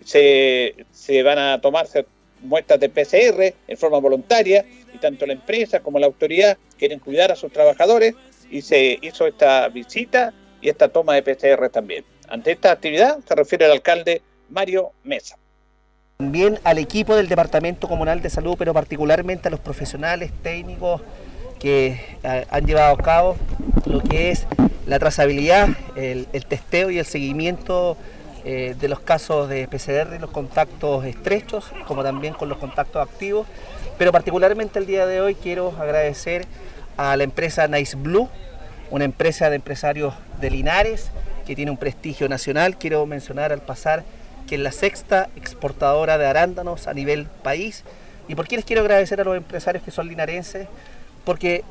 Se, 0.05 0.75
se 0.93 1.23
van 1.23 1.39
a 1.39 1.61
tomarse 1.61 2.07
muestras 2.43 2.81
de 2.81 2.89
PCR 2.89 3.55
en 3.67 3.77
forma 3.77 3.99
voluntaria 3.99 4.65
y 4.95 4.99
tanto 4.99 5.27
la 5.27 5.33
empresa 5.33 5.81
como 5.81 5.99
la 5.99 6.07
autoridad 6.07 6.57
quieren 6.79 6.99
cuidar 7.01 7.33
a 7.33 7.37
sus 7.37 7.53
trabajadores 7.53 8.15
y 8.51 8.63
se 8.63 8.99
hizo 9.03 9.27
esta 9.27 9.69
visita 9.69 10.33
y 10.61 10.69
esta 10.69 10.89
toma 10.89 11.15
de 11.15 11.23
PCR 11.23 11.69
también. 11.69 12.05
Ante 12.29 12.53
esta 12.53 12.73
actividad 12.73 13.19
se 13.27 13.35
refiere 13.35 13.67
el 13.67 13.73
alcalde 13.73 14.23
Mario 14.49 14.93
Mesa. 15.05 15.37
También 16.19 16.59
al 16.65 16.79
equipo 16.79 17.15
del 17.15 17.29
Departamento 17.29 17.89
Comunal 17.89 18.21
de 18.23 18.31
Salud, 18.31 18.57
pero 18.59 18.75
particularmente 18.75 19.49
a 19.49 19.51
los 19.51 19.61
profesionales 19.61 20.33
técnicos 20.43 21.01
que 21.61 22.01
eh, 22.23 22.47
han 22.51 22.67
llevado 22.67 22.95
a 22.95 22.99
cabo 22.99 23.37
lo 23.87 24.03
que 24.03 24.31
es 24.31 24.47
la 24.87 24.99
trazabilidad, 24.99 25.69
el, 25.97 26.27
testeo 26.49 26.91
y 26.91 26.99
el 26.99 27.05
seguimiento 27.05 27.97
eh, 28.45 28.75
de 28.79 28.89
los 28.89 29.01
casos 29.01 29.49
de 29.49 29.69
PCR 29.69 30.19
los 30.21 30.31
contactos 30.31 31.05
estrechos, 31.05 31.71
como 31.87 32.03
también 32.03 32.35
con 32.35 32.49
los 32.49 32.59
contactos 32.59 33.07
activos. 33.07 33.47
Pero 33.99 34.13
particularmente 34.13 34.79
el 34.79 34.87
día 34.87 35.07
de 35.07 35.21
hoy 35.21 35.35
quiero 35.35 35.75
agradecer 35.79 36.47
a 36.97 37.17
la 37.17 37.25
empresa 37.25 37.69
Nice 37.69 37.97
Blue, 37.97 38.29
una 38.91 39.05
empresa 39.05 39.51
de 39.51 39.57
empresarios 39.57 40.15
de 40.41 40.51
Linares, 40.51 41.11
que 41.47 41.57
tiene 41.57 41.71
un 41.71 41.77
prestigio 41.77 42.29
nacional. 42.29 42.77
Quiero 42.79 43.05
mencionar 43.07 43.53
al 43.53 43.61
pasar 43.61 44.05
que 44.49 44.55
es 44.55 44.61
la 44.61 44.73
sexta 44.73 45.29
exportadora 45.37 46.17
de 46.17 46.27
arándanos 46.27 46.87
a 46.87 46.95
nivel 46.95 47.27
país. 47.43 47.85
¿Y 48.29 48.35
por 48.35 48.49
qué 48.49 48.57
les 48.57 48.65
quiero 48.65 48.83
agradecer 48.83 49.21
a 49.21 49.25
los 49.25 49.37
empresarios 49.37 49.85
que 49.85 49.91
son 49.91 50.09
linarenses? 50.09 50.69
Porque 51.25 51.65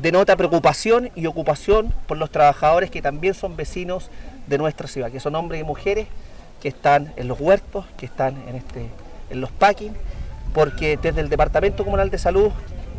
denota 0.00 0.36
preocupación 0.36 1.10
y 1.14 1.26
ocupación 1.26 1.92
por 2.06 2.18
los 2.18 2.30
trabajadores 2.30 2.90
que 2.90 3.02
también 3.02 3.34
son 3.34 3.56
vecinos 3.56 4.10
de 4.46 4.58
nuestra 4.58 4.88
ciudad, 4.88 5.10
que 5.10 5.20
son 5.20 5.34
hombres 5.34 5.60
y 5.60 5.64
mujeres 5.64 6.06
que 6.60 6.68
están 6.68 7.12
en 7.16 7.28
los 7.28 7.40
huertos, 7.40 7.86
que 7.96 8.06
están 8.06 8.36
en, 8.48 8.56
este, 8.56 8.86
en 9.30 9.40
los 9.40 9.50
packing, 9.50 9.94
porque 10.54 10.98
desde 11.00 11.20
el 11.20 11.28
Departamento 11.28 11.84
Comunal 11.84 12.10
de 12.10 12.18
Salud, 12.18 12.50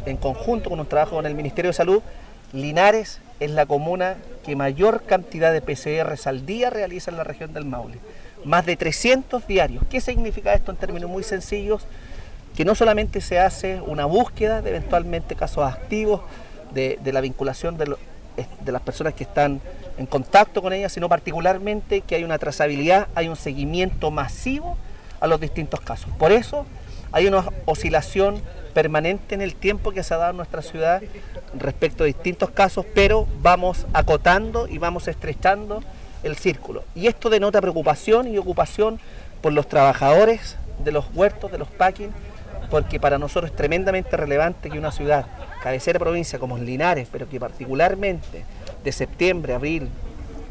en 0.05 0.17
conjunto 0.17 0.69
con 0.69 0.79
un 0.79 0.87
trabajo 0.87 1.15
con 1.15 1.25
el 1.25 1.35
Ministerio 1.35 1.69
de 1.69 1.73
Salud, 1.73 2.01
Linares 2.53 3.19
es 3.39 3.51
la 3.51 3.65
comuna 3.65 4.15
que 4.43 4.55
mayor 4.55 5.03
cantidad 5.03 5.51
de 5.51 5.61
PCR 5.61 6.15
al 6.25 6.45
día 6.45 6.69
realiza 6.69 7.11
en 7.11 7.17
la 7.17 7.23
región 7.23 7.53
del 7.53 7.65
Maule. 7.65 7.99
Más 8.45 8.65
de 8.65 8.77
300 8.77 9.45
diarios. 9.45 9.83
¿Qué 9.89 9.99
significa 9.99 10.53
esto 10.53 10.71
en 10.71 10.77
términos 10.77 11.09
muy 11.09 11.23
sencillos? 11.23 11.85
Que 12.55 12.63
no 12.63 12.73
solamente 12.73 13.19
se 13.21 13.39
hace 13.39 13.81
una 13.81 14.05
búsqueda 14.05 14.61
de 14.61 14.69
eventualmente 14.69 15.35
casos 15.35 15.65
activos, 15.71 16.21
de, 16.73 16.99
la 17.11 17.21
vinculación 17.21 17.77
de, 17.77 17.95
de 18.61 18.71
las 18.71 18.81
personas 18.81 19.13
que 19.13 19.23
están 19.23 19.61
en 19.97 20.05
contacto 20.05 20.61
con 20.61 20.73
ellas, 20.73 20.91
sino 20.91 21.09
particularmente 21.09 22.01
que 22.01 22.15
hay 22.15 22.23
una 22.23 22.37
trazabilidad, 22.37 23.07
hay 23.15 23.27
un 23.27 23.35
seguimiento 23.35 24.11
masivo 24.11 24.77
a 25.19 25.27
los 25.27 25.39
distintos 25.39 25.81
casos. 25.81 26.09
Por 26.17 26.31
eso 26.31 26.65
hay 27.11 27.27
una 27.27 27.45
oscilación 27.65 28.41
permanente 28.73 29.33
en 29.33 29.41
el 29.41 29.55
tiempo 29.55 29.91
que 29.91 30.03
se 30.03 30.13
ha 30.13 30.17
dado 30.17 30.31
en 30.31 30.37
nuestra 30.37 30.61
ciudad 30.61 31.01
respecto 31.57 32.03
a 32.03 32.07
distintos 32.07 32.51
casos, 32.51 32.85
pero 32.93 33.27
vamos 33.41 33.87
acotando 33.93 34.67
y 34.67 34.77
vamos 34.77 35.07
estrechando 35.07 35.81
el 36.23 36.35
círculo. 36.35 36.83
Y 36.93 37.07
esto 37.07 37.29
denota 37.29 37.61
preocupación 37.61 38.27
y 38.27 38.37
ocupación 38.37 38.99
por 39.41 39.53
los 39.53 39.67
trabajadores 39.67 40.57
de 40.83 40.91
los 40.91 41.05
huertos, 41.15 41.51
de 41.51 41.57
los 41.57 41.69
packing, 41.69 42.11
porque 42.69 42.99
para 42.99 43.17
nosotros 43.17 43.51
es 43.51 43.57
tremendamente 43.57 44.17
relevante 44.17 44.69
que 44.69 44.77
una 44.77 44.91
ciudad, 44.91 45.25
cabecera 45.61 45.99
provincia 45.99 46.39
como 46.39 46.57
Linares, 46.57 47.07
pero 47.11 47.27
que 47.27 47.39
particularmente 47.39 48.45
de 48.83 48.91
septiembre, 48.91 49.53
abril, 49.53 49.89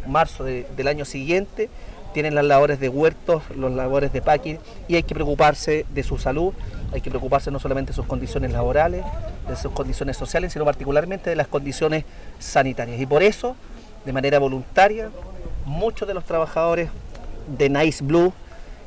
marzo 0.07 0.45
del 0.45 0.89
año 0.89 1.05
siguiente, 1.05 1.69
tienen 2.13 2.35
las 2.35 2.47
labores 2.47 2.81
de 2.81 2.89
huertos, 2.89 3.43
las 3.55 3.73
labores 3.73 4.13
de 4.13 4.23
packing 4.23 4.59
y 4.89 4.95
hay 4.95 5.03
que 5.03 5.15
preocuparse 5.15 5.85
de 5.93 6.03
su 6.03 6.17
salud, 6.17 6.55
hay 6.93 7.03
que 7.03 7.11
preocuparse 7.11 7.51
no 7.51 7.59
solamente 7.59 7.93
de 7.93 7.97
sus 7.97 8.07
condiciones 8.07 8.53
laborales, 8.53 9.05
de 9.47 9.57
sus 9.57 9.71
condiciones 9.73 10.17
sociales, 10.17 10.53
sino 10.53 10.65
particularmente 10.65 11.29
de 11.29 11.37
las 11.37 11.47
condiciones 11.47 12.05
sanitarias. 12.39 12.99
Y 13.01 13.05
por 13.05 13.23
eso, 13.23 13.55
de 14.07 14.13
manera 14.15 14.39
voluntaria, 14.39 15.11
muchos 15.67 16.09
de 16.09 16.15
los 16.15 16.25
trabajadores 16.25 16.89
de 17.59 17.69
Nice 17.69 18.03
Blue, 18.03 18.33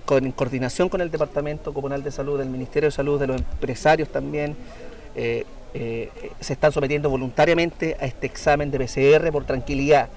en 0.09 0.32
coordinación 0.32 0.89
con 0.89 1.01
el 1.01 1.11
Departamento 1.11 1.72
Comunal 1.72 2.03
de 2.03 2.11
Salud, 2.11 2.39
del 2.39 2.49
Ministerio 2.49 2.88
de 2.88 2.91
Salud, 2.91 3.20
de 3.20 3.28
los 3.28 3.38
empresarios 3.38 4.09
también, 4.09 4.55
eh, 5.15 5.45
eh, 5.74 6.09
se 6.39 6.53
están 6.53 6.72
sometiendo 6.72 7.09
voluntariamente 7.09 7.97
a 7.99 8.05
este 8.05 8.28
examen 8.28 8.72
de 8.72 8.80
PCR 8.80 9.32
por 9.32 9.45
tranquilidad 9.45 10.09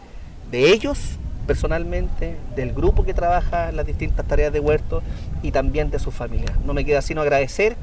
de 0.51 0.73
ellos 0.73 1.19
personalmente, 1.47 2.37
del 2.55 2.73
grupo 2.73 3.05
que 3.05 3.15
trabaja 3.15 3.69
en 3.69 3.77
las 3.77 3.85
distintas 3.85 4.27
tareas 4.27 4.53
de 4.53 4.61
huerto 4.61 5.03
y 5.43 5.51
también 5.51 5.91
de 5.91 5.99
sus 5.99 6.15
familias. 6.15 6.57
No 6.65 6.73
me 6.73 6.85
queda 6.85 7.03
sino 7.03 7.21
agradecer 7.21 7.77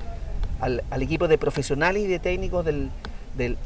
al, 0.62 0.84
al 0.90 1.02
equipo 1.02 1.28
de 1.28 1.38
profesionales 1.38 2.04
y 2.04 2.08
de 2.08 2.20
técnicos 2.20 2.64
del, 2.64 2.90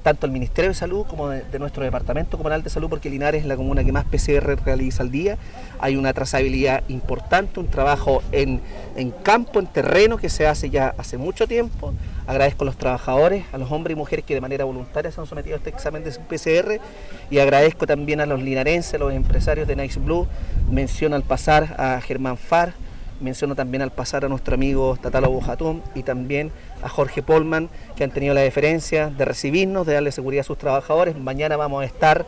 tanto 0.04 0.26
el 0.26 0.32
Ministerio 0.32 0.70
de 0.70 0.76
Salud 0.76 1.06
como 1.08 1.30
de, 1.30 1.60
nuestro 1.60 1.84
Departamento 1.84 2.38
Comunal 2.38 2.64
de 2.64 2.70
Salud, 2.70 2.90
porque 2.90 3.10
Linares 3.10 3.42
es 3.42 3.48
la 3.48 3.56
comuna 3.56 3.84
que 3.84 3.92
más 3.92 4.06
PCR 4.06 4.58
realiza 4.64 5.04
al 5.04 5.12
día. 5.12 5.38
Hay 5.80 5.96
una 5.96 6.14
trazabilidad 6.14 6.84
importante, 6.88 7.60
un 7.60 7.68
trabajo 7.68 8.22
en, 8.32 8.62
campo, 9.24 9.60
en 9.60 9.68
terreno, 9.68 10.18
que 10.18 10.30
se 10.30 10.48
hace 10.48 10.70
ya 10.70 10.94
hace 10.98 11.18
mucho 11.18 11.48
tiempo. 11.48 11.94
Agradezco 12.28 12.64
a 12.64 12.66
los 12.66 12.78
trabajadores, 12.78 13.46
a 13.52 13.58
los 13.58 13.72
hombres 13.72 13.96
y 13.96 13.98
mujeres 13.98 14.26
que 14.26 14.34
de 14.34 14.42
manera 14.42 14.66
voluntaria 14.66 15.12
se 15.12 15.20
han 15.20 15.28
sometido 15.28 15.56
a 15.56 15.58
este 15.58 15.70
examen 15.70 16.04
de 16.04 16.12
PCR 16.12 16.80
y 17.30 17.40
agradezco 17.40 17.86
también 17.86 18.22
a 18.22 18.26
los 18.26 18.42
linarenses, 18.42 18.94
a 18.94 18.98
los 18.98 19.14
empresarios 19.14 19.68
de 19.68 19.76
Nice 19.76 20.00
Blue. 20.00 20.28
Menciono 20.70 21.16
al 21.16 21.24
pasar 21.24 21.76
a 21.78 22.00
Germán 22.02 22.38
Far, 22.38 22.74
menciono 23.24 23.56
también 23.56 23.82
al 23.82 23.92
pasar 23.92 24.26
a 24.26 24.30
nuestro 24.30 24.56
amigo 24.56 24.98
Tatalo 25.02 25.32
Bojatún 25.32 25.82
y 25.96 26.04
también 26.04 26.52
a 26.84 26.90
Jorge 26.90 27.24
Polman, 27.24 27.70
que 27.96 28.04
han 28.04 28.12
tenido 28.12 28.34
la 28.34 28.42
deferencia 28.42 29.10
de 29.10 29.26
recibirnos, 29.26 29.88
de 29.88 29.94
darle 29.94 30.12
seguridad 30.12 30.42
a 30.42 30.44
sus 30.44 30.58
trabajadores. 30.58 31.18
Mañana 31.18 31.58
vamos 31.58 31.82
a 31.82 31.86
estar 31.86 32.26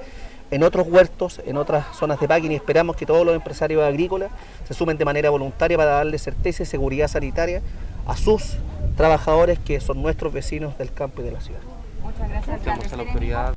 en 0.52 0.64
otros 0.64 0.88
huertos, 0.88 1.42
en 1.46 1.58
otras 1.58 1.86
zonas 1.96 2.20
de 2.20 2.28
packing 2.28 2.52
y 2.52 2.56
esperamos 2.56 2.96
que 2.96 3.06
todos 3.06 3.26
los 3.26 3.36
empresarios 3.36 3.84
agrícolas 3.84 4.32
se 4.68 4.74
sumen 4.74 4.98
de 4.98 5.06
manera 5.06 5.30
voluntaria 5.30 5.78
para 5.78 5.92
darle 5.92 6.18
certeza 6.18 6.64
y 6.64 6.66
seguridad 6.66 7.08
sanitaria 7.08 7.62
a 8.06 8.16
sus 8.16 8.58
trabajadores 8.96 9.60
que 9.60 9.80
son 9.80 10.02
nuestros 10.02 10.32
vecinos 10.32 10.78
del 10.78 10.94
campo 10.94 11.22
y 11.22 11.26
de 11.26 11.32
la 11.32 11.42
ciudad. 11.42 11.62
Muchas 12.02 12.30
gracias. 12.30 12.94
a 12.94 12.96
la 12.98 13.04
autoridad. 13.04 13.56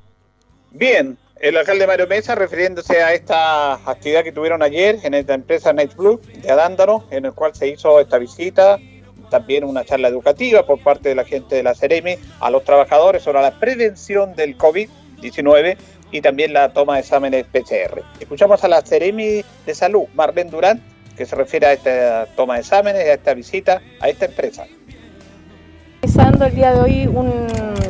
Bien, 0.70 1.16
el 1.40 1.56
alcalde 1.56 1.86
Mario 1.86 2.06
Mesa 2.06 2.34
refiriéndose 2.34 3.02
a 3.02 3.14
esta 3.14 3.74
actividad 3.74 4.24
que 4.24 4.32
tuvieron 4.32 4.62
ayer 4.62 4.98
en 5.02 5.14
esta 5.14 5.34
empresa 5.34 5.72
Night 5.72 5.94
Blue 5.94 6.20
de 6.42 6.50
Adándaro, 6.50 7.04
en 7.10 7.26
el 7.26 7.32
cual 7.32 7.54
se 7.54 7.68
hizo 7.68 8.00
esta 8.00 8.18
visita 8.18 8.78
también 9.30 9.64
una 9.64 9.84
charla 9.84 10.08
educativa 10.08 10.64
por 10.64 10.82
parte 10.82 11.10
de 11.10 11.14
la 11.14 11.24
gente 11.24 11.56
de 11.56 11.62
la 11.62 11.74
Ceremi 11.74 12.16
a 12.40 12.50
los 12.50 12.64
trabajadores 12.64 13.22
sobre 13.22 13.42
la 13.42 13.52
prevención 13.52 14.34
del 14.34 14.56
COVID-19 14.56 15.76
y 16.10 16.20
también 16.22 16.52
la 16.54 16.72
toma 16.72 16.94
de 16.94 17.00
exámenes 17.00 17.46
PCR. 17.46 18.02
Escuchamos 18.18 18.64
a 18.64 18.68
la 18.68 18.82
Ceremi 18.82 19.44
de 19.66 19.74
Salud, 19.74 20.04
Marlene 20.14 20.50
Durán, 20.50 20.82
que 21.16 21.26
se 21.26 21.36
refiere 21.36 21.66
a 21.66 21.72
esta 21.72 22.26
toma 22.36 22.54
de 22.54 22.60
exámenes, 22.60 23.02
a 23.02 23.12
esta 23.12 23.34
visita 23.34 23.82
a 24.00 24.08
esta 24.08 24.24
empresa. 24.24 24.66
Realizando 26.00 26.44
el 26.44 26.54
día 26.54 26.72
de 26.72 26.80
hoy 26.80 27.06
un 27.08 27.32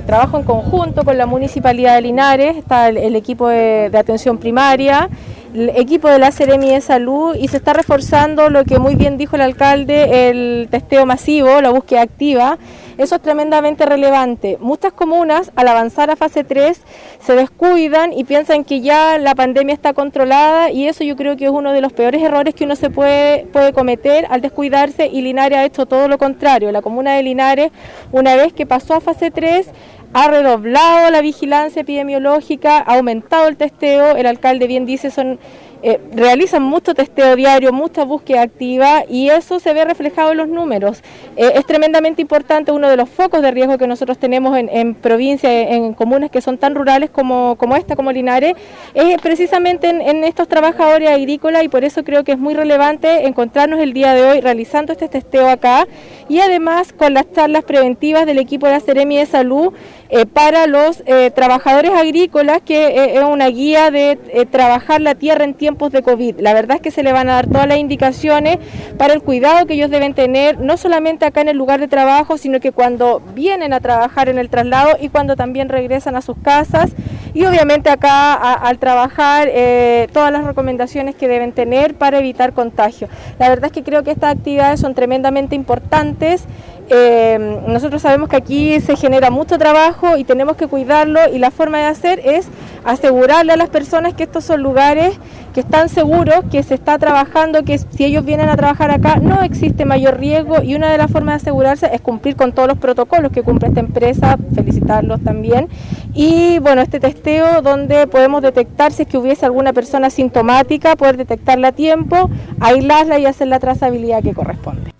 trabajo 0.07 0.39
en 0.39 0.45
conjunto 0.45 1.05
con 1.05 1.19
la 1.19 1.27
Municipalidad 1.27 1.97
de 1.97 2.01
Linares, 2.01 2.57
está 2.57 2.89
el, 2.89 3.15
equipo 3.15 3.49
de, 3.49 3.91
atención 3.93 4.39
primaria, 4.39 5.11
el 5.53 5.69
equipo 5.77 6.09
de 6.09 6.19
la 6.19 6.33
Seremi 6.33 6.71
de 6.71 6.81
Salud 6.81 7.37
y 7.39 7.49
se 7.49 7.59
está 7.59 7.75
reforzando 7.75 8.49
lo 8.49 8.65
que 8.65 8.79
muy 8.79 8.95
bien 8.95 9.19
dijo 9.19 9.37
el 9.37 9.43
alcalde, 9.43 10.31
el 10.31 10.69
testeo 10.71 11.05
masivo, 11.05 11.61
la 11.61 11.69
búsqueda 11.69 12.01
activa. 12.01 12.57
Eso 12.99 13.15
es 13.15 13.23
tremendamente 13.23 13.87
relevante. 13.87 14.59
Muchas 14.61 14.93
comunas 14.93 15.53
al 15.55 15.69
avanzar 15.69 16.11
a 16.11 16.17
fase 16.17 16.43
3 16.43 16.83
se 17.21 17.35
descuidan 17.37 18.13
y 18.13 18.25
piensan 18.25 18.65
que 18.65 18.81
ya 18.81 19.19
la 19.19 19.37
pandemia 19.37 19.73
está 19.73 19.93
controlada 19.93 20.73
y 20.73 20.89
eso 20.89 21.05
yo 21.05 21.15
creo 21.15 21.37
que 21.37 21.45
es 21.45 21.51
uno 21.53 21.73
de 21.73 21.81
los 21.81 21.93
peores 21.93 22.21
errores 22.21 22.57
que 22.57 22.65
uno 22.65 22.75
se 22.75 22.91
puede, 22.91 23.47
puede 23.47 23.73
cometer 23.73 24.27
al 24.31 24.41
descuidarse 24.41 25.07
y 25.07 25.23
Linares 25.23 25.59
ha 25.59 25.65
hecho 25.65 25.87
todo 25.87 26.09
lo 26.09 26.19
contrario. 26.19 26.73
La 26.73 26.83
comuna 26.83 27.15
de 27.15 27.23
Linares, 27.23 27.71
una 28.11 28.35
vez 28.35 28.53
que 28.53 28.67
pasó 28.67 28.95
a 28.95 29.01
fase 29.01 29.31
3, 29.31 29.71
ha 30.13 30.29
redoblado 30.29 31.11
la 31.13 31.21
vigilancia 31.21 31.83
epidemiológica, 31.83 32.79
ha 32.79 32.97
aumentado 32.97 33.47
el 33.47 33.57
testeo, 33.57 34.17
el 34.17 34.27
alcalde 34.27 34.67
bien 34.67 34.87
dice, 34.87 35.13
son 35.13 35.39
eh, 35.83 36.01
realizan 36.13 36.63
mucho 36.63 36.95
testeo 36.95 37.37
diario, 37.37 37.73
mucha 37.73 38.05
búsqueda 38.05 38.43
activa 38.43 39.05
y 39.09 39.31
eso 39.31 39.61
se 39.61 39.73
ve 39.73 39.85
reflejado 39.85 40.33
en 40.33 40.39
los 40.39 40.49
números. 40.49 41.03
Eh, 41.37 41.53
es 41.55 41.67
tremendamente 41.67 42.21
importante, 42.21 42.73
uno 42.73 42.89
de 42.89 42.97
los 42.97 43.09
focos 43.09 43.43
de 43.43 43.51
riesgo 43.51 43.79
que 43.79 43.87
nosotros 43.87 44.19
tenemos 44.19 44.59
en, 44.59 44.95
provincias, 44.95 45.53
en 45.53 45.95
comunas 45.95 46.31
que 46.31 46.41
son 46.41 46.59
tan 46.59 46.75
rurales 46.75 47.11
como, 47.11 47.57
como 47.57 47.77
esta, 47.77 47.95
como 47.95 48.11
Linares, 48.11 48.55
es 48.95 49.21
precisamente 49.21 49.89
en, 49.89 50.25
estos 50.25 50.49
trabajadores 50.49 51.11
agrícolas 51.11 51.63
y 51.63 51.69
por 51.69 51.85
eso 51.85 52.03
creo 52.03 52.25
que 52.25 52.33
es 52.33 52.39
muy 52.39 52.55
relevante 52.55 53.27
encontrarnos 53.27 53.79
el 53.81 53.93
día 53.93 54.15
de 54.15 54.25
hoy 54.25 54.41
realizando 54.41 54.93
este 54.93 55.09
testeo 55.09 55.49
acá 55.49 55.87
y 56.29 56.41
además 56.41 56.93
con 56.93 57.15
las 57.15 57.31
charlas 57.33 57.65
preventivas 57.65 58.27
del 58.27 58.39
equipo 58.39 58.67
de 58.67 58.73
la 58.73 58.81
Seremi 58.81 59.17
de 59.17 59.27
Salud 59.27 59.73
eh, 60.11 60.27
para 60.27 60.67
los 60.67 61.03
trabajadores 61.35 61.93
agrícolas, 61.93 62.61
que 62.63 63.15
es 63.15 63.23
una 63.23 63.49
guía 63.49 63.91
de 63.91 64.19
trabajar 64.51 65.01
la 65.01 65.15
tierra 65.15 65.45
en 65.45 65.55
tiempo 65.55 65.69
tiempos 65.69 65.93
de 65.93 66.03
COVID. 66.03 66.41
La 66.41 66.55
verdad 66.55 66.77
es 66.77 66.83
que 66.83 66.91
se 66.91 67.03
le 67.03 67.13
van 67.13 67.29
a 67.29 67.35
dar 67.35 67.47
todas 67.47 67.69
las 67.69 67.77
indicaciones 67.77 68.57
para 68.97 69.13
el 69.13 69.21
cuidado 69.21 69.67
que 69.67 69.75
ellos 69.75 69.91
deben 69.91 70.15
tener, 70.15 70.59
no 70.59 70.79
solamente 70.79 71.27
acá 71.27 71.43
en 71.43 71.51
el 71.51 71.59
lugar 71.59 71.79
de 71.79 71.89
trabajo, 71.89 72.39
sino 72.39 72.59
que 72.59 72.73
cuando 72.73 73.21
vienen 73.35 73.75
a 73.75 73.81
trabajar 73.81 74.31
en 74.31 74.39
el 74.39 74.49
traslado 74.49 74.97
y 74.99 75.11
cuando 75.11 75.37
también 75.37 75.69
regresan 75.69 76.17
a 76.17 76.23
sus 76.23 76.39
casas. 76.39 76.93
Y 77.35 77.45
obviamente 77.45 77.91
acá 77.91 78.33
al 78.33 78.79
trabajar 78.79 79.49
eh, 79.53 80.09
todas 80.15 80.33
las 80.33 80.43
recomendaciones 80.45 81.15
que 81.15 81.29
deben 81.29 81.53
tener 81.53 81.93
para 81.93 82.19
evitar 82.19 82.55
contagio. 82.55 83.09
La 83.39 83.51
verdad 83.51 83.67
es 83.67 83.73
que 83.73 83.83
creo 83.83 84.03
que 84.05 84.11
estas 84.11 84.35
actividades 84.35 84.81
son 84.81 84.95
tremendamente 84.95 85.55
importantes. 85.55 86.47
Eh, 86.91 87.61
nosotros 87.67 88.01
sabemos 88.01 88.31
que 88.31 88.37
aquí 88.37 88.81
se 88.81 88.97
genera 88.97 89.31
mucho 89.31 89.59
trabajo 89.59 90.17
y 90.17 90.25
tenemos 90.25 90.57
que 90.57 90.67
cuidarlo 90.67 91.21
y 91.33 91.39
la 91.39 91.51
forma 91.51 91.79
de 91.79 91.85
hacer 91.85 92.21
es 92.25 92.49
asegurarle 92.85 93.53
a 93.53 93.57
las 93.57 93.69
personas 93.69 94.15
que 94.15 94.23
estos 94.23 94.45
son 94.45 94.63
lugares 94.63 95.19
que 95.53 95.61
están 95.61 95.89
seguros, 95.89 96.45
que 96.51 96.63
se 96.63 96.75
está 96.75 96.99
trabajando, 96.99 97.63
que 97.65 97.79
si 97.79 98.05
ellos 98.05 98.25
vienen 98.25 98.49
a 98.49 98.57
trabajar 98.57 98.91
acá 98.91 99.17
no 99.17 99.43
existe 99.43 99.85
mayor 99.85 100.19
riesgo 100.19 100.63
y 100.63 100.75
una 100.75 100.91
de 100.91 100.97
las 100.97 101.11
formas 101.11 101.35
de 101.35 101.51
asegurarse 101.51 101.91
es 101.93 102.01
cumplir 102.01 102.37
con 102.37 102.53
todos 102.53 102.69
los 102.69 102.79
protocolos 102.79 103.33
que 103.33 103.43
cumple 103.43 103.69
esta 103.69 103.81
empresa, 103.81 104.37
felicitarlos 104.55 105.23
también. 105.23 105.69
Y 106.15 106.59
bueno, 106.61 106.81
este 106.81 107.01
testeo 107.01 107.61
donde 107.61 108.07
podemos 108.07 108.41
detectar 108.41 108.93
si 108.93 109.03
es 109.03 109.09
que 109.09 109.19
hubiese 109.19 109.45
alguna 109.45 109.73
persona 109.73 110.11
sintomática, 110.11 110.97
poder 110.97 111.17
detectarla 111.17 111.69
a 111.69 111.73
tiempo, 111.73 112.31
aislarla 112.61 113.19
y 113.19 113.27
hacer 113.27 113.49
la 113.49 113.59
trazabilidad 113.59 114.23
que 114.23 114.33
corresponde. 114.33 114.98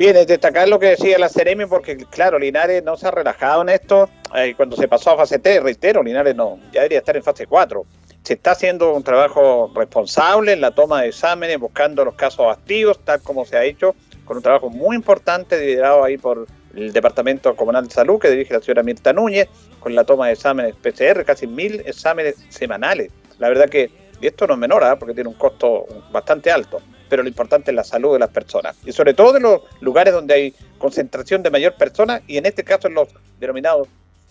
Bien, 0.00 0.16
es 0.16 0.26
destacar 0.26 0.66
lo 0.66 0.78
que 0.78 0.86
decía 0.86 1.18
la 1.18 1.28
Ceremi, 1.28 1.66
porque 1.66 1.98
claro, 2.08 2.38
Linares 2.38 2.82
no 2.82 2.96
se 2.96 3.06
ha 3.06 3.10
relajado 3.10 3.60
en 3.60 3.68
esto. 3.68 4.08
Eh, 4.34 4.54
cuando 4.56 4.74
se 4.74 4.88
pasó 4.88 5.10
a 5.10 5.18
fase 5.18 5.38
3, 5.38 5.62
reitero, 5.62 6.02
Linares 6.02 6.34
no, 6.34 6.58
ya 6.72 6.80
debería 6.80 7.00
estar 7.00 7.18
en 7.18 7.22
fase 7.22 7.46
4. 7.46 7.84
Se 8.22 8.32
está 8.32 8.52
haciendo 8.52 8.94
un 8.94 9.02
trabajo 9.02 9.70
responsable 9.74 10.54
en 10.54 10.62
la 10.62 10.70
toma 10.70 11.02
de 11.02 11.08
exámenes, 11.08 11.60
buscando 11.60 12.02
los 12.02 12.14
casos 12.14 12.46
activos, 12.50 12.98
tal 13.04 13.20
como 13.20 13.44
se 13.44 13.58
ha 13.58 13.64
hecho, 13.64 13.94
con 14.24 14.38
un 14.38 14.42
trabajo 14.42 14.70
muy 14.70 14.96
importante 14.96 15.60
liderado 15.60 16.02
ahí 16.02 16.16
por 16.16 16.46
el 16.74 16.94
Departamento 16.94 17.54
Comunal 17.54 17.86
de 17.86 17.92
Salud 17.92 18.18
que 18.18 18.30
dirige 18.30 18.54
la 18.54 18.62
señora 18.62 18.82
Mirta 18.82 19.12
Núñez, 19.12 19.48
con 19.80 19.94
la 19.94 20.04
toma 20.04 20.28
de 20.28 20.32
exámenes 20.32 20.76
PCR, 20.76 21.26
casi 21.26 21.46
mil 21.46 21.82
exámenes 21.84 22.36
semanales. 22.48 23.12
La 23.38 23.50
verdad 23.50 23.68
que 23.68 23.90
esto 24.22 24.46
no 24.46 24.54
es 24.54 24.60
menor, 24.60 24.82
¿ah? 24.82 24.98
porque 24.98 25.12
tiene 25.12 25.28
un 25.28 25.36
costo 25.36 25.84
bastante 26.10 26.50
alto 26.50 26.80
pero 27.10 27.22
lo 27.22 27.28
importante 27.28 27.72
es 27.72 27.74
la 27.74 27.84
salud 27.84 28.14
de 28.14 28.20
las 28.20 28.30
personas. 28.30 28.76
Y 28.86 28.92
sobre 28.92 29.12
todo 29.12 29.36
en 29.36 29.42
los 29.42 29.62
lugares 29.80 30.14
donde 30.14 30.32
hay 30.32 30.54
concentración 30.78 31.42
de 31.42 31.50
mayor 31.50 31.74
personas 31.74 32.22
y 32.26 32.38
en 32.38 32.46
este 32.46 32.64
caso 32.64 32.88
en 32.88 32.94
los 32.94 33.08
denominados 33.38 33.88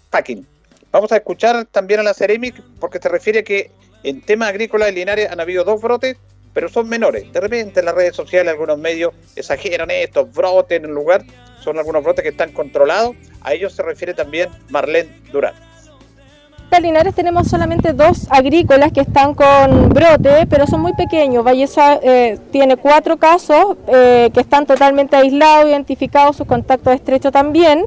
packing. 0.09 0.47
Vamos 0.91 1.11
a 1.11 1.17
escuchar 1.17 1.65
también 1.65 1.99
a 1.99 2.03
la 2.03 2.15
Ceremic 2.15 2.59
porque 2.80 2.97
se 2.97 3.09
refiere 3.09 3.43
que 3.43 3.69
en 4.03 4.21
temas 4.21 4.49
agrícolas 4.49 4.89
y 4.89 4.95
Linares 4.95 5.30
han 5.30 5.39
habido 5.39 5.63
dos 5.63 5.82
brotes, 5.82 6.17
pero 6.53 6.69
son 6.69 6.89
menores. 6.89 7.32
De 7.32 7.41
repente 7.41 7.82
en 7.82 7.86
las 7.86 7.93
redes 7.93 8.15
sociales 8.15 8.51
algunos 8.51 8.80
medios 8.80 9.13
exageran 9.36 9.91
estos 9.91 10.32
brotes 10.34 10.80
en 10.80 10.86
el 10.86 10.91
lugar, 10.91 11.23
son 11.61 11.77
algunos 11.77 12.03
brotes 12.03 12.23
que 12.23 12.30
están 12.30 12.53
controlados. 12.53 13.15
A 13.41 13.53
ellos 13.53 13.73
se 13.73 13.84
refiere 13.84 14.13
también 14.13 14.49
Marlene 14.69 15.09
Durán. 15.32 15.68
En 16.72 16.84
Linares 16.84 17.15
tenemos 17.15 17.47
solamente 17.47 17.93
dos 17.93 18.28
agrícolas 18.30 18.91
que 18.91 19.01
están 19.01 19.34
con 19.34 19.89
brote, 19.89 20.45
pero 20.47 20.67
son 20.67 20.82
muy 20.82 20.93
pequeños. 20.93 21.43
Valleza 21.43 21.99
eh, 22.01 22.38
tiene 22.51 22.78
cuatro 22.78 23.17
casos 23.17 23.76
eh, 23.88 24.30
que 24.34 24.39
están 24.39 24.65
totalmente 24.65 25.15
aislados, 25.15 25.67
identificados, 25.67 26.38
sus 26.38 26.47
contactos 26.47 26.93
estrechos 26.93 27.32
también. 27.34 27.86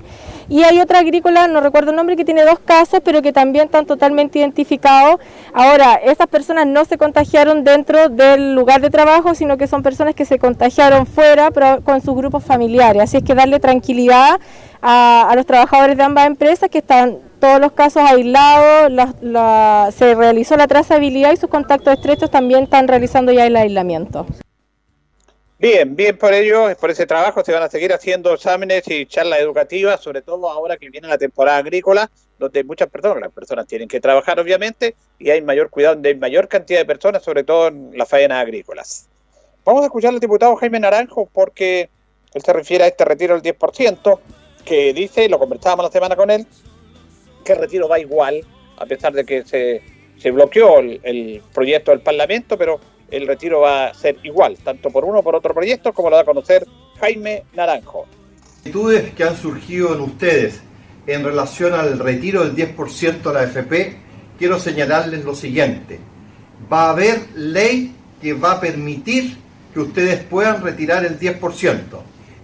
Y 0.49 0.63
hay 0.63 0.81
otra 0.81 1.01
agrícola, 1.01 1.49
no 1.49 1.61
recuerdo 1.61 1.91
el 1.91 1.97
nombre, 1.97 2.17
que 2.17 2.25
tiene 2.25 2.45
dos 2.45 2.59
casos, 2.59 3.01
pero 3.05 3.23
que 3.23 3.33
también 3.33 3.67
están 3.67 3.87
totalmente 3.87 4.39
identificados. 4.39 5.21
Ahora, 5.53 5.95
esas 5.95 6.27
personas 6.27 6.67
no 6.67 6.85
se 6.85 6.99
contagiaron 6.99 7.65
dentro 7.65 8.09
del 8.09 8.55
lugar 8.55 8.81
de 8.81 8.91
trabajo, 8.91 9.35
sino 9.35 9.57
que 9.57 9.67
son 9.67 9.83
personas 9.83 10.15
que 10.15 10.25
se 10.25 10.39
contagiaron 10.39 11.07
fuera, 11.07 11.51
pero 11.51 11.83
con 11.83 12.01
sus 12.01 12.15
grupos 12.15 12.45
familiares. 12.45 13.03
Así 13.03 13.19
es 13.19 13.23
que 13.25 13.35
darle 13.35 13.61
tranquilidad 13.61 14.41
a, 14.81 15.29
a 15.29 15.37
los 15.37 15.47
trabajadores 15.47 15.97
de 15.97 16.03
ambas 16.03 16.27
empresas 16.27 16.69
que 16.69 16.79
están 16.79 17.19
todos 17.43 17.61
los 17.61 17.73
casos 17.73 18.05
aislados, 18.05 18.93
se 19.95 20.15
realizó 20.15 20.57
la 20.57 20.69
trazabilidad 20.69 21.33
y 21.33 21.37
sus 21.37 21.51
contactos 21.51 21.95
estrechos 21.95 22.31
también 22.31 22.63
están 22.63 22.87
realizando 22.87 23.33
ya 23.33 23.47
el 23.47 23.57
aislamiento. 23.57 24.27
Bien, 25.63 25.95
bien 25.95 26.19
por 26.19 26.35
ello, 26.35 26.77
por 26.81 26.91
ese 26.91 27.07
trabajo 27.07 27.45
se 27.45 27.53
van 27.53 27.63
a 27.63 27.69
seguir 27.69 27.93
haciendo 27.93 28.35
exámenes 28.35 28.83
y 28.89 29.07
charlas 29.07 29.39
educativas, 29.39 30.01
sobre 30.01 30.21
todo 30.21 30.51
ahora 30.51 30.77
que 30.77 30.91
viene 30.91 31.07
la 31.07 31.19
temporada 31.19 31.59
agrícola, 31.59 32.11
donde 32.37 32.65
muchas 32.65 32.89
personas, 32.89 33.21
las 33.21 33.33
personas 33.33 33.69
tienen 33.69 33.87
que 33.87 34.01
trabajar 34.01 34.41
obviamente, 34.41 34.97
y 35.21 35.31
hay 35.31 35.41
mayor 35.41 35.71
cuidado, 35.71 35.95
donde 35.95 36.09
hay 36.09 36.17
mayor 36.17 36.49
cantidad 36.49 36.81
de 36.81 36.85
personas, 36.85 37.23
sobre 37.23 37.45
todo 37.45 37.69
en 37.69 37.97
las 37.97 38.09
faenas 38.09 38.43
agrícolas. 38.43 39.09
Vamos 39.65 39.83
a 39.83 39.85
escuchar 39.85 40.13
al 40.13 40.19
diputado 40.19 40.57
Jaime 40.57 40.81
Naranjo 40.81 41.31
porque 41.33 41.89
él 42.35 42.43
se 42.43 42.53
refiere 42.53 42.83
a 42.83 42.89
este 42.89 43.05
retiro 43.05 43.41
del 43.41 43.57
10%, 43.57 44.19
que 44.65 44.93
dice, 44.93 45.29
lo 45.29 45.39
conversábamos 45.39 45.85
la 45.85 45.93
semana 45.93 46.17
con 46.17 46.33
él, 46.33 46.45
que 47.45 47.53
el 47.53 47.61
retiro 47.61 47.87
va 47.87 48.01
igual, 48.01 48.45
a 48.79 48.87
pesar 48.87 49.13
de 49.13 49.25
que 49.25 49.45
se, 49.45 49.81
se 50.19 50.33
bloqueó 50.33 50.81
el, 50.81 50.99
el 51.05 51.41
proyecto 51.55 51.93
del 51.93 52.01
Parlamento, 52.01 52.59
pero 52.59 52.81
el 53.13 53.27
retiro 53.27 53.61
va 53.61 53.89
a 53.89 53.95
ser 53.95 54.17
igual, 54.23 54.57
tanto 54.65 54.91
por 54.91 55.05
uno 55.05 55.23
por 55.23 55.37
otro 55.37 55.53
proyecto, 55.53 55.93
como 55.93 56.09
lo 56.09 56.17
da 56.17 56.23
a 56.23 56.25
conocer 56.25 56.67
Jaime 56.99 57.45
Naranjo. 57.55 58.07
Actitudes 58.57 59.13
que 59.13 59.23
han 59.23 59.37
surgido 59.37 59.95
en 59.95 60.01
ustedes 60.01 60.63
en 61.07 61.23
relación 61.23 61.75
al 61.75 61.99
retiro 61.99 62.43
del 62.43 62.57
10% 62.75 63.23
de 63.23 63.33
la 63.35 63.43
FP, 63.43 63.97
quiero 64.39 64.59
señalarles 64.59 65.25
lo 65.25 65.35
siguiente. 65.35 66.01
Va 66.73 66.87
a 66.87 66.91
haber 66.91 67.21
ley 67.35 67.95
que 68.23 68.33
va 68.33 68.53
a 68.53 68.61
permitir 68.61 69.37
que 69.75 69.81
ustedes 69.81 70.23
puedan 70.25 70.63
retirar 70.63 71.05
el 71.05 71.19
10%, 71.19 71.83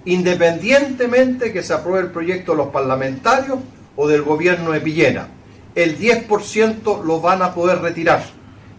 independientemente 0.04 1.50
que 1.50 1.62
se 1.62 1.72
apruebe 1.72 2.08
el 2.08 2.12
proyecto 2.12 2.52
de 2.52 2.58
los 2.58 2.68
parlamentarios 2.68 3.58
o 3.96 4.06
del 4.06 4.22
gobierno 4.22 4.72
de 4.72 4.80
Pillena. 4.80 5.28
El 5.74 5.98
10% 5.98 7.04
lo 7.04 7.20
van 7.22 7.40
a 7.40 7.54
poder 7.54 7.78
retirar. 7.78 8.22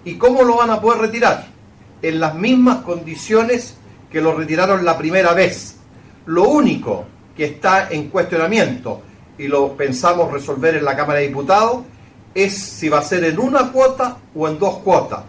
¿Y 0.05 0.15
cómo 0.15 0.43
lo 0.43 0.57
van 0.57 0.69
a 0.69 0.81
poder 0.81 0.99
retirar? 0.99 1.58
En 2.01 2.19
las 2.19 2.35
mismas 2.35 2.77
condiciones 2.77 3.75
que 4.11 4.21
lo 4.21 4.33
retiraron 4.33 4.85
la 4.85 4.97
primera 4.97 5.33
vez. 5.33 5.77
Lo 6.25 6.49
único 6.49 7.05
que 7.35 7.45
está 7.45 7.89
en 7.89 8.09
cuestionamiento 8.09 9.01
y 9.37 9.47
lo 9.47 9.75
pensamos 9.75 10.31
resolver 10.31 10.75
en 10.75 10.85
la 10.85 10.95
Cámara 10.95 11.19
de 11.19 11.27
Diputados 11.27 11.83
es 12.33 12.57
si 12.57 12.89
va 12.89 12.99
a 12.99 13.03
ser 13.03 13.23
en 13.23 13.39
una 13.39 13.71
cuota 13.71 14.17
o 14.35 14.47
en 14.47 14.59
dos 14.59 14.77
cuotas. 14.79 15.21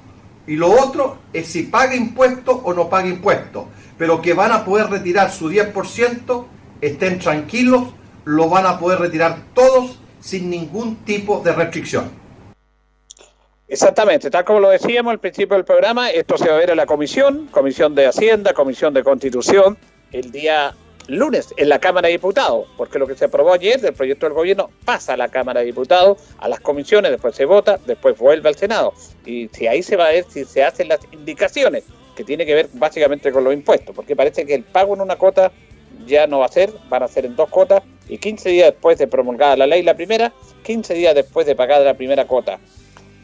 Y 0.47 0.57
lo 0.57 0.71
otro 0.71 1.19
es 1.33 1.47
si 1.47 1.65
paga 1.65 1.95
impuestos 1.95 2.59
o 2.65 2.75
no 2.75 2.89
paga 2.89 3.09
impuestos. 3.09 3.67
Pero 3.97 4.21
que 4.21 4.35
van 4.35 4.53
a 4.53 4.65
poder 4.65 4.89
retirar 4.89 5.31
su 5.31 5.51
10%, 5.51 6.45
estén 6.81 7.19
tranquilos, 7.19 7.85
lo 8.25 8.49
van 8.49 8.67
a 8.67 8.79
poder 8.79 8.99
retirar 8.99 9.39
todos 9.55 9.99
sin 10.21 10.51
ningún 10.51 10.97
tipo 10.97 11.41
de 11.45 11.53
restricción. 11.53 12.20
Exactamente, 13.71 14.33
tal 14.33 14.45
como 14.45 14.59
lo 14.59 14.71
decíamos 14.71 15.13
al 15.13 15.21
principio 15.21 15.55
del 15.55 15.65
programa, 15.65 16.11
esto 16.11 16.37
se 16.37 16.49
va 16.49 16.57
a 16.57 16.59
ver 16.59 16.71
en 16.71 16.77
la 16.77 16.87
comisión, 16.87 17.47
comisión 17.53 17.95
de 17.95 18.05
Hacienda, 18.05 18.53
comisión 18.53 18.93
de 18.93 19.05
Constitución, 19.05 19.79
el 20.11 20.33
día 20.33 20.75
lunes 21.07 21.55
en 21.57 21.69
la 21.69 21.79
Cámara 21.79 22.09
de 22.09 22.15
Diputados, 22.15 22.67
porque 22.77 22.99
lo 22.99 23.07
que 23.07 23.15
se 23.15 23.27
aprobó 23.27 23.53
ayer 23.53 23.81
del 23.81 23.93
proyecto 23.95 24.27
del 24.27 24.35
gobierno 24.35 24.71
pasa 24.85 25.13
a 25.13 25.17
la 25.17 25.29
Cámara 25.29 25.61
de 25.61 25.67
Diputados, 25.67 26.19
a 26.39 26.49
las 26.49 26.59
comisiones, 26.59 27.13
después 27.13 27.37
se 27.37 27.45
vota, 27.45 27.79
después 27.87 28.19
vuelve 28.19 28.49
al 28.49 28.57
Senado. 28.57 28.93
Y 29.25 29.49
si 29.53 29.69
ahí 29.69 29.85
se 29.85 29.95
va 29.95 30.09
a 30.09 30.11
ver 30.11 30.25
si 30.29 30.45
se 30.45 30.65
hacen 30.65 30.89
las 30.89 30.99
indicaciones, 31.13 31.85
que 32.17 32.25
tiene 32.25 32.45
que 32.45 32.55
ver 32.57 32.71
básicamente 32.73 33.31
con 33.31 33.45
los 33.45 33.55
impuestos, 33.55 33.95
porque 33.95 34.17
parece 34.17 34.47
que 34.47 34.55
el 34.57 34.65
pago 34.65 34.95
en 34.95 35.03
una 35.03 35.15
cuota 35.15 35.53
ya 36.09 36.27
no 36.27 36.41
va 36.41 36.47
a 36.47 36.49
ser, 36.49 36.73
van 36.89 37.05
a 37.05 37.09
ser 37.09 37.25
en 37.25 37.37
dos 37.37 37.49
cuotas, 37.49 37.85
y 38.09 38.19
15 38.19 38.49
días 38.49 38.73
después 38.73 38.99
de 38.99 39.07
promulgada 39.07 39.57
la 39.57 39.69
ley 39.69 39.85
la 39.85 39.95
primera, 39.95 40.33
15 40.65 40.93
días 40.95 41.15
después 41.15 41.47
de 41.47 41.55
pagada 41.55 41.85
la 41.85 41.95
primera 41.95 42.27
cuota. 42.27 42.59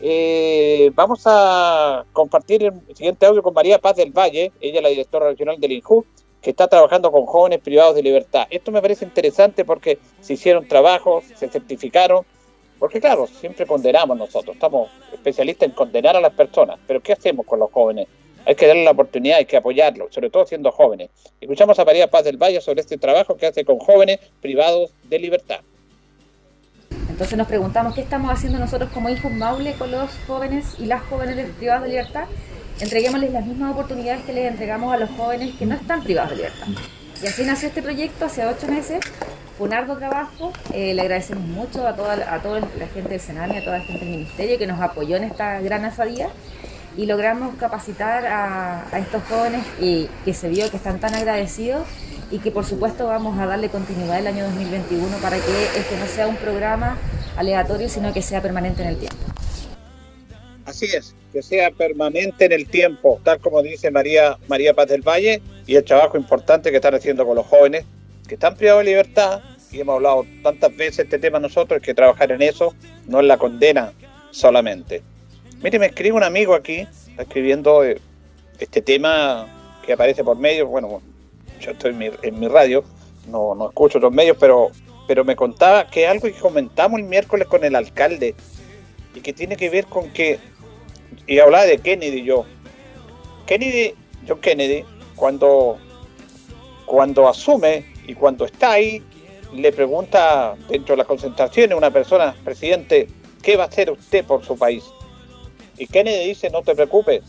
Eh, 0.00 0.90
vamos 0.94 1.22
a 1.24 2.04
compartir 2.12 2.64
el 2.64 2.96
siguiente 2.96 3.24
audio 3.24 3.42
con 3.42 3.54
María 3.54 3.78
Paz 3.78 3.96
del 3.96 4.12
Valle, 4.12 4.52
ella 4.60 4.76
es 4.78 4.82
la 4.82 4.88
directora 4.90 5.28
regional 5.28 5.58
del 5.58 5.72
INJU, 5.72 6.04
que 6.42 6.50
está 6.50 6.68
trabajando 6.68 7.10
con 7.10 7.24
jóvenes 7.24 7.60
privados 7.60 7.94
de 7.94 8.02
libertad. 8.02 8.46
Esto 8.50 8.70
me 8.70 8.82
parece 8.82 9.04
interesante 9.04 9.64
porque 9.64 9.98
se 10.20 10.34
hicieron 10.34 10.68
trabajos, 10.68 11.24
se 11.34 11.48
certificaron, 11.48 12.26
porque 12.78 13.00
claro, 13.00 13.26
siempre 13.26 13.66
condenamos 13.66 14.18
nosotros, 14.18 14.54
estamos 14.54 14.90
especialistas 15.12 15.70
en 15.70 15.74
condenar 15.74 16.14
a 16.14 16.20
las 16.20 16.34
personas, 16.34 16.78
pero 16.86 17.00
¿qué 17.00 17.14
hacemos 17.14 17.46
con 17.46 17.58
los 17.58 17.72
jóvenes? 17.72 18.06
Hay 18.44 18.54
que 18.54 18.66
darle 18.66 18.84
la 18.84 18.92
oportunidad, 18.92 19.38
hay 19.38 19.46
que 19.46 19.56
apoyarlos, 19.56 20.14
sobre 20.14 20.30
todo 20.30 20.46
siendo 20.46 20.70
jóvenes. 20.70 21.10
Escuchamos 21.40 21.78
a 21.80 21.84
María 21.84 22.08
Paz 22.08 22.22
del 22.24 22.36
Valle 22.36 22.60
sobre 22.60 22.82
este 22.82 22.96
trabajo 22.98 23.36
que 23.36 23.46
hace 23.46 23.64
con 23.64 23.78
jóvenes 23.78 24.20
privados 24.40 24.92
de 25.04 25.18
libertad. 25.18 25.60
Entonces 27.16 27.38
nos 27.38 27.46
preguntamos 27.46 27.94
qué 27.94 28.02
estamos 28.02 28.30
haciendo 28.30 28.58
nosotros 28.58 28.90
como 28.92 29.08
hijos 29.08 29.32
Maule 29.32 29.72
con 29.76 29.90
los 29.90 30.10
jóvenes 30.26 30.74
y 30.78 30.84
las 30.84 31.02
jóvenes 31.04 31.36
de 31.36 31.44
privados 31.44 31.84
de 31.84 31.88
libertad 31.88 32.24
entreguémosles 32.78 33.32
las 33.32 33.46
mismas 33.46 33.72
oportunidades 33.72 34.22
que 34.26 34.34
les 34.34 34.50
entregamos 34.50 34.92
a 34.92 34.98
los 34.98 35.08
jóvenes 35.16 35.54
que 35.54 35.64
no 35.64 35.76
están 35.76 36.02
privados 36.02 36.32
de 36.32 36.36
libertad. 36.36 36.66
Y 37.22 37.26
así 37.26 37.42
nació 37.44 37.68
este 37.68 37.80
proyecto 37.80 38.26
hace 38.26 38.44
ocho 38.44 38.68
meses. 38.68 39.00
Fue 39.56 39.66
un 39.66 39.72
arduo 39.72 39.96
trabajo. 39.96 40.52
Eh, 40.74 40.92
le 40.92 41.00
agradecemos 41.00 41.44
mucho 41.44 41.88
a 41.88 41.96
toda, 41.96 42.34
a 42.34 42.42
toda 42.42 42.60
la 42.60 42.86
gente 42.92 43.08
del 43.08 43.20
Senado 43.20 43.54
y 43.54 43.56
a 43.56 43.64
toda 43.64 43.78
la 43.78 43.84
gente 43.84 44.04
del 44.04 44.14
Ministerio 44.14 44.58
que 44.58 44.66
nos 44.66 44.78
apoyó 44.82 45.16
en 45.16 45.24
esta 45.24 45.58
gran 45.62 45.86
asadía. 45.86 46.28
Y 46.98 47.06
logramos 47.06 47.54
capacitar 47.56 48.26
a, 48.26 48.84
a 48.92 48.98
estos 48.98 49.22
jóvenes 49.24 49.64
y 49.80 50.06
que 50.26 50.34
se 50.34 50.50
vio 50.50 50.70
que 50.70 50.76
están 50.76 51.00
tan 51.00 51.14
agradecidos 51.14 51.86
y 52.30 52.38
que 52.38 52.50
por 52.50 52.64
supuesto 52.64 53.06
vamos 53.06 53.38
a 53.38 53.46
darle 53.46 53.68
continuidad 53.68 54.18
el 54.18 54.26
año 54.26 54.44
2021 54.44 55.16
para 55.18 55.36
que 55.36 55.64
este 55.76 55.96
no 55.98 56.06
sea 56.06 56.26
un 56.26 56.36
programa 56.36 56.98
aleatorio, 57.36 57.88
sino 57.88 58.12
que 58.12 58.22
sea 58.22 58.42
permanente 58.42 58.82
en 58.82 58.88
el 58.88 58.96
tiempo. 58.96 59.16
Así 60.64 60.86
es, 60.86 61.14
que 61.32 61.42
sea 61.42 61.70
permanente 61.70 62.46
en 62.46 62.52
el 62.52 62.66
tiempo, 62.66 63.20
tal 63.22 63.38
como 63.38 63.62
dice 63.62 63.90
María, 63.92 64.36
María 64.48 64.74
Paz 64.74 64.88
del 64.88 65.02
Valle, 65.02 65.40
y 65.64 65.76
el 65.76 65.84
trabajo 65.84 66.16
importante 66.16 66.70
que 66.70 66.76
están 66.76 66.94
haciendo 66.94 67.24
con 67.24 67.36
los 67.36 67.46
jóvenes, 67.46 67.84
que 68.26 68.34
están 68.34 68.56
privados 68.56 68.84
de 68.84 68.90
libertad, 68.90 69.42
y 69.70 69.80
hemos 69.80 69.96
hablado 69.96 70.26
tantas 70.42 70.76
veces 70.76 71.00
este 71.00 71.20
tema 71.20 71.38
nosotros, 71.38 71.80
que 71.80 71.94
trabajar 71.94 72.32
en 72.32 72.42
eso, 72.42 72.74
no 73.06 73.20
en 73.20 73.28
la 73.28 73.38
condena 73.38 73.92
solamente. 74.32 75.02
Mire, 75.62 75.78
me 75.78 75.86
escribe 75.86 76.16
un 76.16 76.24
amigo 76.24 76.54
aquí, 76.54 76.86
escribiendo 77.16 77.84
eh, 77.84 78.00
este 78.58 78.82
tema 78.82 79.46
que 79.84 79.92
aparece 79.92 80.24
por 80.24 80.36
medios, 80.36 80.68
bueno, 80.68 81.00
yo 81.60 81.72
estoy 81.72 81.90
en 81.90 81.98
mi, 81.98 82.10
en 82.22 82.40
mi 82.40 82.48
radio, 82.48 82.84
no, 83.28 83.54
no 83.54 83.68
escucho 83.68 83.98
otros 83.98 84.12
medios, 84.12 84.36
pero, 84.38 84.70
pero 85.06 85.24
me 85.24 85.36
contaba 85.36 85.86
que 85.88 86.06
algo 86.06 86.28
que 86.28 86.32
comentamos 86.32 87.00
el 87.00 87.06
miércoles 87.06 87.48
con 87.48 87.64
el 87.64 87.74
alcalde, 87.74 88.34
y 89.14 89.20
que 89.20 89.32
tiene 89.32 89.56
que 89.56 89.70
ver 89.70 89.86
con 89.86 90.10
que 90.10 90.38
y 91.26 91.38
hablaba 91.38 91.64
de 91.64 91.78
Kennedy 91.78 92.22
yo. 92.22 92.44
Kennedy, 93.46 93.94
John 94.26 94.40
Kennedy, 94.40 94.84
cuando, 95.14 95.78
cuando 96.84 97.28
asume 97.28 97.84
y 98.06 98.14
cuando 98.14 98.44
está 98.44 98.72
ahí, 98.72 99.02
le 99.52 99.72
pregunta 99.72 100.56
dentro 100.68 100.94
de 100.94 100.98
las 100.98 101.06
concentraciones 101.06 101.76
una 101.76 101.90
persona, 101.90 102.34
presidente, 102.44 103.08
¿qué 103.42 103.56
va 103.56 103.64
a 103.64 103.66
hacer 103.68 103.90
usted 103.90 104.24
por 104.24 104.44
su 104.44 104.56
país? 104.58 104.84
Y 105.78 105.86
Kennedy 105.86 106.28
dice, 106.28 106.50
no 106.50 106.62
te 106.62 106.74
preocupes, 106.74 107.22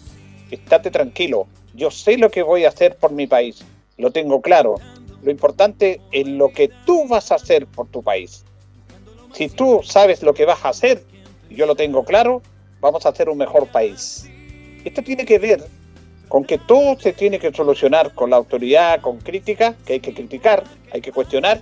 estate 0.50 0.92
tranquilo, 0.92 1.48
yo 1.74 1.92
sé 1.92 2.18
lo 2.18 2.32
que 2.32 2.42
voy 2.42 2.66
a 2.66 2.70
hacer 2.70 2.96
por 2.96 3.12
mi 3.12 3.28
país, 3.28 3.64
lo 3.98 4.12
tengo 4.12 4.42
claro. 4.42 4.76
Lo 5.24 5.32
importante 5.32 6.00
es 6.12 6.28
lo 6.28 6.50
que 6.50 6.70
tú 6.86 7.08
vas 7.08 7.32
a 7.32 7.36
hacer 7.36 7.68
por 7.68 7.88
tu 7.88 8.04
país. 8.04 8.46
Si 9.34 9.50
tú 9.50 9.82
sabes 9.84 10.24
lo 10.24 10.34
que 10.34 10.46
vas 10.46 10.64
a 10.64 10.70
hacer, 10.70 11.04
yo 11.50 11.66
lo 11.66 11.76
tengo 11.76 12.04
claro, 12.04 12.42
vamos 12.80 13.06
a 13.06 13.10
hacer 13.10 13.30
un 13.30 13.38
mejor 13.38 13.68
país. 13.68 14.30
Esto 14.86 15.02
tiene 15.02 15.26
que 15.26 15.40
ver 15.40 15.64
con 16.28 16.44
que 16.44 16.58
todo 16.58 17.00
se 17.00 17.14
tiene 17.14 17.40
que 17.40 17.54
solucionar 17.54 18.14
con 18.14 18.30
la 18.30 18.36
autoridad, 18.36 19.02
con 19.02 19.18
crítica, 19.20 19.76
que 19.86 19.94
hay 19.94 20.00
que 20.00 20.14
criticar, 20.14 20.64
hay 20.92 21.02
que 21.02 21.12
cuestionar, 21.12 21.62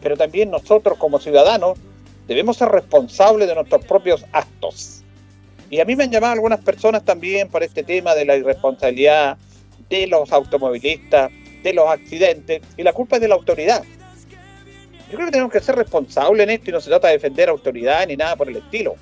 pero 0.00 0.16
también 0.16 0.50
nosotros 0.50 0.98
como 0.98 1.18
ciudadanos 1.18 1.78
debemos 2.26 2.56
ser 2.56 2.68
responsables 2.68 3.48
de 3.48 3.54
nuestros 3.54 3.84
propios 3.84 4.24
actos. 4.32 5.02
Y 5.70 5.80
a 5.80 5.84
mí 5.84 5.96
me 5.96 6.04
han 6.04 6.12
llamado 6.12 6.34
algunas 6.34 6.60
personas 6.60 7.04
también 7.04 7.48
por 7.48 7.62
este 7.62 7.82
tema 7.82 8.14
de 8.14 8.24
la 8.24 8.36
irresponsabilidad 8.36 9.36
de 9.88 10.06
los 10.06 10.32
automovilistas, 10.32 11.30
de 11.64 11.72
los 11.72 11.88
accidentes, 11.88 12.62
y 12.76 12.82
la 12.84 12.92
culpa 12.92 13.16
es 13.16 13.22
de 13.22 13.28
la 13.28 13.34
autoridad. 13.34 13.82
Yo 15.10 15.16
creo 15.16 15.26
que 15.26 15.32
tenemos 15.32 15.52
que 15.52 15.60
ser 15.60 15.74
responsables 15.76 16.44
en 16.44 16.50
esto 16.50 16.70
y 16.70 16.72
no 16.72 16.80
se 16.80 16.90
trata 16.90 17.08
de 17.08 17.14
defender 17.14 17.48
autoridad 17.48 18.06
ni 18.06 18.16
nada 18.16 18.36
por 18.36 18.48
el 18.48 18.56
estilo. 18.56 18.94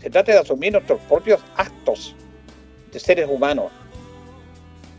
Se 0.00 0.08
trata 0.08 0.32
de 0.32 0.38
asumir 0.38 0.72
nuestros 0.72 1.00
propios 1.02 1.40
actos 1.56 2.14
de 2.92 3.00
seres 3.00 3.28
humanos. 3.28 3.72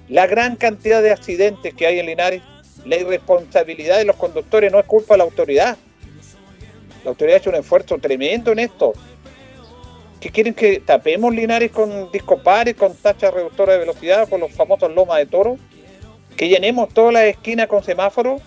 La 0.10 0.28
gran 0.28 0.56
cantidad 0.56 1.02
de 1.02 1.12
accidentes 1.12 1.74
que 1.74 1.88
hay 1.88 2.00
en 2.00 2.08
Linares, 2.08 2.42
la 2.86 2.98
irresponsabilidad 2.98 3.98
de 3.98 4.06
los 4.06 4.16
conductores 4.16 4.72
no 4.72 4.80
es 4.80 4.86
culpa 4.86 5.14
de 5.14 5.18
la 5.20 5.24
autoridad. 5.24 5.78
La 7.04 7.10
autoridad 7.12 7.36
ha 7.36 7.40
hecho 7.40 7.50
un 7.50 7.58
esfuerzo 7.58 7.98
tremendo 8.00 8.52
en 8.52 8.60
esto. 8.60 8.94
¿Qué 10.20 10.30
quieren 10.30 10.54
que 10.54 10.80
tapemos 10.80 11.34
Linares 11.34 11.72
con 11.72 12.12
discopares, 12.12 12.76
con 12.76 12.96
tachas 12.96 13.34
reductoras 13.34 13.76
de 13.76 13.80
velocidad, 13.80 14.28
con 14.28 14.40
los 14.40 14.52
famosos 14.52 14.94
lomas 14.94 15.18
de 15.20 15.26
toro? 15.28 15.58
¿Que 16.38 16.48
llenemos 16.48 16.90
todas 16.94 17.14
las 17.14 17.24
esquinas 17.24 17.68
con 17.68 17.84
semáforos? 17.84 18.42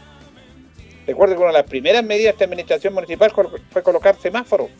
Recuerden 1.06 1.36
que 1.36 1.42
una 1.42 1.52
de 1.52 1.58
las 1.58 1.68
primeras 1.68 2.04
medidas 2.04 2.24
de 2.24 2.30
esta 2.30 2.44
administración 2.44 2.94
municipal 2.94 3.32
fue 3.70 3.82
colocar 3.82 4.16
semáforos 4.16 4.70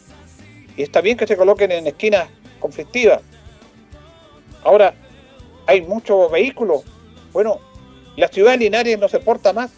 y 0.76 0.82
está 0.82 1.00
bien 1.00 1.16
que 1.16 1.26
se 1.26 1.36
coloquen 1.36 1.72
en 1.72 1.88
esquinas 1.88 2.28
conflictivas. 2.61 3.20
Ahora, 4.62 4.94
hay 5.66 5.82
muchos 5.82 6.30
vehículos. 6.30 6.84
Bueno, 7.32 7.61
la 8.16 8.28
ciudad 8.28 8.58
de 8.58 8.96
no 8.96 9.08
se 9.08 9.18
porta 9.18 9.52
más. 9.52 9.72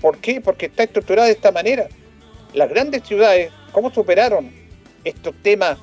¿Por 0.00 0.18
qué? 0.18 0.40
Porque 0.40 0.66
está 0.66 0.84
estructurada 0.84 1.26
de 1.26 1.34
esta 1.34 1.52
manera. 1.52 1.88
Las 2.54 2.70
grandes 2.70 3.02
ciudades, 3.02 3.52
¿cómo 3.72 3.92
superaron 3.92 4.50
estos 5.04 5.34
temas 5.42 5.78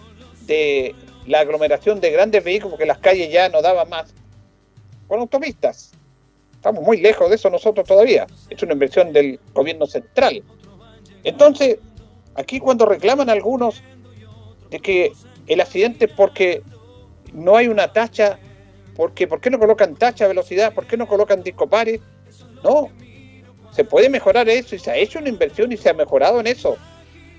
de 0.48 0.96
la 1.28 1.40
aglomeración 1.42 2.00
de 2.02 2.12
grandes 2.12 2.44
vehículos, 2.44 2.72
porque 2.72 2.86
las 2.86 2.98
calles 2.98 3.32
ya 3.32 3.50
no 3.50 3.62
daban 3.62 3.90
más, 3.90 4.14
con 5.08 5.20
autopistas. 5.20 5.92
Estamos 6.64 6.86
muy 6.86 7.02
lejos 7.02 7.28
de 7.28 7.36
eso 7.36 7.50
nosotros 7.50 7.86
todavía. 7.86 8.26
Es 8.50 8.64
una 8.64 8.72
inversión 8.72 9.12
del 9.12 9.38
gobierno 9.54 9.86
central. 9.86 10.42
Entonces, 11.26 11.78
aquí 12.36 12.62
cuando 12.62 12.86
reclaman 12.86 13.30
algunos 13.30 13.84
de 14.70 14.80
que 14.80 15.12
el 15.48 15.60
accidente 15.60 16.08
porque 16.08 16.62
no 17.34 17.58
hay 17.58 17.68
una 17.68 17.92
tacha, 17.92 18.40
porque 18.96 19.28
¿por 19.28 19.42
qué 19.42 19.50
no 19.50 19.60
colocan 19.60 19.98
tacha 19.98 20.26
velocidad? 20.26 20.74
¿Por 20.74 20.88
qué 20.88 20.96
no 20.96 21.06
colocan 21.06 21.44
disco 21.44 21.68
pares? 21.68 22.00
No, 22.64 22.88
se 23.74 23.84
puede 23.84 24.08
mejorar 24.08 24.48
eso 24.48 24.74
y 24.74 24.80
se 24.80 24.90
ha 24.90 24.96
hecho 24.96 25.20
una 25.20 25.28
inversión 25.28 25.70
y 25.74 25.76
se 25.76 25.90
ha 25.90 25.94
mejorado 25.94 26.40
en 26.40 26.48
eso. 26.48 26.78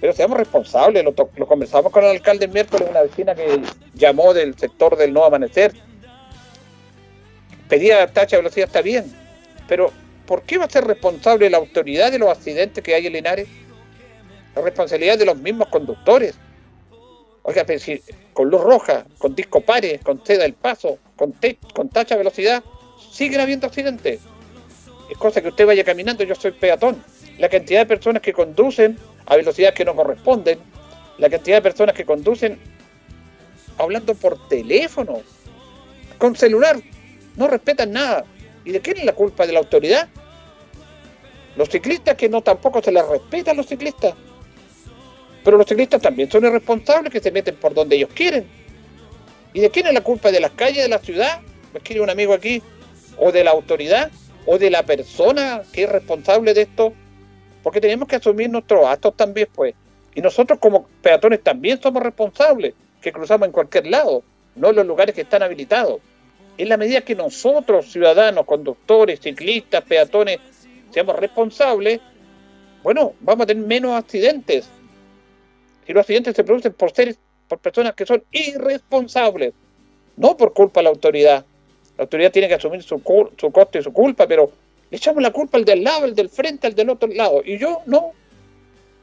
Pero 0.02 0.12
seamos 0.12 0.36
responsables, 0.36 1.02
lo, 1.02 1.14
lo 1.34 1.46
conversamos 1.46 1.90
con 1.90 2.04
el 2.04 2.10
alcalde 2.10 2.44
el 2.44 2.50
miércoles, 2.50 2.88
una 2.90 3.00
vecina 3.00 3.34
que 3.34 3.62
llamó 3.94 4.34
del 4.34 4.54
sector 4.58 4.98
del 4.98 5.14
no 5.14 5.24
amanecer. 5.24 5.72
Pedía 7.68 8.06
tacha 8.06 8.36
de 8.36 8.42
velocidad, 8.42 8.66
está 8.66 8.82
bien, 8.82 9.12
pero 9.68 9.90
¿por 10.26 10.42
qué 10.42 10.58
va 10.58 10.66
a 10.66 10.70
ser 10.70 10.84
responsable 10.84 11.50
la 11.50 11.58
autoridad 11.58 12.12
de 12.12 12.18
los 12.18 12.28
accidentes 12.28 12.82
que 12.84 12.94
hay 12.94 13.06
en 13.06 13.14
Linares? 13.14 13.48
La 14.54 14.62
responsabilidad 14.62 15.18
de 15.18 15.26
los 15.26 15.36
mismos 15.36 15.68
conductores. 15.68 16.34
Oiga, 17.42 17.64
pero 17.64 17.78
si 17.78 18.02
con 18.32 18.48
luz 18.48 18.62
roja, 18.62 19.04
con 19.18 19.34
disco 19.34 19.60
pares, 19.60 20.00
con 20.02 20.24
seda 20.24 20.42
del 20.42 20.54
paso, 20.54 20.98
con, 21.16 21.34
con 21.74 21.88
tacha 21.88 22.16
velocidad, 22.16 22.62
siguen 23.10 23.40
habiendo 23.40 23.66
accidentes. 23.66 24.20
Es 25.10 25.18
cosa 25.18 25.42
que 25.42 25.48
usted 25.48 25.66
vaya 25.66 25.84
caminando, 25.84 26.24
yo 26.24 26.34
soy 26.34 26.52
peatón. 26.52 27.02
La 27.38 27.48
cantidad 27.48 27.80
de 27.80 27.86
personas 27.86 28.22
que 28.22 28.32
conducen 28.32 28.98
a 29.26 29.36
velocidades 29.36 29.74
que 29.74 29.84
no 29.84 29.94
corresponden, 29.94 30.58
la 31.18 31.28
cantidad 31.28 31.58
de 31.58 31.62
personas 31.62 31.94
que 31.94 32.04
conducen 32.04 32.58
hablando 33.78 34.14
por 34.14 34.48
teléfono, 34.48 35.20
con 36.18 36.36
celular, 36.36 36.80
no 37.36 37.48
respetan 37.48 37.92
nada. 37.92 38.24
¿Y 38.64 38.72
de 38.72 38.80
quién 38.80 38.98
es 38.98 39.04
la 39.04 39.12
culpa? 39.12 39.46
¿De 39.46 39.52
la 39.52 39.58
autoridad? 39.58 40.08
Los 41.56 41.68
ciclistas 41.68 42.16
que 42.16 42.28
no 42.28 42.42
tampoco 42.42 42.82
se 42.82 42.90
les 42.90 43.06
respeta 43.06 43.52
a 43.52 43.54
los 43.54 43.66
ciclistas. 43.66 44.14
Pero 45.44 45.58
los 45.58 45.66
ciclistas 45.66 46.00
también 46.00 46.30
son 46.30 46.44
irresponsables 46.44 47.12
que 47.12 47.20
se 47.20 47.30
meten 47.30 47.56
por 47.56 47.74
donde 47.74 47.96
ellos 47.96 48.10
quieren. 48.14 48.46
¿Y 49.52 49.60
de 49.60 49.70
quién 49.70 49.86
es 49.86 49.92
la 49.92 50.00
culpa? 50.00 50.32
¿De 50.32 50.40
las 50.40 50.52
calles 50.52 50.82
de 50.82 50.88
la 50.88 50.98
ciudad? 50.98 51.40
Me 51.72 51.78
escribe 51.78 52.00
un 52.00 52.10
amigo 52.10 52.32
aquí. 52.32 52.62
¿O 53.18 53.30
de 53.30 53.44
la 53.44 53.50
autoridad? 53.50 54.10
¿O 54.46 54.58
de 54.58 54.70
la 54.70 54.82
persona 54.82 55.62
que 55.72 55.84
es 55.84 55.88
responsable 55.88 56.54
de 56.54 56.62
esto? 56.62 56.92
Porque 57.62 57.80
tenemos 57.80 58.08
que 58.08 58.16
asumir 58.16 58.50
nuestros 58.50 58.84
actos 58.86 59.16
también, 59.16 59.48
pues. 59.54 59.74
Y 60.14 60.20
nosotros 60.20 60.58
como 60.58 60.88
peatones 61.02 61.42
también 61.42 61.80
somos 61.80 62.02
responsables, 62.02 62.74
que 63.00 63.12
cruzamos 63.12 63.46
en 63.46 63.52
cualquier 63.52 63.86
lado, 63.86 64.22
no 64.54 64.70
en 64.70 64.76
los 64.76 64.86
lugares 64.86 65.14
que 65.14 65.22
están 65.22 65.42
habilitados. 65.42 66.00
En 66.56 66.68
la 66.68 66.76
medida 66.76 67.00
que 67.00 67.14
nosotros, 67.14 67.90
ciudadanos, 67.90 68.46
conductores, 68.46 69.20
ciclistas, 69.20 69.82
peatones, 69.84 70.38
seamos 70.90 71.16
responsables, 71.16 72.00
bueno, 72.82 73.14
vamos 73.20 73.44
a 73.44 73.46
tener 73.46 73.66
menos 73.66 73.92
accidentes. 73.92 74.68
Y 75.86 75.92
los 75.92 76.02
accidentes 76.02 76.36
se 76.36 76.44
producen 76.44 76.72
por 76.72 76.92
seres, 76.92 77.18
por 77.48 77.58
personas 77.58 77.94
que 77.94 78.06
son 78.06 78.22
irresponsables, 78.30 79.52
no 80.16 80.36
por 80.36 80.52
culpa 80.52 80.80
de 80.80 80.84
la 80.84 80.90
autoridad. 80.90 81.44
La 81.96 82.02
autoridad 82.02 82.30
tiene 82.30 82.48
que 82.48 82.54
asumir 82.54 82.82
su, 82.82 83.00
su 83.36 83.52
coste 83.52 83.78
y 83.78 83.82
su 83.82 83.92
culpa, 83.92 84.26
pero 84.26 84.52
le 84.90 84.96
echamos 84.96 85.22
la 85.22 85.32
culpa 85.32 85.58
al 85.58 85.64
del 85.64 85.82
lado, 85.82 86.04
al 86.04 86.14
del 86.14 86.28
frente, 86.28 86.66
al 86.66 86.74
del 86.74 86.90
otro 86.90 87.08
lado. 87.08 87.42
Y 87.44 87.58
yo 87.58 87.80
no. 87.86 88.12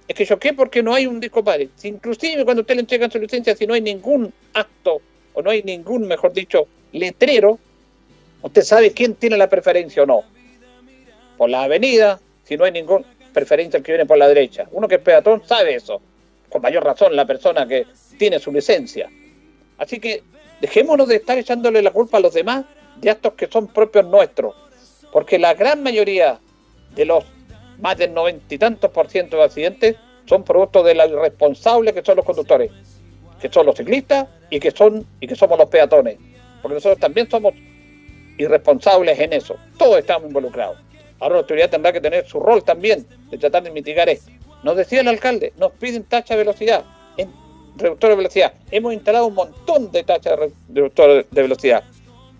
Es 0.07 0.15
que 0.15 0.25
choqué 0.25 0.53
porque 0.53 0.83
no 0.83 0.93
hay 0.93 1.07
un 1.07 1.19
disco 1.19 1.43
padre. 1.43 1.69
Si 1.75 1.87
inclusive 1.87 2.43
cuando 2.43 2.61
usted 2.61 2.75
le 2.75 2.81
entregan 2.81 3.11
su 3.11 3.19
licencia, 3.19 3.55
si 3.55 3.65
no 3.65 3.73
hay 3.73 3.81
ningún 3.81 4.33
acto, 4.53 5.01
o 5.33 5.41
no 5.41 5.49
hay 5.49 5.63
ningún, 5.63 6.07
mejor 6.07 6.33
dicho, 6.33 6.67
letrero, 6.91 7.59
usted 8.41 8.61
sabe 8.63 8.91
quién 8.91 9.15
tiene 9.15 9.37
la 9.37 9.49
preferencia 9.49 10.03
o 10.03 10.05
no. 10.05 10.23
Por 11.37 11.49
la 11.49 11.63
avenida, 11.63 12.19
si 12.43 12.57
no 12.57 12.65
hay 12.65 12.71
ninguna 12.71 13.05
preferencia 13.33 13.77
el 13.77 13.83
que 13.83 13.93
viene 13.93 14.05
por 14.05 14.17
la 14.17 14.27
derecha. 14.27 14.67
Uno 14.71 14.87
que 14.87 14.95
es 14.95 15.01
peatón 15.01 15.43
sabe 15.45 15.75
eso. 15.75 16.01
Con 16.49 16.61
mayor 16.61 16.83
razón 16.83 17.15
la 17.15 17.25
persona 17.25 17.65
que 17.67 17.87
tiene 18.17 18.39
su 18.39 18.51
licencia. 18.51 19.09
Así 19.77 19.99
que 19.99 20.23
dejémonos 20.59 21.07
de 21.07 21.15
estar 21.15 21.37
echándole 21.37 21.81
la 21.81 21.91
culpa 21.91 22.17
a 22.17 22.21
los 22.21 22.33
demás 22.33 22.65
de 22.97 23.09
actos 23.09 23.33
que 23.33 23.47
son 23.47 23.67
propios 23.67 24.05
nuestros. 24.05 24.55
Porque 25.11 25.39
la 25.39 25.53
gran 25.53 25.81
mayoría 25.81 26.39
de 26.93 27.05
los 27.05 27.23
más 27.79 27.97
del 27.97 28.13
noventa 28.13 28.53
y 28.53 28.57
tantos 28.57 28.91
por 28.91 29.09
ciento 29.09 29.37
de 29.37 29.43
accidentes 29.43 29.95
son 30.25 30.43
producto 30.43 30.83
de 30.83 30.93
los 30.93 31.09
irresponsables 31.09 31.93
que 31.93 32.03
son 32.03 32.17
los 32.17 32.25
conductores, 32.25 32.71
que 33.41 33.49
son 33.51 33.65
los 33.65 33.75
ciclistas 33.75 34.27
y 34.51 34.59
que 34.59 34.69
son 34.69 35.07
y 35.19 35.25
que 35.25 35.35
somos 35.35 35.57
los 35.57 35.69
peatones. 35.69 36.19
Porque 36.61 36.75
nosotros 36.75 36.99
también 36.99 37.27
somos 37.27 37.55
irresponsables 38.37 39.19
en 39.19 39.33
eso. 39.33 39.55
Todos 39.79 39.97
estamos 39.97 40.27
involucrados. 40.27 40.77
Ahora 41.19 41.35
la 41.35 41.41
autoridad 41.41 41.69
tendrá 41.69 41.91
que 41.91 42.01
tener 42.01 42.27
su 42.27 42.39
rol 42.39 42.63
también 42.63 43.07
de 43.31 43.37
tratar 43.39 43.63
de 43.63 43.71
mitigar 43.71 44.09
esto. 44.09 44.31
Nos 44.63 44.75
decía 44.75 45.01
el 45.01 45.07
alcalde, 45.07 45.53
nos 45.57 45.71
piden 45.71 46.03
tacha 46.03 46.35
de 46.35 46.39
velocidad, 46.39 46.83
en 47.17 47.31
reductor 47.77 48.11
de 48.11 48.15
velocidad. 48.15 48.53
Hemos 48.69 48.93
instalado 48.93 49.27
un 49.27 49.33
montón 49.33 49.91
de 49.91 50.03
tachas 50.03 50.37
de 50.39 50.51
reductor 50.69 51.25
de 51.27 51.41
velocidad. 51.41 51.83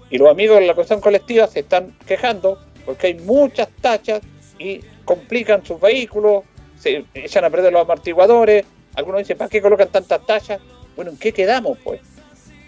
Y 0.10 0.18
los 0.18 0.30
amigos 0.30 0.60
de 0.60 0.68
la 0.68 0.76
cuestión 0.76 1.00
colectiva 1.00 1.48
se 1.48 1.62
están 1.62 1.98
quejando 2.06 2.60
porque 2.86 3.08
hay 3.08 3.14
muchas 3.16 3.70
tachas 3.82 4.22
y 4.60 4.82
complican 5.06 5.66
sus 5.66 5.80
vehículos, 5.80 6.44
se 6.78 7.06
echan 7.14 7.46
a 7.46 7.50
perder 7.50 7.72
los 7.72 7.84
amortiguadores. 7.84 8.66
Algunos 8.96 9.20
dicen, 9.20 9.38
¿para 9.38 9.50
qué 9.50 9.62
colocan 9.62 9.90
tantas 9.90 10.26
tachas? 10.26 10.60
Bueno, 10.96 11.12
¿en 11.12 11.18
qué 11.18 11.32
quedamos, 11.32 11.78
pues? 11.84 12.02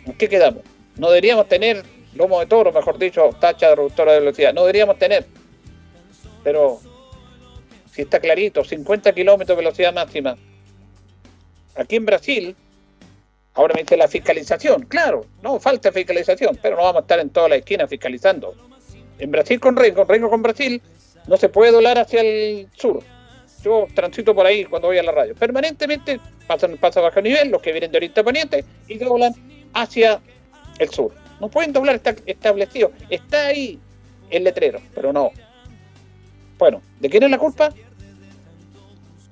¿En 0.06 0.14
qué 0.14 0.30
quedamos? 0.30 0.64
No 0.98 1.10
deberíamos 1.10 1.48
tener 1.48 1.84
lomo 2.16 2.40
de 2.40 2.46
toro, 2.46 2.72
mejor 2.72 2.98
dicho, 2.98 3.30
tacha 3.40 3.70
de 3.70 3.76
reductora 3.76 4.14
de 4.14 4.20
velocidad. 4.20 4.54
No 4.54 4.62
deberíamos 4.62 4.98
tener. 4.98 5.26
Pero 6.44 6.80
si 7.92 8.04
está 8.04 8.20
clarito, 8.20 8.64
50 8.64 9.14
kilómetros 9.14 9.58
de 9.58 9.64
velocidad 9.64 9.94
máxima. 9.94 10.38
Aquí 11.76 11.96
en 11.96 12.06
Brasil, 12.06 12.56
ahora 13.54 13.74
me 13.76 13.82
dice 13.82 13.98
la 13.98 14.08
fiscalización. 14.08 14.84
Claro, 14.84 15.26
no 15.42 15.60
falta 15.60 15.92
fiscalización, 15.92 16.58
pero 16.62 16.76
no 16.76 16.84
vamos 16.84 16.98
a 16.98 17.02
estar 17.02 17.20
en 17.20 17.30
toda 17.30 17.50
la 17.50 17.56
esquina 17.56 17.88
fiscalizando. 17.88 18.56
En 19.20 19.32
Brasil 19.32 19.60
con 19.60 19.76
Rengo, 19.76 20.04
Rengo 20.06 20.30
con 20.30 20.42
Brasil, 20.42 20.82
no 21.28 21.38
se 21.38 21.50
puede 21.50 21.72
doblar 21.72 21.98
hacia 21.98 22.22
el 22.22 22.68
sur. 22.76 23.04
Yo 23.64 23.88
transito 23.94 24.36
por 24.36 24.46
ahí 24.46 24.66
cuando 24.66 24.90
voy 24.90 24.98
a 24.98 25.04
la 25.04 25.12
radio. 25.12 25.36
Permanentemente 25.36 26.20
pasan 26.48 26.72
el 26.72 26.78
paso 26.78 27.00
a 27.00 27.04
bajo 27.04 27.22
nivel, 27.22 27.50
los 27.50 27.62
que 27.62 27.72
vienen 27.72 27.92
de 27.92 27.98
Oriente 27.98 28.24
Poniente, 28.24 28.66
y 28.88 28.98
doblan 28.98 29.34
hacia 29.74 30.22
el 30.80 30.90
sur. 30.90 31.14
No 31.40 31.50
pueden 31.50 31.72
doblar, 31.72 31.96
está 31.96 32.16
establecido. 32.26 32.92
Está 33.10 33.48
ahí 33.48 33.80
el 34.30 34.44
letrero, 34.44 34.80
pero 34.94 35.14
no. 35.14 35.32
Bueno, 36.58 36.82
¿de 37.00 37.10
quién 37.10 37.24
es 37.24 37.32
la 37.32 37.38
culpa? 37.38 37.70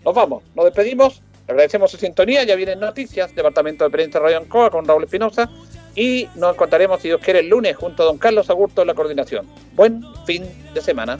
Nos 0.03 0.15
vamos, 0.15 0.43
nos 0.55 0.65
despedimos. 0.65 1.21
Agradecemos 1.47 1.91
su 1.91 1.97
sintonía. 1.97 2.43
Ya 2.43 2.55
vienen 2.55 2.79
noticias. 2.79 3.35
Departamento 3.35 3.83
de 3.83 3.89
Prensa 3.89 4.19
Radio 4.19 4.37
Ancoa 4.37 4.69
con 4.69 4.85
Raúl 4.85 5.03
Espinosa. 5.03 5.49
Y 5.95 6.29
nos 6.35 6.53
encontraremos, 6.53 7.01
si 7.01 7.09
Dios 7.09 7.19
quiere, 7.21 7.39
el 7.39 7.49
lunes 7.49 7.75
junto 7.75 8.03
a 8.03 8.05
don 8.05 8.17
Carlos 8.17 8.49
Agurto 8.49 8.81
en 8.81 8.87
la 8.87 8.93
coordinación. 8.93 9.45
Buen 9.73 10.01
fin 10.25 10.45
de 10.73 10.81
semana. 10.81 11.19